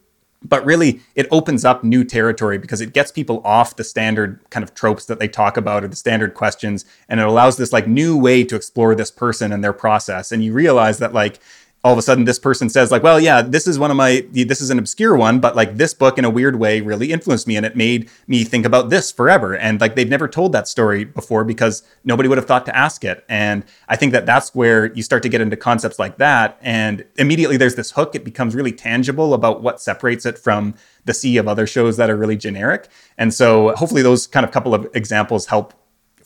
But 0.43 0.65
really, 0.65 1.01
it 1.13 1.27
opens 1.29 1.63
up 1.63 1.83
new 1.83 2.03
territory 2.03 2.57
because 2.57 2.81
it 2.81 2.93
gets 2.93 3.11
people 3.11 3.43
off 3.45 3.75
the 3.75 3.83
standard 3.83 4.39
kind 4.49 4.63
of 4.63 4.73
tropes 4.73 5.05
that 5.05 5.19
they 5.19 5.27
talk 5.27 5.55
about 5.55 5.83
or 5.83 5.87
the 5.87 5.95
standard 5.95 6.33
questions. 6.33 6.83
And 7.07 7.19
it 7.19 7.27
allows 7.27 7.57
this 7.57 7.71
like 7.71 7.87
new 7.87 8.17
way 8.17 8.43
to 8.45 8.55
explore 8.55 8.95
this 8.95 9.11
person 9.11 9.51
and 9.51 9.63
their 9.63 9.71
process. 9.71 10.31
And 10.31 10.43
you 10.43 10.51
realize 10.51 10.97
that 10.97 11.13
like 11.13 11.39
all 11.83 11.93
of 11.93 11.97
a 11.97 12.01
sudden 12.01 12.25
this 12.25 12.39
person 12.39 12.69
says 12.69 12.91
like 12.91 13.03
well 13.03 13.19
yeah 13.19 13.41
this 13.41 13.67
is 13.67 13.79
one 13.79 13.89
of 13.89 13.97
my 13.97 14.25
this 14.31 14.61
is 14.61 14.69
an 14.69 14.77
obscure 14.77 15.15
one 15.15 15.39
but 15.39 15.55
like 15.55 15.77
this 15.77 15.93
book 15.93 16.17
in 16.17 16.25
a 16.25 16.29
weird 16.29 16.57
way 16.57 16.81
really 16.81 17.11
influenced 17.11 17.47
me 17.47 17.55
and 17.55 17.65
it 17.65 17.75
made 17.75 18.09
me 18.27 18.43
think 18.43 18.65
about 18.65 18.89
this 18.89 19.11
forever. 19.11 19.55
And 19.55 19.81
like 19.81 19.95
they've 19.95 20.09
never 20.09 20.27
told 20.27 20.51
that 20.51 20.67
story 20.67 21.03
before 21.03 21.43
because 21.43 21.83
nobody 22.03 22.29
would 22.29 22.37
have 22.37 22.47
thought 22.47 22.65
to 22.67 22.75
ask 22.75 23.03
it. 23.03 23.23
And 23.29 23.63
i 23.87 23.95
think 23.95 24.11
that 24.11 24.25
that's 24.25 24.53
where 24.53 24.93
you 24.93 25.03
start 25.03 25.23
to 25.23 25.29
get 25.29 25.41
into 25.41 25.57
concepts 25.57 25.99
like 25.99 26.17
that. 26.17 26.57
And 26.61 27.05
immediately 27.17 27.57
there's 27.57 27.75
this 27.75 27.91
hook. 27.91 28.15
It 28.15 28.23
becomes 28.23 28.55
really 28.55 28.71
tangible 28.71 29.33
about 29.33 29.61
what 29.61 29.81
separates 29.81 30.25
it 30.25 30.37
from 30.37 30.75
the 31.05 31.13
sea 31.13 31.37
of 31.37 31.47
other 31.47 31.65
shows 31.65 31.97
that 31.97 32.09
are 32.09 32.17
really 32.17 32.37
generic. 32.37 32.87
And 33.17 33.33
so 33.33 33.75
hopefully 33.75 34.01
those 34.01 34.27
kind 34.27 34.45
of 34.45 34.51
couple 34.51 34.73
of 34.73 34.87
examples 34.93 35.47
help 35.47 35.73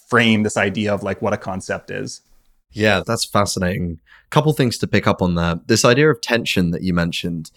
frame 0.10 0.44
this 0.44 0.58
idea 0.58 0.94
of 0.94 1.04
like 1.04 1.22
what 1.22 1.34
a 1.34 1.38
concept 1.38 1.90
is. 1.92 2.22
Yeah, 2.72 3.04
that's 3.06 3.24
fascinating. 3.24 4.00
Couple 4.36 4.52
things 4.52 4.78
to 4.80 4.86
pick 4.86 5.08
up 5.08 5.22
on 5.22 5.36
there. 5.36 5.62
This 5.68 5.86
idea 5.86 6.12
of 6.12 6.20
tension 6.20 6.72
that 6.72 6.84
you 6.84 6.94
mentioned, 6.94 7.52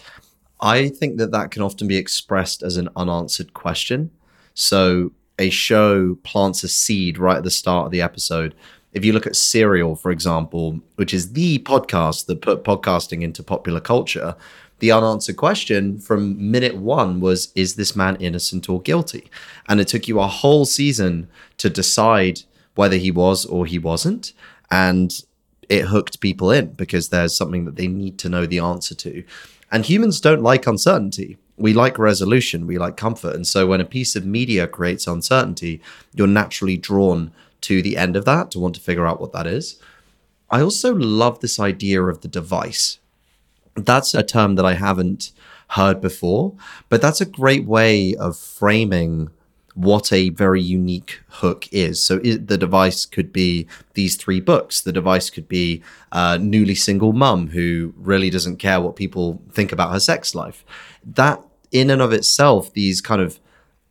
I 0.60 0.90
think 0.90 1.18
that 1.18 1.32
that 1.32 1.50
can 1.50 1.60
often 1.60 1.88
be 1.88 1.96
expressed 1.96 2.62
as 2.62 2.76
an 2.76 2.88
unanswered 2.94 3.52
question. 3.52 4.12
So 4.54 5.10
a 5.40 5.50
show 5.50 6.14
plants 6.22 6.62
a 6.62 6.68
seed 6.68 7.18
right 7.18 7.38
at 7.38 7.42
the 7.42 7.50
start 7.50 7.86
of 7.86 7.90
the 7.90 8.00
episode. 8.00 8.54
If 8.92 9.04
you 9.04 9.12
look 9.12 9.26
at 9.26 9.34
Serial, 9.34 9.96
for 9.96 10.12
example, 10.12 10.78
which 10.94 11.12
is 11.12 11.32
the 11.32 11.58
podcast 11.58 12.26
that 12.26 12.42
put 12.42 12.62
podcasting 12.62 13.22
into 13.22 13.42
popular 13.42 13.80
culture, 13.80 14.36
the 14.78 14.92
unanswered 14.92 15.36
question 15.36 15.98
from 15.98 16.48
minute 16.48 16.76
one 16.76 17.18
was 17.18 17.50
Is 17.56 17.74
this 17.74 17.96
man 17.96 18.14
innocent 18.20 18.68
or 18.68 18.80
guilty? 18.80 19.32
And 19.68 19.80
it 19.80 19.88
took 19.88 20.06
you 20.06 20.20
a 20.20 20.28
whole 20.28 20.64
season 20.64 21.28
to 21.56 21.70
decide 21.70 22.42
whether 22.76 22.98
he 22.98 23.10
was 23.10 23.44
or 23.46 23.66
he 23.66 23.80
wasn't 23.80 24.32
and 24.70 25.24
it 25.68 25.86
hooked 25.86 26.20
people 26.20 26.50
in 26.50 26.72
because 26.72 27.08
there's 27.08 27.36
something 27.36 27.64
that 27.64 27.76
they 27.76 27.88
need 27.88 28.18
to 28.18 28.28
know 28.28 28.46
the 28.46 28.58
answer 28.58 28.94
to. 28.94 29.24
And 29.70 29.84
humans 29.84 30.20
don't 30.20 30.42
like 30.42 30.66
uncertainty. 30.66 31.36
We 31.56 31.72
like 31.72 31.98
resolution, 31.98 32.66
we 32.66 32.78
like 32.78 32.96
comfort. 32.96 33.34
And 33.34 33.46
so 33.46 33.66
when 33.66 33.80
a 33.80 33.84
piece 33.84 34.14
of 34.14 34.24
media 34.24 34.66
creates 34.66 35.06
uncertainty, 35.06 35.82
you're 36.14 36.26
naturally 36.26 36.76
drawn 36.76 37.32
to 37.62 37.82
the 37.82 37.96
end 37.96 38.16
of 38.16 38.24
that 38.24 38.52
to 38.52 38.60
want 38.60 38.76
to 38.76 38.80
figure 38.80 39.06
out 39.06 39.20
what 39.20 39.32
that 39.32 39.46
is. 39.46 39.80
I 40.50 40.60
also 40.62 40.94
love 40.94 41.40
this 41.40 41.58
idea 41.58 42.02
of 42.02 42.20
the 42.20 42.28
device. 42.28 42.98
That's 43.74 44.14
a 44.14 44.22
term 44.22 44.54
that 44.54 44.64
I 44.64 44.74
haven't 44.74 45.32
heard 45.70 46.00
before, 46.00 46.54
but 46.88 47.02
that's 47.02 47.20
a 47.20 47.26
great 47.26 47.66
way 47.66 48.14
of 48.14 48.36
framing 48.36 49.30
what 49.78 50.12
a 50.12 50.30
very 50.30 50.60
unique 50.60 51.20
hook 51.28 51.68
is. 51.70 52.02
So 52.02 52.20
it, 52.24 52.48
the 52.48 52.58
device 52.58 53.06
could 53.06 53.32
be 53.32 53.68
these 53.94 54.16
three 54.16 54.40
books. 54.40 54.80
The 54.80 54.92
device 54.92 55.30
could 55.30 55.46
be 55.46 55.84
a 56.10 56.36
newly 56.36 56.74
single 56.74 57.12
mum 57.12 57.46
who 57.50 57.94
really 57.96 58.28
doesn't 58.28 58.56
care 58.56 58.80
what 58.80 58.96
people 58.96 59.40
think 59.52 59.70
about 59.70 59.92
her 59.92 60.00
sex 60.00 60.34
life. 60.34 60.64
That 61.04 61.40
in 61.70 61.90
and 61.90 62.02
of 62.02 62.12
itself, 62.12 62.72
these 62.72 63.00
kind 63.00 63.22
of 63.22 63.38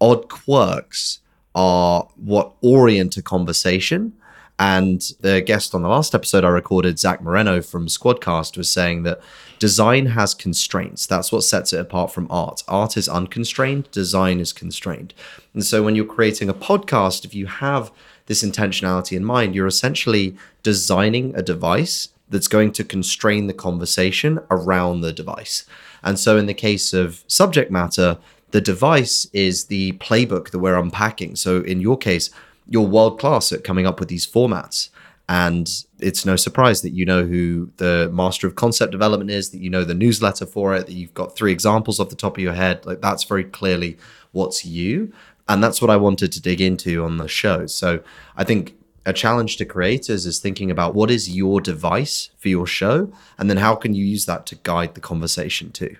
odd 0.01 0.27
quirks 0.27 1.19
are 1.55 2.09
what 2.17 2.51
orient 2.61 3.15
a 3.15 3.21
conversation. 3.21 4.11
And 4.59 5.01
the 5.21 5.39
guest 5.39 5.75
on 5.75 5.83
the 5.83 5.87
last 5.87 6.15
episode 6.15 6.43
I 6.43 6.49
recorded, 6.49 6.97
Zach 6.97 7.21
Moreno 7.21 7.61
from 7.61 7.87
Squadcast, 7.87 8.57
was 8.57 8.71
saying 8.71 9.03
that 9.03 9.21
design 9.59 10.07
has 10.07 10.33
constraints. 10.33 11.05
That's 11.05 11.31
what 11.31 11.43
sets 11.43 11.73
it 11.73 11.79
apart 11.79 12.11
from 12.11 12.27
art. 12.29 12.63
Art 12.67 12.97
is 12.97 13.07
unconstrained, 13.07 13.89
design 13.91 14.39
is 14.39 14.53
constrained. 14.53 15.13
And 15.57 15.65
so 15.65 15.81
when 15.81 15.95
you're 15.95 16.05
creating 16.05 16.49
a 16.49 16.53
podcast, 16.53 17.25
if 17.25 17.33
you 17.33 17.47
have 17.47 17.91
this 18.27 18.43
intentionality 18.43 19.17
in 19.17 19.25
mind, 19.25 19.55
you're 19.55 19.65
essentially 19.65 20.37
designing 20.61 21.35
a 21.35 21.41
device 21.41 22.09
that's 22.29 22.47
going 22.47 22.73
to 22.73 22.83
constrain 22.83 23.47
the 23.47 23.55
conversation 23.55 24.39
around 24.51 25.01
the 25.01 25.11
device. 25.11 25.65
And 26.03 26.19
so, 26.19 26.37
in 26.37 26.45
the 26.45 26.53
case 26.53 26.93
of 26.93 27.23
subject 27.25 27.71
matter, 27.71 28.19
the 28.51 28.61
device 28.61 29.25
is 29.33 29.65
the 29.65 29.93
playbook 29.93 30.51
that 30.51 30.59
we're 30.59 30.77
unpacking. 30.77 31.35
So, 31.35 31.61
in 31.61 31.81
your 31.81 31.97
case, 31.97 32.29
you're 32.69 32.83
world 32.83 33.19
class 33.19 33.51
at 33.51 33.63
coming 33.63 33.87
up 33.87 33.99
with 33.99 34.09
these 34.09 34.27
formats. 34.27 34.89
And 35.27 35.67
it's 35.99 36.23
no 36.23 36.35
surprise 36.35 36.83
that 36.83 36.91
you 36.91 37.03
know 37.03 37.25
who 37.25 37.71
the 37.77 38.11
master 38.13 38.45
of 38.45 38.53
concept 38.53 38.91
development 38.91 39.31
is, 39.31 39.49
that 39.49 39.59
you 39.59 39.71
know 39.71 39.83
the 39.83 39.95
newsletter 39.95 40.45
for 40.45 40.75
it, 40.75 40.85
that 40.85 40.93
you've 40.93 41.15
got 41.15 41.35
three 41.35 41.51
examples 41.51 41.99
off 41.99 42.09
the 42.09 42.15
top 42.15 42.37
of 42.37 42.43
your 42.43 42.53
head. 42.53 42.85
Like 42.85 43.01
that's 43.01 43.23
very 43.23 43.43
clearly 43.43 43.97
what's 44.33 44.63
you. 44.63 45.11
And 45.49 45.63
that's 45.63 45.81
what 45.81 45.89
I 45.89 45.97
wanted 45.97 46.31
to 46.33 46.41
dig 46.41 46.61
into 46.61 47.03
on 47.03 47.17
the 47.17 47.27
show. 47.27 47.65
So 47.67 48.01
I 48.35 48.43
think 48.43 48.77
a 49.07 49.13
challenge 49.13 49.55
to 49.55 49.65
creators 49.65 50.25
is 50.25 50.37
thinking 50.37 50.69
about 50.69 50.93
what 50.93 51.09
is 51.09 51.33
your 51.33 51.61
device 51.61 52.29
for 52.37 52.49
your 52.49 52.67
show 52.67 53.11
and 53.37 53.49
then 53.49 53.57
how 53.57 53.73
can 53.73 53.93
you 53.93 54.05
use 54.05 54.25
that 54.25 54.45
to 54.45 54.55
guide 54.63 54.93
the 54.93 55.01
conversation 55.01 55.71
too 55.71 55.95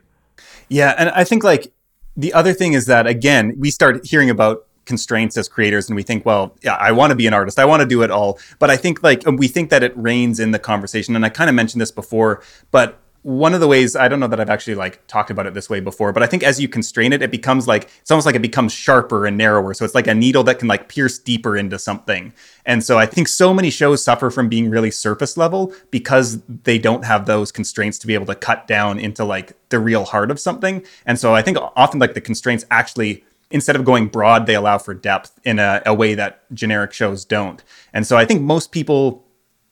yeah 0.68 0.94
and 0.98 1.10
i 1.12 1.24
think 1.24 1.44
like 1.44 1.72
the 2.18 2.34
other 2.34 2.54
thing 2.54 2.74
is 2.74 2.86
that 2.86 3.08
again 3.08 3.56
we 3.58 3.72
start 3.72 4.06
hearing 4.06 4.30
about 4.30 4.66
constraints 4.86 5.38
as 5.38 5.48
creators 5.48 5.88
and 5.88 5.96
we 5.96 6.04
think 6.04 6.26
well 6.26 6.54
yeah 6.62 6.76
i 6.76 6.92
want 6.92 7.10
to 7.10 7.16
be 7.16 7.26
an 7.28 7.34
artist 7.34 7.58
i 7.58 7.66
want 7.66 7.82
to 7.82 7.88
do 7.88 8.04
it 8.04 8.12
all 8.12 8.38
but 8.60 8.70
i 8.70 8.76
think 8.76 9.02
like 9.04 9.24
we 9.26 9.48
think 9.48 9.70
that 9.70 9.84
it 9.84 9.96
reigns 9.98 10.40
in 10.40 10.52
the 10.52 10.60
conversation 10.60 11.16
and 11.16 11.26
i 11.26 11.30
kind 11.30 11.50
of 11.50 11.56
mentioned 11.56 11.82
this 11.82 11.92
before 11.92 12.42
but 12.72 13.00
one 13.28 13.54
of 13.54 13.60
the 13.60 13.68
ways 13.68 13.94
I 13.94 14.08
don't 14.08 14.22
know 14.22 14.28
that 14.28 14.40
I've 14.40 14.50
actually 14.50 14.76
like 14.76 15.06
talked 15.08 15.30
about 15.30 15.46
it 15.48 15.54
this 15.54 15.70
way 15.70 15.82
before, 15.82 16.14
but 16.14 16.24
I 16.24 16.28
think 16.28 16.44
as 16.44 16.62
you 16.62 16.70
constrain 16.70 17.12
it, 17.12 17.22
it 17.22 17.30
becomes 17.30 17.68
like 17.68 17.90
it's 18.00 18.10
almost 18.10 18.26
like 18.26 18.36
it 18.36 18.42
becomes 18.42 18.72
sharper 18.72 19.26
and 19.26 19.38
narrower. 19.38 19.74
So 19.74 19.84
it's 19.84 19.94
like 19.94 20.08
a 20.08 20.16
needle 20.16 20.46
that 20.46 20.60
can 20.60 20.70
like 20.70 20.88
pierce 20.88 21.20
deeper 21.20 21.58
into 21.58 21.78
something. 21.78 22.32
And 22.66 22.86
so 22.86 22.98
I 22.98 23.06
think 23.06 23.28
so 23.28 23.54
many 23.54 23.70
shows 23.70 24.02
suffer 24.02 24.30
from 24.30 24.48
being 24.48 24.70
really 24.70 24.92
surface 24.92 25.36
level 25.36 25.74
because 25.92 26.42
they 26.64 26.80
don't 26.80 27.04
have 27.04 27.26
those 27.26 27.52
constraints 27.52 28.00
to 28.00 28.08
be 28.08 28.14
able 28.14 28.28
to 28.28 28.36
cut 28.36 28.66
down 28.66 28.98
into 28.98 29.26
like 29.26 29.58
the 29.68 29.80
real 29.80 30.06
heart 30.06 30.32
of 30.32 30.40
something. 30.40 30.86
And 31.06 31.20
so 31.20 31.36
I 31.36 31.42
think 31.42 31.58
often 31.76 32.00
like 32.00 32.14
the 32.14 32.22
constraints 32.22 32.66
actually 32.72 33.26
instead 33.52 33.76
of 33.76 33.84
going 33.84 34.08
broad, 34.08 34.46
they 34.46 34.56
allow 34.56 34.78
for 34.78 34.94
depth 34.94 35.38
in 35.44 35.60
a, 35.60 35.82
a 35.86 35.94
way 35.94 36.16
that 36.16 36.44
generic 36.54 36.94
shows 36.94 37.26
don't. 37.26 37.62
And 37.92 38.08
so 38.08 38.16
I 38.16 38.24
think 38.24 38.42
most 38.42 38.72
people 38.72 39.27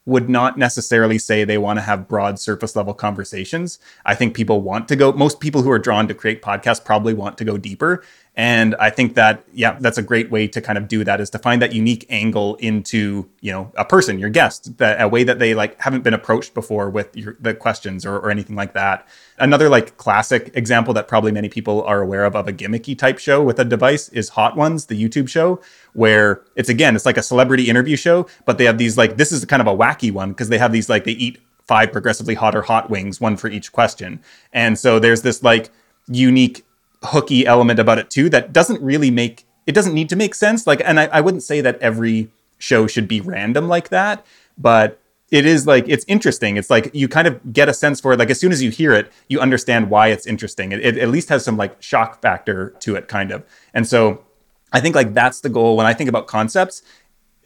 would 0.06 0.30
not 0.30 0.56
necessarily 0.56 1.18
say 1.18 1.44
they 1.44 1.58
want 1.58 1.78
to 1.78 1.82
have 1.82 2.08
broad 2.08 2.38
surface 2.38 2.76
level 2.76 2.94
conversations. 2.94 3.78
I 4.04 4.14
think 4.14 4.34
people 4.34 4.62
want 4.62 4.88
to 4.88 4.96
go, 4.96 5.12
most 5.12 5.40
people 5.40 5.62
who 5.62 5.70
are 5.70 5.80
drawn 5.80 6.06
to 6.08 6.14
create 6.14 6.42
podcasts 6.42 6.82
probably 6.82 7.12
want 7.12 7.36
to 7.38 7.44
go 7.44 7.58
deeper. 7.58 8.02
And 8.38 8.74
I 8.74 8.90
think 8.90 9.14
that, 9.14 9.44
yeah, 9.54 9.78
that's 9.80 9.96
a 9.96 10.02
great 10.02 10.30
way 10.30 10.46
to 10.48 10.60
kind 10.60 10.76
of 10.76 10.88
do 10.88 11.02
that 11.04 11.22
is 11.22 11.30
to 11.30 11.38
find 11.38 11.62
that 11.62 11.72
unique 11.72 12.04
angle 12.10 12.56
into, 12.56 13.30
you 13.40 13.50
know, 13.50 13.72
a 13.76 13.84
person, 13.84 14.18
your 14.18 14.28
guest, 14.28 14.76
that 14.76 15.00
a 15.00 15.08
way 15.08 15.24
that 15.24 15.38
they 15.38 15.54
like 15.54 15.80
haven't 15.80 16.04
been 16.04 16.12
approached 16.12 16.52
before 16.52 16.90
with 16.90 17.16
your, 17.16 17.38
the 17.40 17.54
questions 17.54 18.04
or, 18.04 18.16
or 18.16 18.30
anything 18.30 18.54
like 18.54 18.74
that. 18.74 19.08
Another 19.38 19.70
like 19.70 19.96
classic 19.96 20.50
example 20.52 20.92
that 20.92 21.08
probably 21.08 21.32
many 21.32 21.48
people 21.48 21.82
are 21.84 22.02
aware 22.02 22.26
of 22.26 22.36
of 22.36 22.46
a 22.46 22.52
gimmicky 22.52 22.96
type 22.98 23.18
show 23.18 23.42
with 23.42 23.58
a 23.58 23.64
device 23.64 24.10
is 24.10 24.28
Hot 24.30 24.54
Ones, 24.54 24.84
the 24.84 25.02
YouTube 25.02 25.30
show, 25.30 25.58
where 25.94 26.42
it's 26.56 26.68
again, 26.68 26.94
it's 26.94 27.06
like 27.06 27.16
a 27.16 27.22
celebrity 27.22 27.70
interview 27.70 27.96
show, 27.96 28.26
but 28.44 28.58
they 28.58 28.66
have 28.66 28.76
these 28.76 28.98
like, 28.98 29.16
this 29.16 29.32
is 29.32 29.46
kind 29.46 29.62
of 29.62 29.66
a 29.66 29.74
wacky 29.74 30.12
one 30.12 30.32
because 30.32 30.50
they 30.50 30.58
have 30.58 30.72
these 30.72 30.90
like, 30.90 31.04
they 31.04 31.12
eat 31.12 31.38
five 31.66 31.90
progressively 31.90 32.34
hotter 32.34 32.60
hot 32.60 32.90
wings, 32.90 33.18
one 33.18 33.38
for 33.38 33.48
each 33.48 33.72
question. 33.72 34.20
And 34.52 34.78
so 34.78 34.98
there's 34.98 35.22
this 35.22 35.42
like 35.42 35.70
unique 36.06 36.65
hooky 37.06 37.46
element 37.46 37.78
about 37.78 37.98
it 37.98 38.10
too 38.10 38.28
that 38.30 38.52
doesn't 38.52 38.80
really 38.82 39.10
make 39.10 39.46
it 39.66 39.74
doesn't 39.74 39.94
need 39.94 40.08
to 40.08 40.16
make 40.16 40.34
sense. 40.34 40.66
Like, 40.66 40.80
and 40.84 40.98
I, 40.98 41.06
I 41.06 41.20
wouldn't 41.20 41.42
say 41.42 41.60
that 41.60 41.78
every 41.80 42.30
show 42.58 42.86
should 42.86 43.08
be 43.08 43.20
random 43.20 43.68
like 43.68 43.88
that, 43.90 44.24
but 44.56 45.00
it 45.30 45.44
is 45.44 45.66
like 45.66 45.84
it's 45.88 46.04
interesting. 46.06 46.56
It's 46.56 46.70
like 46.70 46.90
you 46.94 47.08
kind 47.08 47.26
of 47.26 47.52
get 47.52 47.68
a 47.68 47.74
sense 47.74 48.00
for 48.00 48.12
it. 48.12 48.18
Like 48.18 48.30
as 48.30 48.38
soon 48.38 48.52
as 48.52 48.62
you 48.62 48.70
hear 48.70 48.92
it, 48.92 49.10
you 49.28 49.40
understand 49.40 49.90
why 49.90 50.08
it's 50.08 50.26
interesting. 50.26 50.70
It, 50.70 50.80
it, 50.80 50.98
at 50.98 51.08
least 51.08 51.28
has 51.30 51.44
some 51.44 51.56
like 51.56 51.82
shock 51.82 52.22
factor 52.22 52.70
to 52.80 52.94
it, 52.94 53.08
kind 53.08 53.32
of. 53.32 53.44
And 53.74 53.86
so 53.88 54.24
I 54.72 54.80
think 54.80 54.94
like 54.94 55.14
that's 55.14 55.40
the 55.40 55.48
goal 55.48 55.76
when 55.76 55.86
I 55.86 55.94
think 55.94 56.08
about 56.08 56.28
concepts. 56.28 56.82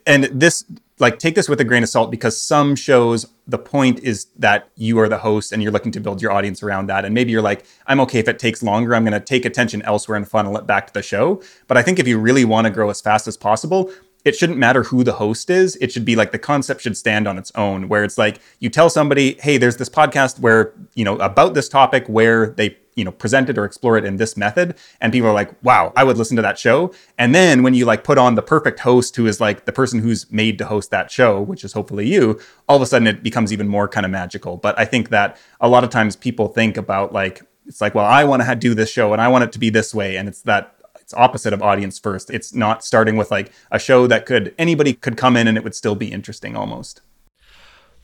And 0.07 0.25
this 0.25 0.65
like 0.99 1.19
take 1.19 1.35
this 1.35 1.49
with 1.49 1.61
a 1.61 1.65
grain 1.65 1.83
of 1.83 1.89
salt 1.89 2.11
because 2.11 2.41
some 2.41 2.77
shows 2.77 3.27
the 3.47 3.59
point 3.59 4.01
is 4.01 4.27
that 4.37 4.69
you 4.77 4.99
are 5.01 5.09
the 5.09 5.19
host 5.19 5.51
and 5.51 5.63
you're 5.63 5.73
looking 5.73 5.93
to 5.93 6.01
build 6.01 6.21
your 6.21 6.31
audience 6.31 6.63
around 6.63 6.89
that. 6.89 7.05
And 7.05 7.15
maybe 7.15 7.33
you're 7.33 7.43
like 7.43 7.65
i'm 7.87 8.01
okay 8.01 8.19
if 8.19 8.29
it 8.29 8.39
takes 8.39 8.63
longer. 8.63 8.95
I'm 8.95 9.05
going 9.05 9.13
to 9.13 9.21
take 9.21 9.45
attention 9.45 9.83
elsewhere 9.83 10.17
and 10.17 10.29
funnel 10.29 10.57
it 10.59 10.67
back 10.67 10.87
to 10.89 10.93
the 10.93 11.03
show. 11.03 11.43
But 11.67 11.77
i 11.77 11.83
think 11.83 11.99
if 11.99 12.07
you 12.07 12.19
really 12.19 12.45
want 12.45 12.67
to 12.67 12.71
grow 12.71 12.91
as 12.91 13.01
fast 13.01 13.27
as 13.27 13.37
possible 13.37 13.91
it 14.25 14.37
shouldn't 14.37 14.59
matter 14.59 14.83
who 14.85 15.03
the 15.03 15.15
host 15.15 15.49
is. 15.51 15.77
It 15.77 15.93
should 15.93 16.05
be 16.05 16.17
like 16.17 16.33
the 16.33 16.39
concept 16.39 16.83
should 16.83 16.97
stand 16.97 17.27
on 17.27 17.39
its 17.39 17.51
own, 17.55 17.89
where 17.89 18.05
it's 18.05 18.19
like 18.19 18.41
you 18.59 18.69
tell 18.69 18.91
somebody, 18.91 19.39
hey, 19.41 19.57
there's 19.57 19.79
this 19.79 19.89
podcast 19.89 20.39
where, 20.41 20.75
you 20.95 21.05
know, 21.05 21.17
about 21.17 21.55
this 21.55 21.69
topic 21.69 22.07
where 22.07 22.51
they, 22.51 22.77
you 22.95 23.05
know, 23.05 23.13
present 23.13 23.49
it 23.49 23.57
or 23.57 23.65
explore 23.65 23.97
it 23.97 24.05
in 24.05 24.17
this 24.17 24.37
method. 24.37 24.75
And 25.01 25.13
people 25.13 25.29
are 25.29 25.35
like, 25.35 25.51
wow, 25.63 25.93
I 25.97 26.05
would 26.05 26.19
listen 26.19 26.37
to 26.37 26.43
that 26.43 26.59
show. 26.59 26.93
And 27.19 27.35
then 27.35 27.63
when 27.63 27.75
you 27.75 27.85
like 27.85 28.05
put 28.05 28.19
on 28.19 28.35
the 28.35 28.43
perfect 28.43 28.81
host 28.81 29.17
who 29.17 29.27
is 29.27 29.41
like 29.41 29.65
the 29.65 29.73
person 29.73 30.01
who's 30.01 30.31
made 30.31 30.59
to 30.59 30.67
host 30.67 30.91
that 30.91 31.11
show, 31.11 31.41
which 31.41 31.65
is 31.65 31.73
hopefully 31.73 32.07
you, 32.07 32.41
all 32.69 32.77
of 32.77 32.83
a 32.83 32.87
sudden 32.87 33.07
it 33.07 33.23
becomes 33.23 33.53
even 33.53 33.69
more 33.69 33.89
kind 33.89 34.05
of 34.05 34.13
magical. 34.13 34.57
But 34.57 34.79
I 34.79 34.85
think 34.85 35.11
that 35.11 35.39
a 35.61 35.69
lot 35.69 35.85
of 35.85 35.91
times 35.91 36.17
people 36.17 36.49
think 36.49 36.77
about 36.77 37.13
like, 37.13 37.43
it's 37.67 37.81
like, 37.81 37.95
well, 37.95 38.07
I 38.07 38.25
want 38.25 38.43
to 38.43 38.55
do 38.57 38.75
this 38.75 38.91
show 38.91 39.13
and 39.13 39.23
I 39.23 39.29
want 39.29 39.45
it 39.45 39.53
to 39.53 39.59
be 39.59 39.71
this 39.71 39.95
way. 39.95 40.17
And 40.17 40.29
it's 40.29 40.43
that 40.43 40.75
it's 41.01 41.15
opposite 41.15 41.53
of 41.53 41.63
audience 41.63 41.99
first. 41.99 42.31
It's 42.31 42.55
not 42.55 42.85
starting 42.85 43.17
with 43.17 43.31
like 43.31 43.53
a 43.71 43.79
show 43.79 44.07
that 44.07 44.27
could 44.27 44.55
anybody 44.59 44.93
could 44.93 45.17
come 45.17 45.37
in 45.37 45.49
and 45.49 45.57
it 45.57 45.65
would 45.65 45.75
still 45.75 45.95
be 45.95 46.13
interesting 46.13 46.57
almost. 46.57 47.01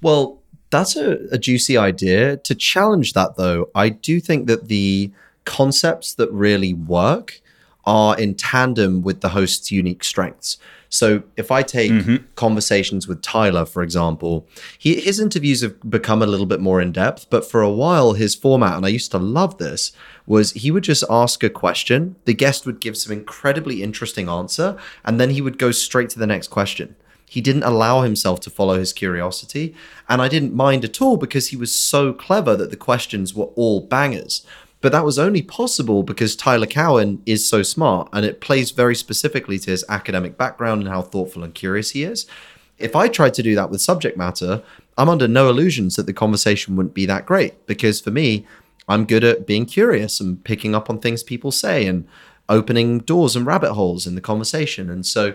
Well, 0.02 0.42
that's 0.70 0.96
a, 0.96 1.18
a 1.32 1.38
juicy 1.38 1.76
idea. 1.76 2.36
To 2.38 2.54
challenge 2.54 3.12
that 3.12 3.36
though, 3.36 3.70
I 3.74 3.88
do 3.88 4.20
think 4.20 4.46
that 4.46 4.68
the 4.68 5.10
concepts 5.44 6.14
that 6.14 6.30
really 6.32 6.74
work 6.74 7.40
are 7.84 8.18
in 8.18 8.34
tandem 8.34 9.02
with 9.02 9.20
the 9.20 9.28
host's 9.28 9.70
unique 9.70 10.02
strengths. 10.02 10.58
So 10.88 11.22
if 11.36 11.50
I 11.50 11.62
take 11.62 11.92
mm-hmm. 11.92 12.16
conversations 12.34 13.06
with 13.06 13.22
Tyler, 13.22 13.64
for 13.64 13.82
example, 13.82 14.46
he, 14.78 15.00
his 15.00 15.20
interviews 15.20 15.60
have 15.62 15.78
become 15.88 16.22
a 16.22 16.26
little 16.26 16.46
bit 16.46 16.60
more 16.60 16.80
in 16.80 16.92
depth, 16.92 17.26
but 17.30 17.48
for 17.48 17.60
a 17.60 17.70
while, 17.70 18.12
his 18.14 18.34
format, 18.34 18.76
and 18.76 18.86
I 18.86 18.90
used 18.90 19.10
to 19.10 19.18
love 19.18 19.58
this, 19.58 19.92
was 20.26 20.52
he 20.52 20.70
would 20.70 20.84
just 20.84 21.04
ask 21.10 21.42
a 21.42 21.50
question, 21.50 22.16
the 22.24 22.34
guest 22.34 22.66
would 22.66 22.80
give 22.80 22.96
some 22.96 23.12
incredibly 23.12 23.82
interesting 23.82 24.28
answer, 24.28 24.76
and 25.04 25.20
then 25.20 25.30
he 25.30 25.40
would 25.40 25.58
go 25.58 25.70
straight 25.70 26.10
to 26.10 26.18
the 26.18 26.26
next 26.26 26.48
question. 26.48 26.96
He 27.28 27.40
didn't 27.40 27.64
allow 27.64 28.02
himself 28.02 28.40
to 28.40 28.50
follow 28.50 28.78
his 28.78 28.92
curiosity, 28.92 29.74
and 30.08 30.22
I 30.22 30.28
didn't 30.28 30.54
mind 30.54 30.84
at 30.84 31.02
all 31.02 31.16
because 31.16 31.48
he 31.48 31.56
was 31.56 31.74
so 31.74 32.12
clever 32.12 32.56
that 32.56 32.70
the 32.70 32.76
questions 32.76 33.34
were 33.34 33.46
all 33.56 33.80
bangers. 33.80 34.46
But 34.80 34.92
that 34.92 35.04
was 35.04 35.18
only 35.18 35.42
possible 35.42 36.02
because 36.02 36.36
Tyler 36.36 36.66
Cowen 36.66 37.20
is 37.26 37.48
so 37.48 37.62
smart 37.62 38.08
and 38.12 38.24
it 38.24 38.40
plays 38.40 38.70
very 38.70 38.94
specifically 38.94 39.58
to 39.58 39.70
his 39.70 39.84
academic 39.88 40.38
background 40.38 40.82
and 40.82 40.90
how 40.90 41.02
thoughtful 41.02 41.42
and 41.42 41.54
curious 41.54 41.90
he 41.90 42.04
is. 42.04 42.26
If 42.78 42.94
I 42.94 43.08
tried 43.08 43.34
to 43.34 43.42
do 43.42 43.54
that 43.54 43.70
with 43.70 43.80
subject 43.80 44.16
matter, 44.16 44.62
I'm 44.96 45.08
under 45.08 45.26
no 45.26 45.48
illusions 45.48 45.96
that 45.96 46.06
the 46.06 46.12
conversation 46.12 46.76
wouldn't 46.76 46.94
be 46.94 47.06
that 47.06 47.26
great 47.26 47.66
because 47.66 48.00
for 48.00 48.10
me, 48.10 48.46
I'm 48.88 49.06
good 49.06 49.24
at 49.24 49.46
being 49.46 49.66
curious 49.66 50.20
and 50.20 50.44
picking 50.44 50.74
up 50.74 50.88
on 50.88 51.00
things 51.00 51.22
people 51.22 51.50
say 51.50 51.86
and 51.86 52.06
opening 52.48 53.00
doors 53.00 53.34
and 53.34 53.46
rabbit 53.46 53.72
holes 53.72 54.06
in 54.06 54.14
the 54.14 54.20
conversation. 54.20 54.88
And 54.88 55.04
so 55.04 55.34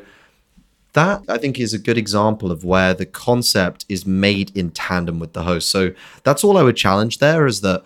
that 0.94 1.24
I 1.28 1.38
think 1.38 1.60
is 1.60 1.74
a 1.74 1.80
good 1.80 1.98
example 1.98 2.52
of 2.52 2.64
where 2.64 2.94
the 2.94 3.06
concept 3.06 3.86
is 3.88 4.06
made 4.06 4.56
in 4.56 4.72
tandem 4.72 5.20
with 5.20 5.34
the 5.34 5.44
host. 5.44 5.70
So 5.70 5.92
that's 6.24 6.44
all 6.44 6.58
I 6.58 6.64
would 6.64 6.78
challenge 6.78 7.20
there 7.20 7.46
is 7.48 7.62
that 7.62 7.84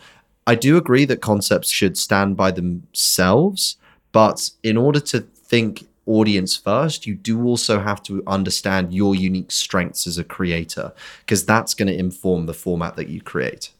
I 0.47 0.55
do 0.55 0.77
agree 0.77 1.05
that 1.05 1.21
concepts 1.21 1.71
should 1.71 1.97
stand 1.97 2.37
by 2.37 2.51
themselves, 2.51 3.77
but 4.11 4.49
in 4.63 4.77
order 4.77 4.99
to 4.99 5.21
think 5.21 5.87
audience 6.05 6.55
first, 6.55 7.07
you 7.07 7.15
do 7.15 7.43
also 7.45 7.79
have 7.79 8.01
to 8.03 8.23
understand 8.27 8.93
your 8.93 9.15
unique 9.15 9.51
strengths 9.51 10.05
as 10.05 10.17
a 10.17 10.23
creator, 10.23 10.93
because 11.19 11.45
that's 11.45 11.73
going 11.73 11.87
to 11.87 11.97
inform 11.97 12.45
the 12.45 12.53
format 12.53 12.95
that 12.95 13.09
you 13.09 13.21
create. 13.21 13.71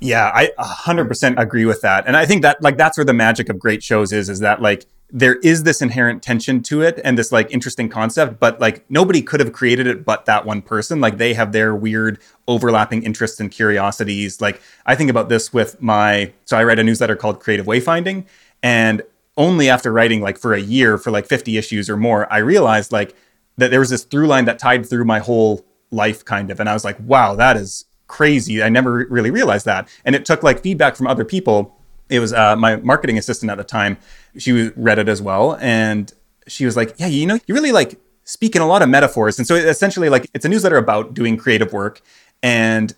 Yeah, 0.00 0.30
I 0.34 0.50
100% 0.58 1.38
agree 1.38 1.66
with 1.66 1.82
that. 1.82 2.06
And 2.06 2.16
I 2.16 2.26
think 2.26 2.42
that 2.42 2.62
like 2.62 2.76
that's 2.76 2.96
where 2.96 3.04
the 3.04 3.12
magic 3.12 3.48
of 3.48 3.58
great 3.58 3.82
shows 3.82 4.12
is 4.12 4.28
is 4.28 4.40
that 4.40 4.62
like 4.62 4.86
there 5.12 5.36
is 5.36 5.64
this 5.64 5.82
inherent 5.82 6.22
tension 6.22 6.62
to 6.62 6.82
it 6.82 7.00
and 7.04 7.18
this 7.18 7.32
like 7.32 7.50
interesting 7.50 7.88
concept, 7.88 8.38
but 8.38 8.60
like 8.60 8.88
nobody 8.90 9.22
could 9.22 9.40
have 9.40 9.52
created 9.52 9.86
it 9.86 10.04
but 10.04 10.26
that 10.26 10.44
one 10.44 10.62
person. 10.62 11.00
Like 11.00 11.18
they 11.18 11.34
have 11.34 11.52
their 11.52 11.74
weird 11.74 12.18
overlapping 12.46 13.02
interests 13.02 13.40
and 13.40 13.50
curiosities. 13.50 14.40
Like 14.40 14.60
I 14.86 14.94
think 14.94 15.10
about 15.10 15.28
this 15.28 15.52
with 15.52 15.80
my 15.82 16.32
so 16.44 16.56
I 16.56 16.64
write 16.64 16.78
a 16.78 16.84
newsletter 16.84 17.16
called 17.16 17.40
Creative 17.40 17.66
Wayfinding 17.66 18.26
and 18.62 19.02
only 19.36 19.68
after 19.68 19.92
writing 19.92 20.20
like 20.20 20.38
for 20.38 20.54
a 20.54 20.60
year 20.60 20.98
for 20.98 21.10
like 21.10 21.26
50 21.26 21.56
issues 21.56 21.88
or 21.88 21.96
more, 21.96 22.30
I 22.32 22.38
realized 22.38 22.92
like 22.92 23.16
that 23.56 23.70
there 23.70 23.80
was 23.80 23.90
this 23.90 24.04
through 24.04 24.26
line 24.26 24.44
that 24.44 24.58
tied 24.58 24.88
through 24.88 25.04
my 25.04 25.18
whole 25.18 25.64
life 25.90 26.24
kind 26.24 26.50
of 26.50 26.60
and 26.60 26.68
I 26.68 26.74
was 26.74 26.84
like, 26.84 26.96
wow, 27.00 27.34
that 27.36 27.56
is 27.56 27.86
crazy. 28.06 28.62
I 28.62 28.68
never 28.68 29.06
really 29.08 29.30
realized 29.30 29.66
that. 29.66 29.88
And 30.04 30.14
it 30.14 30.24
took 30.24 30.42
like 30.42 30.62
feedback 30.62 30.96
from 30.96 31.06
other 31.06 31.24
people. 31.24 31.79
It 32.10 32.20
was 32.20 32.32
uh, 32.32 32.56
my 32.56 32.76
marketing 32.76 33.18
assistant 33.18 33.50
at 33.50 33.58
the 33.58 33.64
time. 33.64 33.98
She 34.38 34.70
read 34.76 34.98
it 34.98 35.08
as 35.08 35.22
well, 35.22 35.56
and 35.60 36.12
she 36.46 36.64
was 36.64 36.76
like, 36.76 36.94
"Yeah, 36.98 37.06
you 37.06 37.26
know, 37.26 37.38
you 37.46 37.54
really 37.54 37.72
like 37.72 37.98
speak 38.30 38.54
in 38.54 38.62
a 38.62 38.66
lot 38.66 38.80
of 38.80 38.88
metaphors. 38.88 39.38
And 39.38 39.46
so 39.46 39.56
essentially, 39.56 40.08
like 40.08 40.30
it's 40.34 40.44
a 40.44 40.48
newsletter 40.48 40.76
about 40.76 41.14
doing 41.14 41.36
creative 41.36 41.72
work. 41.72 42.00
And 42.42 42.94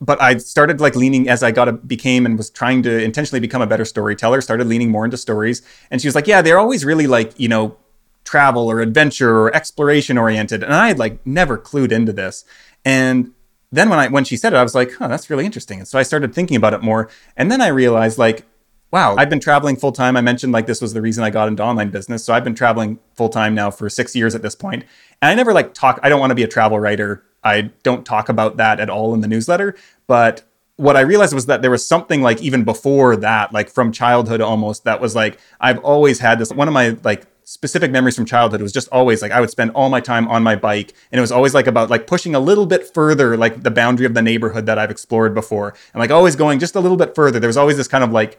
but 0.00 0.20
I 0.22 0.36
started 0.36 0.80
like 0.80 0.94
leaning 0.94 1.28
as 1.28 1.42
I 1.42 1.50
got 1.50 1.68
a, 1.68 1.72
became 1.72 2.24
and 2.26 2.36
was 2.36 2.50
trying 2.50 2.82
to 2.84 3.02
intentionally 3.02 3.40
become 3.40 3.62
a 3.62 3.66
better 3.66 3.84
storyteller, 3.84 4.40
started 4.40 4.66
leaning 4.68 4.90
more 4.90 5.04
into 5.04 5.16
stories. 5.16 5.62
And 5.90 6.00
she 6.00 6.06
was 6.06 6.14
like, 6.14 6.26
Yeah, 6.26 6.42
they're 6.42 6.58
always 6.58 6.84
really 6.84 7.06
like, 7.06 7.38
you 7.40 7.48
know, 7.48 7.76
travel 8.24 8.70
or 8.70 8.80
adventure 8.80 9.38
or 9.38 9.54
exploration 9.56 10.18
oriented. 10.18 10.62
And 10.62 10.74
I 10.74 10.88
had 10.88 10.98
like 10.98 11.26
never 11.26 11.56
clued 11.56 11.90
into 11.90 12.12
this. 12.12 12.44
And 12.84 13.32
then 13.70 13.88
when 13.90 13.98
I 13.98 14.08
when 14.08 14.24
she 14.24 14.36
said 14.36 14.52
it, 14.52 14.56
I 14.56 14.62
was 14.62 14.74
like, 14.74 14.92
huh, 14.94 15.08
that's 15.08 15.30
really 15.30 15.44
interesting. 15.44 15.78
And 15.78 15.88
so 15.88 15.98
I 15.98 16.02
started 16.02 16.34
thinking 16.34 16.56
about 16.56 16.74
it 16.74 16.82
more. 16.82 17.08
And 17.36 17.50
then 17.50 17.60
I 17.60 17.68
realized 17.68 18.18
like, 18.18 18.46
wow, 18.90 19.14
I've 19.16 19.28
been 19.28 19.40
traveling 19.40 19.76
full 19.76 19.92
time. 19.92 20.16
I 20.16 20.20
mentioned 20.20 20.52
like 20.52 20.66
this 20.66 20.80
was 20.80 20.94
the 20.94 21.02
reason 21.02 21.24
I 21.24 21.30
got 21.30 21.48
into 21.48 21.62
online 21.62 21.90
business. 21.90 22.24
So 22.24 22.32
I've 22.32 22.44
been 22.44 22.54
traveling 22.54 22.98
full 23.14 23.28
time 23.28 23.54
now 23.54 23.70
for 23.70 23.90
six 23.90 24.16
years 24.16 24.34
at 24.34 24.42
this 24.42 24.54
point. 24.54 24.84
And 25.20 25.30
I 25.30 25.34
never 25.34 25.52
like 25.52 25.74
talk, 25.74 26.00
I 26.02 26.08
don't 26.08 26.20
want 26.20 26.30
to 26.30 26.34
be 26.34 26.42
a 26.42 26.48
travel 26.48 26.80
writer. 26.80 27.24
I 27.44 27.70
don't 27.82 28.04
talk 28.06 28.28
about 28.28 28.56
that 28.56 28.80
at 28.80 28.90
all 28.90 29.14
in 29.14 29.20
the 29.20 29.28
newsletter. 29.28 29.76
But 30.06 30.42
what 30.76 30.96
I 30.96 31.00
realized 31.00 31.34
was 31.34 31.46
that 31.46 31.60
there 31.60 31.70
was 31.70 31.84
something 31.84 32.22
like 32.22 32.40
even 32.40 32.64
before 32.64 33.16
that, 33.16 33.52
like 33.52 33.68
from 33.68 33.92
childhood 33.92 34.40
almost, 34.40 34.84
that 34.84 35.00
was 35.00 35.14
like, 35.14 35.38
I've 35.60 35.78
always 35.80 36.20
had 36.20 36.38
this. 36.38 36.52
One 36.52 36.68
of 36.68 36.74
my 36.74 36.96
like 37.04 37.26
specific 37.48 37.90
memories 37.90 38.14
from 38.14 38.26
childhood. 38.26 38.60
It 38.60 38.62
was 38.62 38.74
just 38.74 38.90
always 38.90 39.22
like 39.22 39.32
I 39.32 39.40
would 39.40 39.48
spend 39.48 39.70
all 39.70 39.88
my 39.88 40.00
time 40.00 40.28
on 40.28 40.42
my 40.42 40.54
bike 40.54 40.92
and 41.10 41.18
it 41.18 41.22
was 41.22 41.32
always 41.32 41.54
like 41.54 41.66
about 41.66 41.88
like 41.88 42.06
pushing 42.06 42.34
a 42.34 42.40
little 42.40 42.66
bit 42.66 42.92
further 42.92 43.38
like 43.38 43.62
the 43.62 43.70
boundary 43.70 44.04
of 44.04 44.12
the 44.12 44.20
neighborhood 44.20 44.66
that 44.66 44.78
I've 44.78 44.90
explored 44.90 45.32
before 45.32 45.74
and 45.94 45.98
like 45.98 46.10
always 46.10 46.36
going 46.36 46.58
just 46.58 46.74
a 46.74 46.80
little 46.80 46.98
bit 46.98 47.14
further. 47.14 47.40
There 47.40 47.48
was 47.48 47.56
always 47.56 47.78
this 47.78 47.88
kind 47.88 48.04
of 48.04 48.12
like 48.12 48.38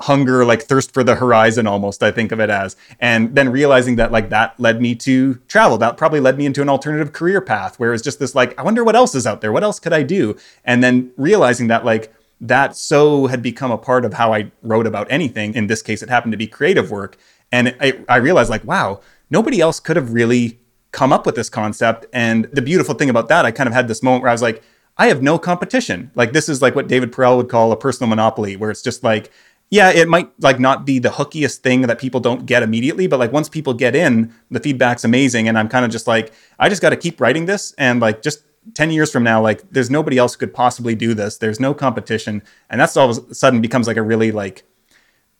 hunger 0.00 0.46
like 0.46 0.62
thirst 0.62 0.94
for 0.94 1.04
the 1.04 1.16
horizon 1.16 1.66
almost 1.66 2.02
I 2.02 2.10
think 2.10 2.32
of 2.32 2.40
it 2.40 2.48
as 2.48 2.74
and 3.00 3.34
then 3.34 3.50
realizing 3.50 3.96
that 3.96 4.12
like 4.12 4.30
that 4.30 4.58
led 4.58 4.80
me 4.80 4.94
to 4.94 5.34
travel. 5.46 5.76
That 5.76 5.98
probably 5.98 6.20
led 6.20 6.38
me 6.38 6.46
into 6.46 6.62
an 6.62 6.70
alternative 6.70 7.12
career 7.12 7.42
path 7.42 7.78
where 7.78 7.94
just 7.98 8.18
this 8.18 8.34
like 8.34 8.58
I 8.58 8.62
wonder 8.62 8.82
what 8.82 8.96
else 8.96 9.14
is 9.14 9.26
out 9.26 9.42
there. 9.42 9.52
What 9.52 9.62
else 9.62 9.78
could 9.78 9.92
I 9.92 10.02
do? 10.04 10.38
And 10.64 10.82
then 10.82 11.12
realizing 11.18 11.66
that 11.66 11.84
like 11.84 12.14
that 12.40 12.76
so 12.76 13.26
had 13.26 13.42
become 13.42 13.72
a 13.72 13.76
part 13.76 14.06
of 14.06 14.14
how 14.14 14.32
I 14.32 14.52
wrote 14.62 14.86
about 14.86 15.06
anything. 15.10 15.52
In 15.52 15.66
this 15.66 15.82
case 15.82 16.02
it 16.02 16.08
happened 16.08 16.32
to 16.32 16.38
be 16.38 16.46
creative 16.46 16.90
work 16.90 17.18
and 17.52 17.74
I, 17.80 18.00
I 18.08 18.16
realized 18.16 18.50
like, 18.50 18.64
wow, 18.64 19.00
nobody 19.30 19.60
else 19.60 19.80
could 19.80 19.96
have 19.96 20.12
really 20.12 20.58
come 20.92 21.12
up 21.12 21.26
with 21.26 21.34
this 21.34 21.48
concept. 21.48 22.06
And 22.12 22.44
the 22.52 22.62
beautiful 22.62 22.94
thing 22.94 23.10
about 23.10 23.28
that, 23.28 23.44
I 23.44 23.50
kind 23.50 23.68
of 23.68 23.74
had 23.74 23.88
this 23.88 24.02
moment 24.02 24.22
where 24.22 24.30
I 24.30 24.34
was 24.34 24.42
like, 24.42 24.62
I 24.96 25.06
have 25.06 25.22
no 25.22 25.38
competition. 25.38 26.10
Like 26.14 26.32
this 26.32 26.48
is 26.48 26.60
like 26.60 26.74
what 26.74 26.88
David 26.88 27.12
Perell 27.12 27.36
would 27.36 27.48
call 27.48 27.72
a 27.72 27.76
personal 27.76 28.08
monopoly, 28.08 28.56
where 28.56 28.70
it's 28.70 28.82
just 28.82 29.04
like, 29.04 29.30
yeah, 29.70 29.90
it 29.90 30.08
might 30.08 30.30
like 30.40 30.58
not 30.58 30.86
be 30.86 30.98
the 30.98 31.10
hookiest 31.10 31.58
thing 31.58 31.82
that 31.82 31.98
people 31.98 32.20
don't 32.20 32.46
get 32.46 32.62
immediately, 32.62 33.06
but 33.06 33.18
like 33.18 33.32
once 33.32 33.48
people 33.48 33.74
get 33.74 33.94
in, 33.94 34.32
the 34.50 34.60
feedback's 34.60 35.04
amazing. 35.04 35.46
And 35.46 35.58
I'm 35.58 35.68
kind 35.68 35.84
of 35.84 35.90
just 35.90 36.06
like, 36.06 36.32
I 36.58 36.68
just 36.68 36.82
got 36.82 36.90
to 36.90 36.96
keep 36.96 37.20
writing 37.20 37.46
this 37.46 37.74
and 37.76 38.00
like 38.00 38.22
just 38.22 38.44
10 38.74 38.90
years 38.90 39.12
from 39.12 39.22
now, 39.22 39.40
like 39.40 39.62
there's 39.70 39.90
nobody 39.90 40.18
else 40.18 40.36
could 40.36 40.52
possibly 40.54 40.94
do 40.94 41.14
this. 41.14 41.38
There's 41.38 41.60
no 41.60 41.74
competition. 41.74 42.42
And 42.70 42.80
that's 42.80 42.96
all 42.96 43.10
of 43.10 43.30
a 43.30 43.34
sudden 43.34 43.60
becomes 43.60 43.86
like 43.86 43.96
a 43.96 44.02
really 44.02 44.32
like 44.32 44.64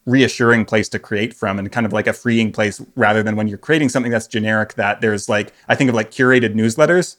reassuring 0.09 0.65
place 0.65 0.89
to 0.89 0.99
create 0.99 1.35
from 1.35 1.59
and 1.59 1.71
kind 1.71 1.85
of 1.85 1.93
like 1.93 2.07
a 2.07 2.13
freeing 2.15 2.51
place 2.51 2.81
rather 2.97 3.23
than 3.23 3.37
when 3.37 3.47
you're 3.47 3.59
creating 3.59 3.91
something 3.91 4.11
that's 4.11 4.27
generic 4.27 4.73
that 4.75 5.03
there's 5.03 5.29
like 5.29 5.53
I 5.69 5.75
think 5.75 5.91
of 5.91 5.95
like 5.95 6.11
curated 6.11 6.55
newsletters. 6.55 7.17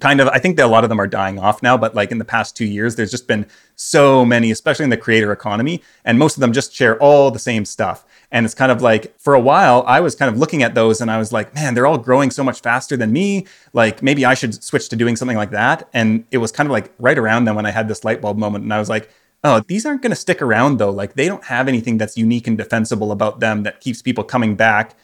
Kind 0.00 0.20
of 0.20 0.28
I 0.28 0.38
think 0.38 0.56
that 0.56 0.66
a 0.66 0.68
lot 0.68 0.84
of 0.84 0.90
them 0.90 1.00
are 1.00 1.06
dying 1.06 1.38
off 1.38 1.62
now 1.62 1.76
but 1.78 1.94
like 1.94 2.10
in 2.10 2.18
the 2.18 2.24
past 2.24 2.56
2 2.56 2.64
years 2.64 2.96
there's 2.96 3.12
just 3.12 3.28
been 3.28 3.46
so 3.76 4.24
many 4.24 4.50
especially 4.50 4.82
in 4.84 4.90
the 4.90 4.96
creator 4.96 5.30
economy 5.30 5.80
and 6.04 6.18
most 6.18 6.36
of 6.36 6.40
them 6.40 6.52
just 6.52 6.74
share 6.74 6.98
all 6.98 7.30
the 7.30 7.38
same 7.38 7.64
stuff. 7.64 8.04
And 8.32 8.44
it's 8.44 8.54
kind 8.54 8.72
of 8.72 8.82
like 8.82 9.16
for 9.18 9.32
a 9.34 9.40
while 9.40 9.84
I 9.86 10.00
was 10.00 10.16
kind 10.16 10.30
of 10.30 10.38
looking 10.38 10.64
at 10.64 10.74
those 10.74 11.00
and 11.00 11.12
I 11.12 11.18
was 11.18 11.32
like 11.32 11.54
man 11.54 11.74
they're 11.74 11.86
all 11.86 11.98
growing 11.98 12.32
so 12.32 12.42
much 12.42 12.60
faster 12.60 12.96
than 12.96 13.12
me. 13.12 13.46
Like 13.72 14.02
maybe 14.02 14.24
I 14.24 14.34
should 14.34 14.62
switch 14.62 14.88
to 14.88 14.96
doing 14.96 15.14
something 15.14 15.38
like 15.38 15.52
that. 15.52 15.88
And 15.94 16.24
it 16.32 16.38
was 16.38 16.50
kind 16.50 16.66
of 16.66 16.72
like 16.72 16.92
right 16.98 17.16
around 17.16 17.44
then 17.44 17.54
when 17.54 17.64
I 17.64 17.70
had 17.70 17.86
this 17.86 18.04
light 18.04 18.20
bulb 18.20 18.36
moment 18.36 18.64
and 18.64 18.74
I 18.74 18.80
was 18.80 18.88
like 18.88 19.08
oh, 19.44 19.62
these 19.68 19.86
aren't 19.86 20.02
going 20.02 20.10
to 20.10 20.16
stick 20.16 20.42
around 20.42 20.78
though. 20.78 20.90
Like 20.90 21.14
they 21.14 21.26
don't 21.26 21.44
have 21.44 21.68
anything 21.68 21.98
that's 21.98 22.16
unique 22.16 22.46
and 22.46 22.56
defensible 22.56 23.12
about 23.12 23.40
them 23.40 23.62
that 23.62 23.80
keeps 23.80 24.02
people 24.02 24.24
coming 24.24 24.56
back. 24.56 24.96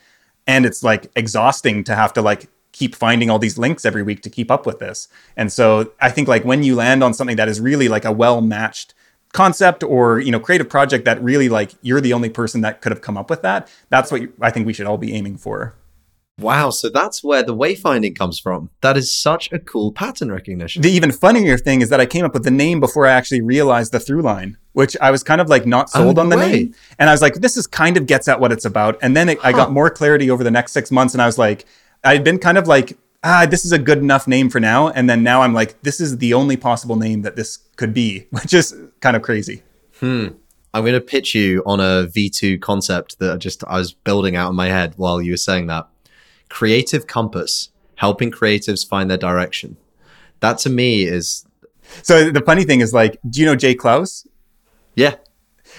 And 0.46 0.66
it's 0.66 0.82
like 0.82 1.10
exhausting 1.16 1.84
to 1.84 1.94
have 1.94 2.12
to 2.14 2.22
like 2.22 2.48
keep 2.72 2.94
finding 2.94 3.30
all 3.30 3.38
these 3.38 3.56
links 3.56 3.84
every 3.84 4.02
week 4.02 4.20
to 4.22 4.30
keep 4.30 4.50
up 4.50 4.66
with 4.66 4.80
this. 4.80 5.08
And 5.36 5.52
so 5.52 5.92
I 6.00 6.10
think 6.10 6.28
like 6.28 6.44
when 6.44 6.62
you 6.62 6.74
land 6.74 7.04
on 7.04 7.14
something 7.14 7.36
that 7.36 7.48
is 7.48 7.60
really 7.60 7.88
like 7.88 8.04
a 8.04 8.12
well 8.12 8.40
matched 8.40 8.94
concept 9.34 9.82
or 9.82 10.20
you 10.20 10.30
know 10.30 10.38
creative 10.38 10.68
project 10.68 11.04
that 11.04 11.22
really 11.22 11.48
like 11.48 11.72
you're 11.82 12.00
the 12.00 12.12
only 12.12 12.30
person 12.30 12.60
that 12.60 12.80
could 12.80 12.92
have 12.92 13.02
come 13.02 13.16
up 13.16 13.28
with 13.28 13.42
that 13.42 13.68
that's 13.90 14.12
what 14.12 14.22
i 14.40 14.48
think 14.48 14.64
we 14.64 14.72
should 14.72 14.86
all 14.86 14.96
be 14.96 15.12
aiming 15.12 15.36
for 15.36 15.74
Wow, 16.38 16.70
so 16.70 16.88
that's 16.88 17.22
where 17.22 17.44
the 17.44 17.54
wayfinding 17.54 18.16
comes 18.16 18.40
from. 18.40 18.70
That 18.80 18.96
is 18.96 19.14
such 19.16 19.52
a 19.52 19.58
cool 19.60 19.92
pattern 19.92 20.32
recognition. 20.32 20.82
The 20.82 20.90
even 20.90 21.12
funnier 21.12 21.56
thing 21.56 21.80
is 21.80 21.90
that 21.90 22.00
I 22.00 22.06
came 22.06 22.24
up 22.24 22.34
with 22.34 22.42
the 22.42 22.50
name 22.50 22.80
before 22.80 23.06
I 23.06 23.12
actually 23.12 23.40
realized 23.40 23.92
the 23.92 24.00
through 24.00 24.22
line, 24.22 24.58
which 24.72 24.96
I 25.00 25.12
was 25.12 25.22
kind 25.22 25.40
of 25.40 25.48
like 25.48 25.64
not 25.64 25.90
sold 25.90 26.18
oh, 26.18 26.22
on 26.22 26.30
the 26.30 26.36
way. 26.36 26.52
name. 26.52 26.74
And 26.98 27.08
I 27.08 27.12
was 27.12 27.22
like, 27.22 27.34
this 27.34 27.56
is 27.56 27.68
kind 27.68 27.96
of 27.96 28.06
gets 28.06 28.26
at 28.26 28.40
what 28.40 28.50
it's 28.50 28.64
about. 28.64 28.98
And 29.00 29.16
then 29.16 29.28
it, 29.28 29.38
huh. 29.38 29.48
I 29.48 29.52
got 29.52 29.70
more 29.70 29.90
clarity 29.90 30.28
over 30.28 30.42
the 30.42 30.50
next 30.50 30.72
six 30.72 30.90
months. 30.90 31.14
And 31.14 31.22
I 31.22 31.26
was 31.26 31.38
like, 31.38 31.66
I'd 32.02 32.24
been 32.24 32.38
kind 32.38 32.58
of 32.58 32.66
like, 32.66 32.98
ah, 33.22 33.46
this 33.48 33.64
is 33.64 33.70
a 33.70 33.78
good 33.78 33.98
enough 33.98 34.26
name 34.26 34.50
for 34.50 34.58
now. 34.58 34.88
And 34.88 35.08
then 35.08 35.22
now 35.22 35.42
I'm 35.42 35.54
like, 35.54 35.80
this 35.82 36.00
is 36.00 36.18
the 36.18 36.34
only 36.34 36.56
possible 36.56 36.96
name 36.96 37.22
that 37.22 37.36
this 37.36 37.58
could 37.76 37.94
be, 37.94 38.26
which 38.30 38.52
is 38.52 38.74
kind 38.98 39.14
of 39.14 39.22
crazy. 39.22 39.62
Hmm. 40.00 40.28
I'm 40.72 40.82
going 40.82 40.94
to 40.94 41.00
pitch 41.00 41.36
you 41.36 41.62
on 41.64 41.78
a 41.78 42.08
V2 42.08 42.60
concept 42.60 43.20
that 43.20 43.34
I 43.34 43.36
just 43.36 43.62
I 43.68 43.78
was 43.78 43.92
building 43.92 44.34
out 44.34 44.50
in 44.50 44.56
my 44.56 44.66
head 44.66 44.94
while 44.96 45.22
you 45.22 45.30
were 45.30 45.36
saying 45.36 45.68
that 45.68 45.86
creative 46.54 47.08
compass, 47.08 47.70
helping 47.96 48.30
creatives 48.30 48.86
find 48.86 49.10
their 49.10 49.18
direction. 49.18 49.76
That 50.38 50.56
to 50.58 50.70
me 50.70 51.02
is. 51.02 51.44
So 52.02 52.30
the 52.30 52.40
funny 52.40 52.62
thing 52.62 52.80
is, 52.80 52.94
like, 52.94 53.18
do 53.28 53.40
you 53.40 53.46
know 53.46 53.56
Jay 53.56 53.74
Clouse? 53.74 54.24
Yeah. 54.94 55.16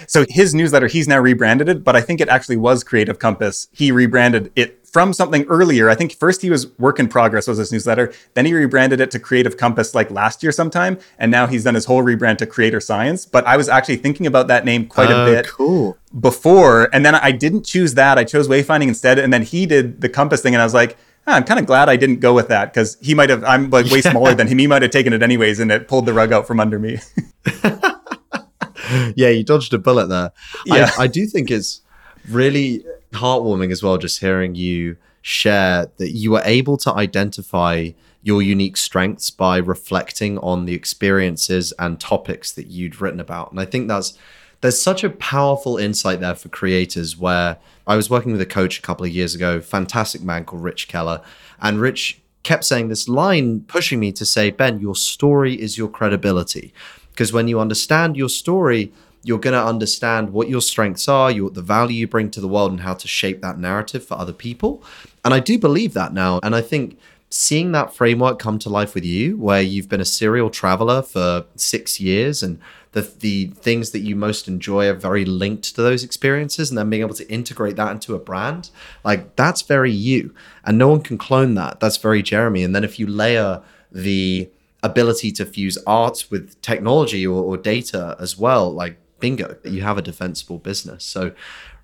So 0.06 0.26
his 0.28 0.54
newsletter, 0.54 0.86
he's 0.86 1.08
now 1.08 1.18
rebranded 1.18 1.70
it, 1.70 1.82
but 1.82 1.96
I 1.96 2.02
think 2.02 2.20
it 2.20 2.28
actually 2.28 2.58
was 2.58 2.84
Creative 2.84 3.18
Compass. 3.18 3.68
He 3.72 3.90
rebranded 3.90 4.52
it 4.54 4.85
from 4.96 5.12
something 5.12 5.44
earlier. 5.44 5.90
I 5.90 5.94
think 5.94 6.14
first 6.14 6.40
he 6.40 6.48
was 6.48 6.68
Work 6.78 6.98
in 6.98 7.06
Progress 7.06 7.46
was 7.46 7.58
his 7.58 7.70
newsletter. 7.70 8.14
Then 8.32 8.46
he 8.46 8.54
rebranded 8.54 8.98
it 8.98 9.10
to 9.10 9.18
Creative 9.18 9.54
Compass 9.54 9.94
like 9.94 10.10
last 10.10 10.42
year 10.42 10.50
sometime, 10.50 10.98
and 11.18 11.30
now 11.30 11.46
he's 11.46 11.64
done 11.64 11.74
his 11.74 11.84
whole 11.84 12.02
rebrand 12.02 12.38
to 12.38 12.46
Creator 12.46 12.80
Science. 12.80 13.26
But 13.26 13.46
I 13.46 13.58
was 13.58 13.68
actually 13.68 13.98
thinking 13.98 14.26
about 14.26 14.48
that 14.48 14.64
name 14.64 14.86
quite 14.86 15.10
uh, 15.10 15.16
a 15.16 15.24
bit. 15.26 15.48
Cool. 15.48 15.98
Before, 16.18 16.88
and 16.94 17.04
then 17.04 17.14
I 17.14 17.30
didn't 17.30 17.66
choose 17.66 17.92
that. 17.92 18.16
I 18.16 18.24
chose 18.24 18.48
Wayfinding 18.48 18.88
instead, 18.88 19.18
and 19.18 19.30
then 19.34 19.42
he 19.42 19.66
did 19.66 20.00
the 20.00 20.08
Compass 20.08 20.40
thing, 20.40 20.54
and 20.54 20.62
I 20.62 20.64
was 20.64 20.72
like. 20.72 20.96
Oh, 21.28 21.32
I'm 21.32 21.42
kind 21.42 21.58
of 21.58 21.66
glad 21.66 21.88
I 21.88 21.96
didn't 21.96 22.20
go 22.20 22.32
with 22.32 22.46
that 22.48 22.72
because 22.72 22.96
he 23.00 23.12
might 23.12 23.30
have. 23.30 23.42
I'm 23.42 23.68
like 23.68 23.90
way 23.90 24.00
smaller 24.00 24.32
than 24.32 24.46
him. 24.46 24.58
He 24.58 24.68
might 24.68 24.82
have 24.82 24.92
taken 24.92 25.12
it 25.12 25.24
anyways, 25.24 25.58
and 25.58 25.72
it 25.72 25.88
pulled 25.88 26.06
the 26.06 26.12
rug 26.12 26.32
out 26.32 26.46
from 26.46 26.60
under 26.60 26.78
me. 26.78 27.00
yeah, 29.16 29.30
you 29.30 29.42
dodged 29.42 29.74
a 29.74 29.78
bullet 29.78 30.06
there. 30.06 30.30
Yeah. 30.66 30.88
I, 30.96 31.02
I 31.02 31.06
do 31.08 31.26
think 31.26 31.50
it's 31.50 31.82
really 32.28 32.84
heartwarming 33.16 33.72
as 33.72 33.82
well, 33.82 33.98
just 33.98 34.20
hearing 34.20 34.54
you 34.54 34.96
share 35.22 35.90
that 35.96 36.10
you 36.12 36.30
were 36.30 36.42
able 36.44 36.76
to 36.76 36.92
identify 36.92 37.90
your 38.22 38.42
unique 38.42 38.76
strengths 38.76 39.30
by 39.30 39.56
reflecting 39.56 40.38
on 40.38 40.64
the 40.64 40.74
experiences 40.74 41.72
and 41.78 42.00
topics 42.00 42.52
that 42.52 42.66
you'd 42.66 43.00
written 43.00 43.20
about. 43.20 43.50
And 43.50 43.60
I 43.60 43.64
think 43.64 43.88
that's 43.88 44.18
there's 44.60 44.80
such 44.80 45.04
a 45.04 45.10
powerful 45.10 45.76
insight 45.76 46.20
there 46.20 46.34
for 46.34 46.48
creators 46.48 47.16
where 47.16 47.58
I 47.86 47.96
was 47.96 48.10
working 48.10 48.32
with 48.32 48.40
a 48.40 48.46
coach 48.46 48.78
a 48.78 48.82
couple 48.82 49.04
of 49.04 49.12
years 49.12 49.34
ago, 49.34 49.60
fantastic 49.60 50.22
man 50.22 50.44
called 50.44 50.62
Rich 50.62 50.88
Keller, 50.88 51.22
and 51.60 51.80
Rich 51.80 52.20
kept 52.42 52.64
saying 52.64 52.88
this 52.88 53.08
line 53.08 53.60
pushing 53.62 53.98
me 53.98 54.12
to 54.12 54.24
say, 54.24 54.50
Ben, 54.50 54.80
your 54.80 54.94
story 54.94 55.60
is 55.60 55.76
your 55.76 55.88
credibility. 55.88 56.72
Because 57.10 57.32
when 57.32 57.48
you 57.48 57.58
understand 57.58 58.16
your 58.16 58.28
story, 58.28 58.92
you're 59.26 59.40
going 59.46 59.60
to 59.60 59.66
understand 59.74 60.30
what 60.30 60.48
your 60.48 60.60
strengths 60.60 61.08
are, 61.08 61.30
your, 61.32 61.50
the 61.50 61.60
value 61.60 61.96
you 61.96 62.06
bring 62.06 62.30
to 62.30 62.40
the 62.40 62.46
world, 62.48 62.70
and 62.70 62.80
how 62.80 62.94
to 62.94 63.08
shape 63.08 63.42
that 63.42 63.58
narrative 63.58 64.04
for 64.04 64.14
other 64.14 64.32
people. 64.32 64.82
And 65.24 65.34
I 65.34 65.40
do 65.40 65.58
believe 65.58 65.94
that 65.94 66.12
now. 66.12 66.38
And 66.44 66.54
I 66.54 66.62
think 66.62 66.96
seeing 67.28 67.72
that 67.72 67.92
framework 67.92 68.38
come 68.38 68.58
to 68.60 68.68
life 68.68 68.94
with 68.94 69.04
you, 69.04 69.36
where 69.36 69.60
you've 69.60 69.88
been 69.88 70.00
a 70.00 70.04
serial 70.04 70.48
traveler 70.48 71.02
for 71.02 71.44
six 71.56 72.00
years 72.00 72.42
and 72.44 72.60
the, 72.92 73.02
the 73.02 73.46
things 73.48 73.90
that 73.90 73.98
you 73.98 74.14
most 74.14 74.46
enjoy 74.48 74.88
are 74.88 74.94
very 74.94 75.24
linked 75.24 75.74
to 75.74 75.82
those 75.82 76.04
experiences, 76.04 76.70
and 76.70 76.78
then 76.78 76.88
being 76.88 77.02
able 77.02 77.14
to 77.14 77.28
integrate 77.28 77.76
that 77.76 77.90
into 77.90 78.14
a 78.14 78.20
brand, 78.20 78.70
like 79.04 79.34
that's 79.34 79.62
very 79.62 79.92
you. 79.92 80.32
And 80.64 80.78
no 80.78 80.88
one 80.88 81.02
can 81.02 81.18
clone 81.18 81.54
that. 81.56 81.80
That's 81.80 81.96
very 81.96 82.22
Jeremy. 82.22 82.62
And 82.62 82.74
then 82.74 82.84
if 82.84 82.98
you 83.00 83.06
layer 83.08 83.60
the 83.90 84.48
ability 84.82 85.32
to 85.32 85.44
fuse 85.44 85.76
art 85.84 86.26
with 86.30 86.60
technology 86.62 87.26
or, 87.26 87.42
or 87.42 87.56
data 87.56 88.16
as 88.20 88.38
well, 88.38 88.72
like 88.72 88.96
bingo, 89.20 89.56
you 89.64 89.82
have 89.82 89.98
a 89.98 90.02
defensible 90.02 90.58
business. 90.58 91.04
So 91.04 91.32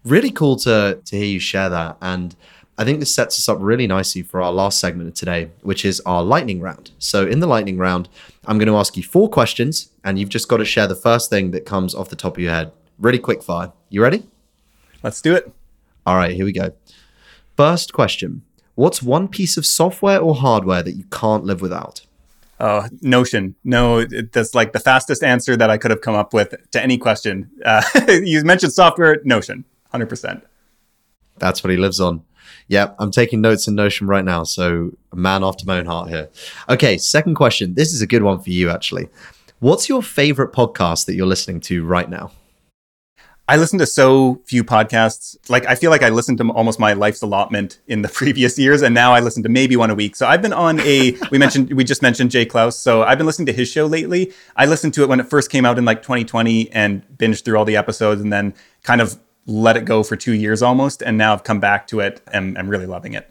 really 0.04 0.30
cool 0.30 0.56
to 0.56 1.00
to 1.04 1.16
hear 1.16 1.26
you 1.26 1.40
share 1.40 1.68
that. 1.68 1.96
And 2.00 2.34
I 2.78 2.84
think 2.84 3.00
this 3.00 3.14
sets 3.14 3.38
us 3.38 3.48
up 3.48 3.58
really 3.60 3.86
nicely 3.86 4.22
for 4.22 4.40
our 4.40 4.52
last 4.52 4.80
segment 4.80 5.08
of 5.08 5.14
today, 5.14 5.50
which 5.60 5.84
is 5.84 6.00
our 6.00 6.22
lightning 6.22 6.60
round. 6.60 6.90
So 6.98 7.26
in 7.26 7.40
the 7.40 7.46
lightning 7.46 7.76
round, 7.76 8.08
I'm 8.46 8.58
going 8.58 8.68
to 8.68 8.76
ask 8.76 8.96
you 8.96 9.02
four 9.02 9.28
questions, 9.28 9.90
and 10.02 10.18
you've 10.18 10.30
just 10.30 10.48
got 10.48 10.56
to 10.56 10.64
share 10.64 10.86
the 10.86 10.94
first 10.94 11.28
thing 11.28 11.50
that 11.50 11.66
comes 11.66 11.94
off 11.94 12.08
the 12.08 12.16
top 12.16 12.36
of 12.36 12.42
your 12.42 12.52
head. 12.52 12.72
Really 12.98 13.18
quick 13.18 13.42
fire. 13.42 13.72
You 13.90 14.02
ready? 14.02 14.26
Let's 15.02 15.20
do 15.20 15.34
it. 15.34 15.52
All 16.06 16.16
right, 16.16 16.34
here 16.34 16.44
we 16.44 16.52
go. 16.52 16.72
First 17.56 17.92
question. 17.92 18.42
What's 18.74 19.02
one 19.02 19.28
piece 19.28 19.58
of 19.58 19.66
software 19.66 20.18
or 20.18 20.34
hardware 20.34 20.82
that 20.82 20.96
you 20.96 21.04
can't 21.04 21.44
live 21.44 21.60
without? 21.60 22.06
Oh, 22.62 22.86
Notion. 23.00 23.56
No, 23.64 24.04
that's 24.04 24.54
like 24.54 24.72
the 24.72 24.78
fastest 24.78 25.24
answer 25.24 25.56
that 25.56 25.68
I 25.68 25.78
could 25.78 25.90
have 25.90 26.00
come 26.00 26.14
up 26.14 26.32
with 26.32 26.54
to 26.70 26.80
any 26.80 26.96
question. 26.96 27.50
Uh, 27.64 27.82
you 28.22 28.40
mentioned 28.44 28.72
software, 28.72 29.20
Notion, 29.24 29.64
100%. 29.92 30.42
That's 31.38 31.64
what 31.64 31.72
he 31.72 31.76
lives 31.76 31.98
on. 31.98 32.22
Yep, 32.68 32.94
I'm 33.00 33.10
taking 33.10 33.40
notes 33.40 33.66
in 33.66 33.74
Notion 33.74 34.06
right 34.06 34.24
now. 34.24 34.44
So, 34.44 34.92
a 35.10 35.16
man 35.16 35.42
after 35.42 35.64
my 35.66 35.78
own 35.78 35.86
heart 35.86 36.08
here. 36.08 36.28
Okay, 36.68 36.98
second 36.98 37.34
question. 37.34 37.74
This 37.74 37.92
is 37.92 38.00
a 38.00 38.06
good 38.06 38.22
one 38.22 38.38
for 38.38 38.50
you, 38.50 38.70
actually. 38.70 39.08
What's 39.58 39.88
your 39.88 40.00
favorite 40.00 40.52
podcast 40.52 41.06
that 41.06 41.14
you're 41.14 41.26
listening 41.26 41.60
to 41.62 41.84
right 41.84 42.08
now? 42.08 42.30
I 43.48 43.56
listen 43.56 43.78
to 43.80 43.86
so 43.86 44.40
few 44.46 44.62
podcasts. 44.62 45.36
Like 45.50 45.66
I 45.66 45.74
feel 45.74 45.90
like 45.90 46.02
I 46.02 46.10
listened 46.10 46.38
to 46.38 46.48
almost 46.50 46.78
my 46.78 46.92
life's 46.92 47.22
allotment 47.22 47.80
in 47.88 48.02
the 48.02 48.08
previous 48.20 48.58
years, 48.58 48.82
and 48.82 48.94
now 48.94 49.12
I 49.12 49.20
listen 49.20 49.42
to 49.42 49.48
maybe 49.48 49.76
one 49.76 49.90
a 49.90 49.94
week. 49.94 50.14
So 50.14 50.26
I've 50.26 50.42
been 50.42 50.52
on 50.52 50.80
a. 50.80 51.16
we 51.30 51.38
mentioned 51.38 51.72
we 51.72 51.84
just 51.84 52.02
mentioned 52.02 52.30
Jay 52.30 52.46
Clouse. 52.46 52.78
so 52.78 53.02
I've 53.02 53.18
been 53.18 53.26
listening 53.26 53.46
to 53.46 53.52
his 53.52 53.68
show 53.68 53.86
lately. 53.86 54.32
I 54.56 54.66
listened 54.66 54.94
to 54.94 55.02
it 55.02 55.08
when 55.08 55.18
it 55.18 55.28
first 55.28 55.50
came 55.50 55.64
out 55.64 55.78
in 55.78 55.84
like 55.84 56.02
2020 56.02 56.70
and 56.70 57.02
binged 57.16 57.44
through 57.44 57.58
all 57.58 57.64
the 57.64 57.76
episodes, 57.76 58.20
and 58.20 58.32
then 58.32 58.54
kind 58.84 59.00
of 59.00 59.18
let 59.46 59.76
it 59.76 59.84
go 59.84 60.04
for 60.04 60.14
two 60.14 60.32
years 60.32 60.62
almost, 60.62 61.02
and 61.02 61.18
now 61.18 61.32
I've 61.32 61.42
come 61.42 61.58
back 61.58 61.88
to 61.88 61.98
it 61.98 62.20
and 62.32 62.56
I'm 62.56 62.68
really 62.68 62.86
loving 62.86 63.14
it. 63.14 63.28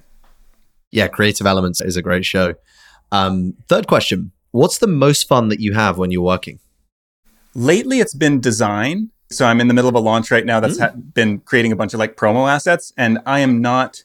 Yeah, 0.91 1.07
Creative 1.07 1.47
Elements 1.47 1.79
is 1.79 1.95
a 1.95 2.01
great 2.01 2.25
show. 2.25 2.55
Um, 3.13 3.53
third 3.69 3.87
question: 3.87 4.33
What's 4.51 4.79
the 4.79 4.87
most 4.87 5.29
fun 5.29 5.47
that 5.47 5.61
you 5.61 5.73
have 5.73 5.97
when 5.97 6.11
you're 6.11 6.21
working? 6.21 6.59
Lately, 7.55 7.99
it's 7.99 8.13
been 8.13 8.41
design 8.41 9.11
so 9.31 9.45
I'm 9.45 9.61
in 9.61 9.67
the 9.67 9.73
middle 9.73 9.89
of 9.89 9.95
a 9.95 9.99
launch 9.99 10.31
right 10.31 10.45
now 10.45 10.59
that's 10.59 10.77
mm. 10.77 10.81
ha- 10.81 10.95
been 10.95 11.39
creating 11.39 11.71
a 11.71 11.75
bunch 11.75 11.93
of 11.93 11.99
like 11.99 12.15
promo 12.15 12.49
assets, 12.49 12.93
and 12.97 13.19
I 13.25 13.39
am 13.39 13.61
not. 13.61 14.03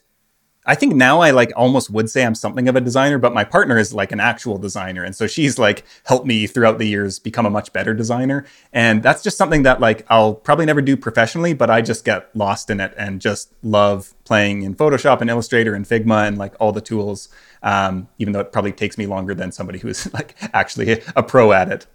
I 0.69 0.75
think 0.75 0.95
now 0.95 1.21
I 1.21 1.31
like 1.31 1.53
almost 1.55 1.89
would 1.89 2.09
say 2.09 2.25
I'm 2.25 2.35
something 2.35 2.67
of 2.67 2.75
a 2.75 2.81
designer, 2.81 3.17
but 3.17 3.33
my 3.33 3.45
partner 3.45 3.77
is 3.77 3.93
like 3.93 4.11
an 4.11 4.19
actual 4.19 4.57
designer, 4.57 5.03
and 5.03 5.15
so 5.15 5.25
she's 5.25 5.57
like 5.57 5.85
helped 6.05 6.25
me 6.25 6.45
throughout 6.45 6.77
the 6.77 6.85
years 6.85 7.19
become 7.19 7.45
a 7.45 7.49
much 7.49 7.71
better 7.71 7.93
designer, 7.93 8.45
and 8.73 9.01
that's 9.01 9.23
just 9.23 9.37
something 9.37 9.63
that 9.63 9.79
like 9.79 10.05
I'll 10.09 10.33
probably 10.33 10.65
never 10.65 10.81
do 10.81 10.97
professionally, 10.97 11.53
but 11.53 11.69
I 11.69 11.81
just 11.81 12.03
get 12.03 12.35
lost 12.35 12.69
in 12.69 12.79
it 12.79 12.93
and 12.97 13.21
just 13.21 13.53
love 13.63 14.13
playing 14.25 14.63
in 14.63 14.75
Photoshop 14.75 15.21
and 15.21 15.29
Illustrator 15.29 15.73
and 15.73 15.85
Figma 15.85 16.27
and 16.27 16.37
like 16.37 16.53
all 16.59 16.73
the 16.73 16.81
tools, 16.81 17.29
um, 17.63 18.09
even 18.19 18.33
though 18.33 18.41
it 18.41 18.51
probably 18.51 18.73
takes 18.73 18.97
me 18.97 19.05
longer 19.05 19.33
than 19.33 19.51
somebody 19.51 19.79
who's 19.79 20.13
like 20.13 20.35
actually 20.53 21.01
a 21.15 21.23
pro 21.23 21.53
at 21.53 21.69
it. 21.69 21.87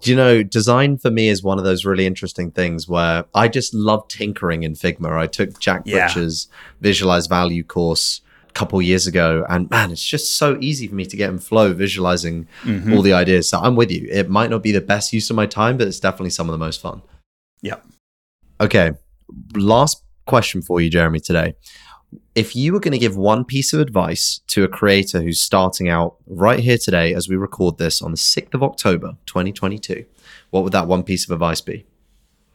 Do 0.00 0.10
you 0.10 0.16
know, 0.16 0.42
design 0.42 0.98
for 0.98 1.10
me 1.10 1.28
is 1.28 1.42
one 1.42 1.58
of 1.58 1.64
those 1.64 1.84
really 1.84 2.06
interesting 2.06 2.50
things 2.50 2.88
where 2.88 3.24
I 3.34 3.48
just 3.48 3.72
love 3.72 4.06
tinkering 4.08 4.62
in 4.62 4.74
Figma. 4.74 5.16
I 5.16 5.26
took 5.26 5.58
Jack 5.58 5.82
yeah. 5.84 6.06
Butcher's 6.06 6.48
Visualize 6.80 7.26
Value 7.26 7.64
course 7.64 8.20
a 8.48 8.52
couple 8.52 8.80
years 8.82 9.06
ago, 9.06 9.46
and 9.48 9.70
man, 9.70 9.90
it's 9.90 10.04
just 10.04 10.34
so 10.36 10.58
easy 10.60 10.86
for 10.86 10.94
me 10.94 11.06
to 11.06 11.16
get 11.16 11.30
in 11.30 11.38
flow 11.38 11.72
visualizing 11.72 12.46
mm-hmm. 12.62 12.92
all 12.92 13.02
the 13.02 13.14
ideas. 13.14 13.48
So 13.48 13.58
I'm 13.60 13.76
with 13.76 13.90
you. 13.90 14.06
It 14.10 14.28
might 14.28 14.50
not 14.50 14.62
be 14.62 14.72
the 14.72 14.80
best 14.80 15.12
use 15.12 15.30
of 15.30 15.36
my 15.36 15.46
time, 15.46 15.78
but 15.78 15.88
it's 15.88 16.00
definitely 16.00 16.30
some 16.30 16.48
of 16.48 16.52
the 16.52 16.58
most 16.58 16.80
fun. 16.80 17.00
Yeah. 17.62 17.76
Okay. 18.60 18.92
Last 19.54 20.02
question 20.26 20.60
for 20.60 20.80
you, 20.80 20.90
Jeremy, 20.90 21.20
today 21.20 21.54
if 22.34 22.56
you 22.56 22.72
were 22.72 22.80
going 22.80 22.92
to 22.92 22.98
give 22.98 23.16
one 23.16 23.44
piece 23.44 23.72
of 23.72 23.80
advice 23.80 24.40
to 24.48 24.64
a 24.64 24.68
creator 24.68 25.22
who's 25.22 25.40
starting 25.40 25.88
out 25.88 26.16
right 26.26 26.60
here 26.60 26.78
today 26.78 27.14
as 27.14 27.28
we 27.28 27.36
record 27.36 27.78
this 27.78 28.02
on 28.02 28.10
the 28.10 28.16
6th 28.16 28.54
of 28.54 28.62
October 28.62 29.16
2022, 29.26 30.04
what 30.50 30.64
would 30.64 30.72
that 30.72 30.88
one 30.88 31.02
piece 31.02 31.24
of 31.24 31.30
advice 31.30 31.60
be? 31.60 31.86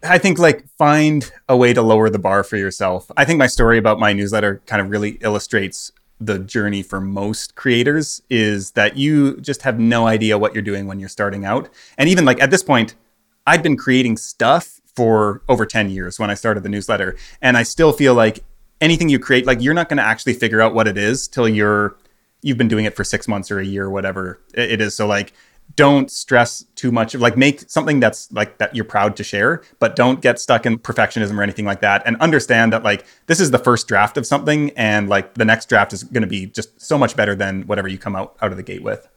I 0.03 0.17
think 0.17 0.39
like 0.39 0.65
find 0.77 1.29
a 1.47 1.57
way 1.57 1.73
to 1.73 1.81
lower 1.81 2.09
the 2.09 2.19
bar 2.19 2.43
for 2.43 2.57
yourself. 2.57 3.11
I 3.17 3.25
think 3.25 3.37
my 3.37 3.47
story 3.47 3.77
about 3.77 3.99
my 3.99 4.13
newsletter 4.13 4.61
kind 4.65 4.81
of 4.81 4.89
really 4.89 5.17
illustrates 5.21 5.91
the 6.21 6.39
journey 6.39 6.83
for 6.83 6.99
most 6.99 7.55
creators 7.55 8.21
is 8.29 8.71
that 8.71 8.97
you 8.97 9.37
just 9.37 9.61
have 9.61 9.79
no 9.79 10.07
idea 10.07 10.37
what 10.37 10.53
you're 10.53 10.61
doing 10.61 10.87
when 10.87 10.99
you're 10.99 11.09
starting 11.09 11.45
out. 11.45 11.69
And 11.97 12.09
even 12.09 12.25
like 12.25 12.41
at 12.41 12.51
this 12.51 12.63
point, 12.63 12.95
I'd 13.47 13.63
been 13.63 13.77
creating 13.77 14.17
stuff 14.17 14.79
for 14.95 15.41
over 15.47 15.65
10 15.65 15.89
years 15.89 16.19
when 16.19 16.29
I 16.29 16.33
started 16.33 16.63
the 16.63 16.69
newsletter. 16.69 17.15
And 17.41 17.55
I 17.55 17.63
still 17.63 17.93
feel 17.93 18.13
like 18.13 18.43
anything 18.81 19.09
you 19.09 19.19
create, 19.19 19.45
like 19.45 19.61
you're 19.61 19.73
not 19.73 19.89
going 19.89 19.97
to 19.97 20.03
actually 20.03 20.33
figure 20.33 20.61
out 20.61 20.73
what 20.73 20.87
it 20.87 20.97
is 20.97 21.27
till 21.27 21.47
you're 21.47 21.97
you've 22.41 22.57
been 22.57 22.69
doing 22.69 22.85
it 22.85 22.95
for 22.95 23.03
six 23.03 23.27
months 23.27 23.51
or 23.51 23.59
a 23.59 23.65
year 23.65 23.85
or 23.85 23.89
whatever 23.89 24.39
it 24.53 24.79
is. 24.79 24.95
So 24.95 25.05
like 25.05 25.33
don't 25.75 26.09
stress 26.09 26.65
too 26.75 26.91
much 26.91 27.13
like 27.15 27.37
make 27.37 27.69
something 27.69 27.99
that's 27.99 28.31
like 28.31 28.57
that 28.57 28.75
you're 28.75 28.85
proud 28.85 29.15
to 29.15 29.23
share 29.23 29.61
but 29.77 29.95
don't 29.95 30.21
get 30.21 30.39
stuck 30.39 30.65
in 30.65 30.77
perfectionism 30.79 31.37
or 31.37 31.43
anything 31.43 31.65
like 31.65 31.81
that 31.81 32.01
and 32.05 32.17
understand 32.17 32.73
that 32.73 32.83
like 32.83 33.05
this 33.27 33.39
is 33.39 33.51
the 33.51 33.59
first 33.59 33.87
draft 33.87 34.17
of 34.17 34.25
something 34.25 34.71
and 34.71 35.09
like 35.09 35.35
the 35.35 35.45
next 35.45 35.69
draft 35.69 35.93
is 35.93 36.03
going 36.03 36.21
to 36.21 36.27
be 36.27 36.47
just 36.47 36.81
so 36.81 36.97
much 36.97 37.15
better 37.15 37.35
than 37.35 37.61
whatever 37.67 37.87
you 37.87 37.97
come 37.97 38.15
out 38.15 38.35
out 38.41 38.51
of 38.51 38.57
the 38.57 38.63
gate 38.63 38.81
with 38.81 39.07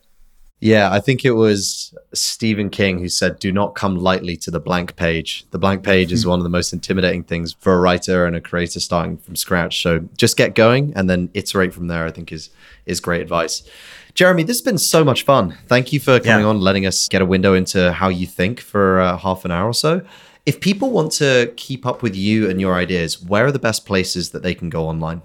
yeah, 0.62 0.92
I 0.92 1.00
think 1.00 1.24
it 1.24 1.32
was 1.32 1.92
Stephen 2.14 2.70
King 2.70 3.00
who 3.00 3.08
said, 3.08 3.40
Do 3.40 3.50
not 3.50 3.74
come 3.74 3.96
lightly 3.96 4.36
to 4.36 4.50
the 4.52 4.60
blank 4.60 4.94
page. 4.94 5.44
The 5.50 5.58
blank 5.58 5.82
page 5.82 6.12
is 6.12 6.22
hmm. 6.22 6.30
one 6.30 6.38
of 6.38 6.44
the 6.44 6.50
most 6.50 6.72
intimidating 6.72 7.24
things 7.24 7.56
for 7.58 7.74
a 7.74 7.80
writer 7.80 8.26
and 8.26 8.36
a 8.36 8.40
creator 8.40 8.78
starting 8.78 9.16
from 9.16 9.34
scratch. 9.34 9.82
So 9.82 10.08
just 10.16 10.36
get 10.36 10.54
going 10.54 10.92
and 10.94 11.10
then 11.10 11.30
iterate 11.34 11.74
from 11.74 11.88
there, 11.88 12.06
I 12.06 12.12
think 12.12 12.30
is 12.30 12.50
is 12.86 13.00
great 13.00 13.20
advice. 13.20 13.68
Jeremy, 14.14 14.44
this 14.44 14.58
has 14.58 14.62
been 14.62 14.78
so 14.78 15.02
much 15.02 15.24
fun. 15.24 15.58
Thank 15.66 15.92
you 15.92 15.98
for 15.98 16.20
coming 16.20 16.44
yeah. 16.44 16.50
on, 16.50 16.60
letting 16.60 16.86
us 16.86 17.08
get 17.08 17.22
a 17.22 17.26
window 17.26 17.54
into 17.54 17.90
how 17.90 18.08
you 18.08 18.28
think 18.28 18.60
for 18.60 19.00
uh, 19.00 19.16
half 19.16 19.44
an 19.44 19.50
hour 19.50 19.68
or 19.68 19.74
so. 19.74 20.02
If 20.46 20.60
people 20.60 20.92
want 20.92 21.10
to 21.12 21.52
keep 21.56 21.84
up 21.84 22.02
with 22.02 22.14
you 22.14 22.48
and 22.48 22.60
your 22.60 22.74
ideas, 22.74 23.20
where 23.20 23.46
are 23.46 23.52
the 23.52 23.58
best 23.58 23.84
places 23.84 24.30
that 24.30 24.44
they 24.44 24.54
can 24.54 24.70
go 24.70 24.86
online? 24.86 25.22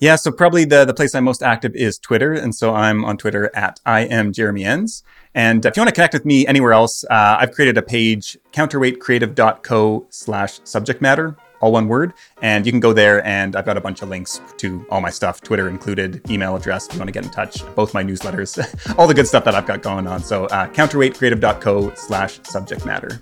Yeah, 0.00 0.14
so 0.16 0.30
probably 0.30 0.64
the, 0.64 0.84
the 0.84 0.94
place 0.94 1.14
I'm 1.14 1.24
most 1.24 1.42
active 1.42 1.74
is 1.74 1.98
Twitter. 1.98 2.32
And 2.32 2.54
so 2.54 2.74
I'm 2.74 3.04
on 3.04 3.16
Twitter 3.16 3.50
at 3.54 3.80
I 3.84 4.00
am 4.00 4.32
Jeremy 4.32 4.64
Enns. 4.64 5.02
And 5.34 5.64
if 5.64 5.76
you 5.76 5.80
want 5.80 5.88
to 5.88 5.94
connect 5.94 6.14
with 6.14 6.24
me 6.24 6.46
anywhere 6.46 6.72
else, 6.72 7.04
uh, 7.04 7.36
I've 7.40 7.52
created 7.52 7.76
a 7.78 7.82
page, 7.82 8.36
counterweightcreative.co 8.52 10.06
slash 10.10 10.60
subject 10.64 11.02
matter, 11.02 11.36
all 11.60 11.72
one 11.72 11.88
word. 11.88 12.14
And 12.42 12.64
you 12.64 12.72
can 12.72 12.80
go 12.80 12.92
there 12.92 13.24
and 13.26 13.56
I've 13.56 13.64
got 13.64 13.76
a 13.76 13.80
bunch 13.80 14.02
of 14.02 14.08
links 14.08 14.40
to 14.58 14.86
all 14.88 15.00
my 15.00 15.10
stuff, 15.10 15.40
Twitter 15.40 15.68
included, 15.68 16.28
email 16.30 16.54
address 16.54 16.86
if 16.86 16.94
you 16.94 17.00
want 17.00 17.08
to 17.08 17.12
get 17.12 17.24
in 17.24 17.30
touch, 17.30 17.62
both 17.74 17.92
my 17.92 18.04
newsletters, 18.04 18.58
all 18.98 19.08
the 19.08 19.14
good 19.14 19.26
stuff 19.26 19.44
that 19.44 19.54
I've 19.54 19.66
got 19.66 19.82
going 19.82 20.06
on. 20.06 20.22
So 20.22 20.46
uh, 20.46 20.68
counterweightcreative.co 20.68 21.94
slash 21.94 22.40
subject 22.44 22.86
matter. 22.86 23.20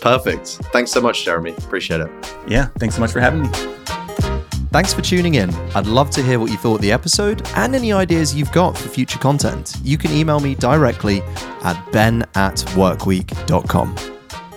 Perfect. 0.00 0.46
Thanks 0.72 0.90
so 0.90 1.00
much, 1.00 1.24
Jeremy. 1.24 1.52
Appreciate 1.58 2.00
it. 2.00 2.10
Yeah, 2.46 2.66
thanks 2.78 2.94
so 2.94 3.00
much 3.00 3.12
for 3.12 3.20
having 3.20 3.42
me. 3.42 3.97
Thanks 4.70 4.92
for 4.92 5.00
tuning 5.00 5.36
in. 5.36 5.50
I'd 5.74 5.86
love 5.86 6.10
to 6.10 6.22
hear 6.22 6.38
what 6.38 6.50
you 6.50 6.58
thought 6.58 6.76
of 6.76 6.82
the 6.82 6.92
episode 6.92 7.46
and 7.56 7.74
any 7.74 7.92
ideas 7.92 8.34
you've 8.34 8.52
got 8.52 8.76
for 8.76 8.88
future 8.88 9.18
content. 9.18 9.76
You 9.82 9.96
can 9.96 10.10
email 10.12 10.40
me 10.40 10.54
directly 10.54 11.22
at 11.64 11.82
ben 11.90 12.22
at 12.34 12.56
workweek.com. 12.76 13.96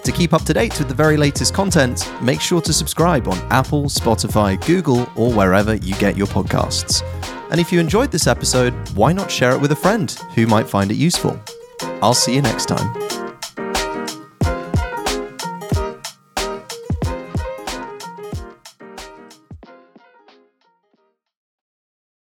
To 0.04 0.12
keep 0.12 0.34
up 0.34 0.42
to 0.44 0.54
date 0.54 0.78
with 0.80 0.90
the 0.90 0.96
very 0.96 1.16
latest 1.16 1.54
content, 1.54 2.12
make 2.22 2.42
sure 2.42 2.60
to 2.62 2.74
subscribe 2.74 3.28
on 3.28 3.38
Apple, 3.52 3.84
Spotify, 3.84 4.64
Google, 4.66 5.08
or 5.16 5.32
wherever 5.32 5.76
you 5.76 5.96
get 5.96 6.18
your 6.18 6.28
podcasts. 6.28 7.04
And 7.52 7.60
if 7.60 7.72
you 7.72 7.80
enjoyed 7.80 8.12
this 8.12 8.28
episode, 8.28 8.74
why 8.96 9.14
not 9.14 9.30
share 9.30 9.52
it 9.52 9.62
with 9.62 9.72
a 9.72 9.76
friend 9.76 10.12
who 10.36 10.48
might 10.48 10.68
find 10.68 10.92
it 10.92 10.96
useful? 10.96 11.40
I'll 12.02 12.14
see 12.14 12.34
you 12.36 12.42
next 12.42 12.66
time. 12.66 13.21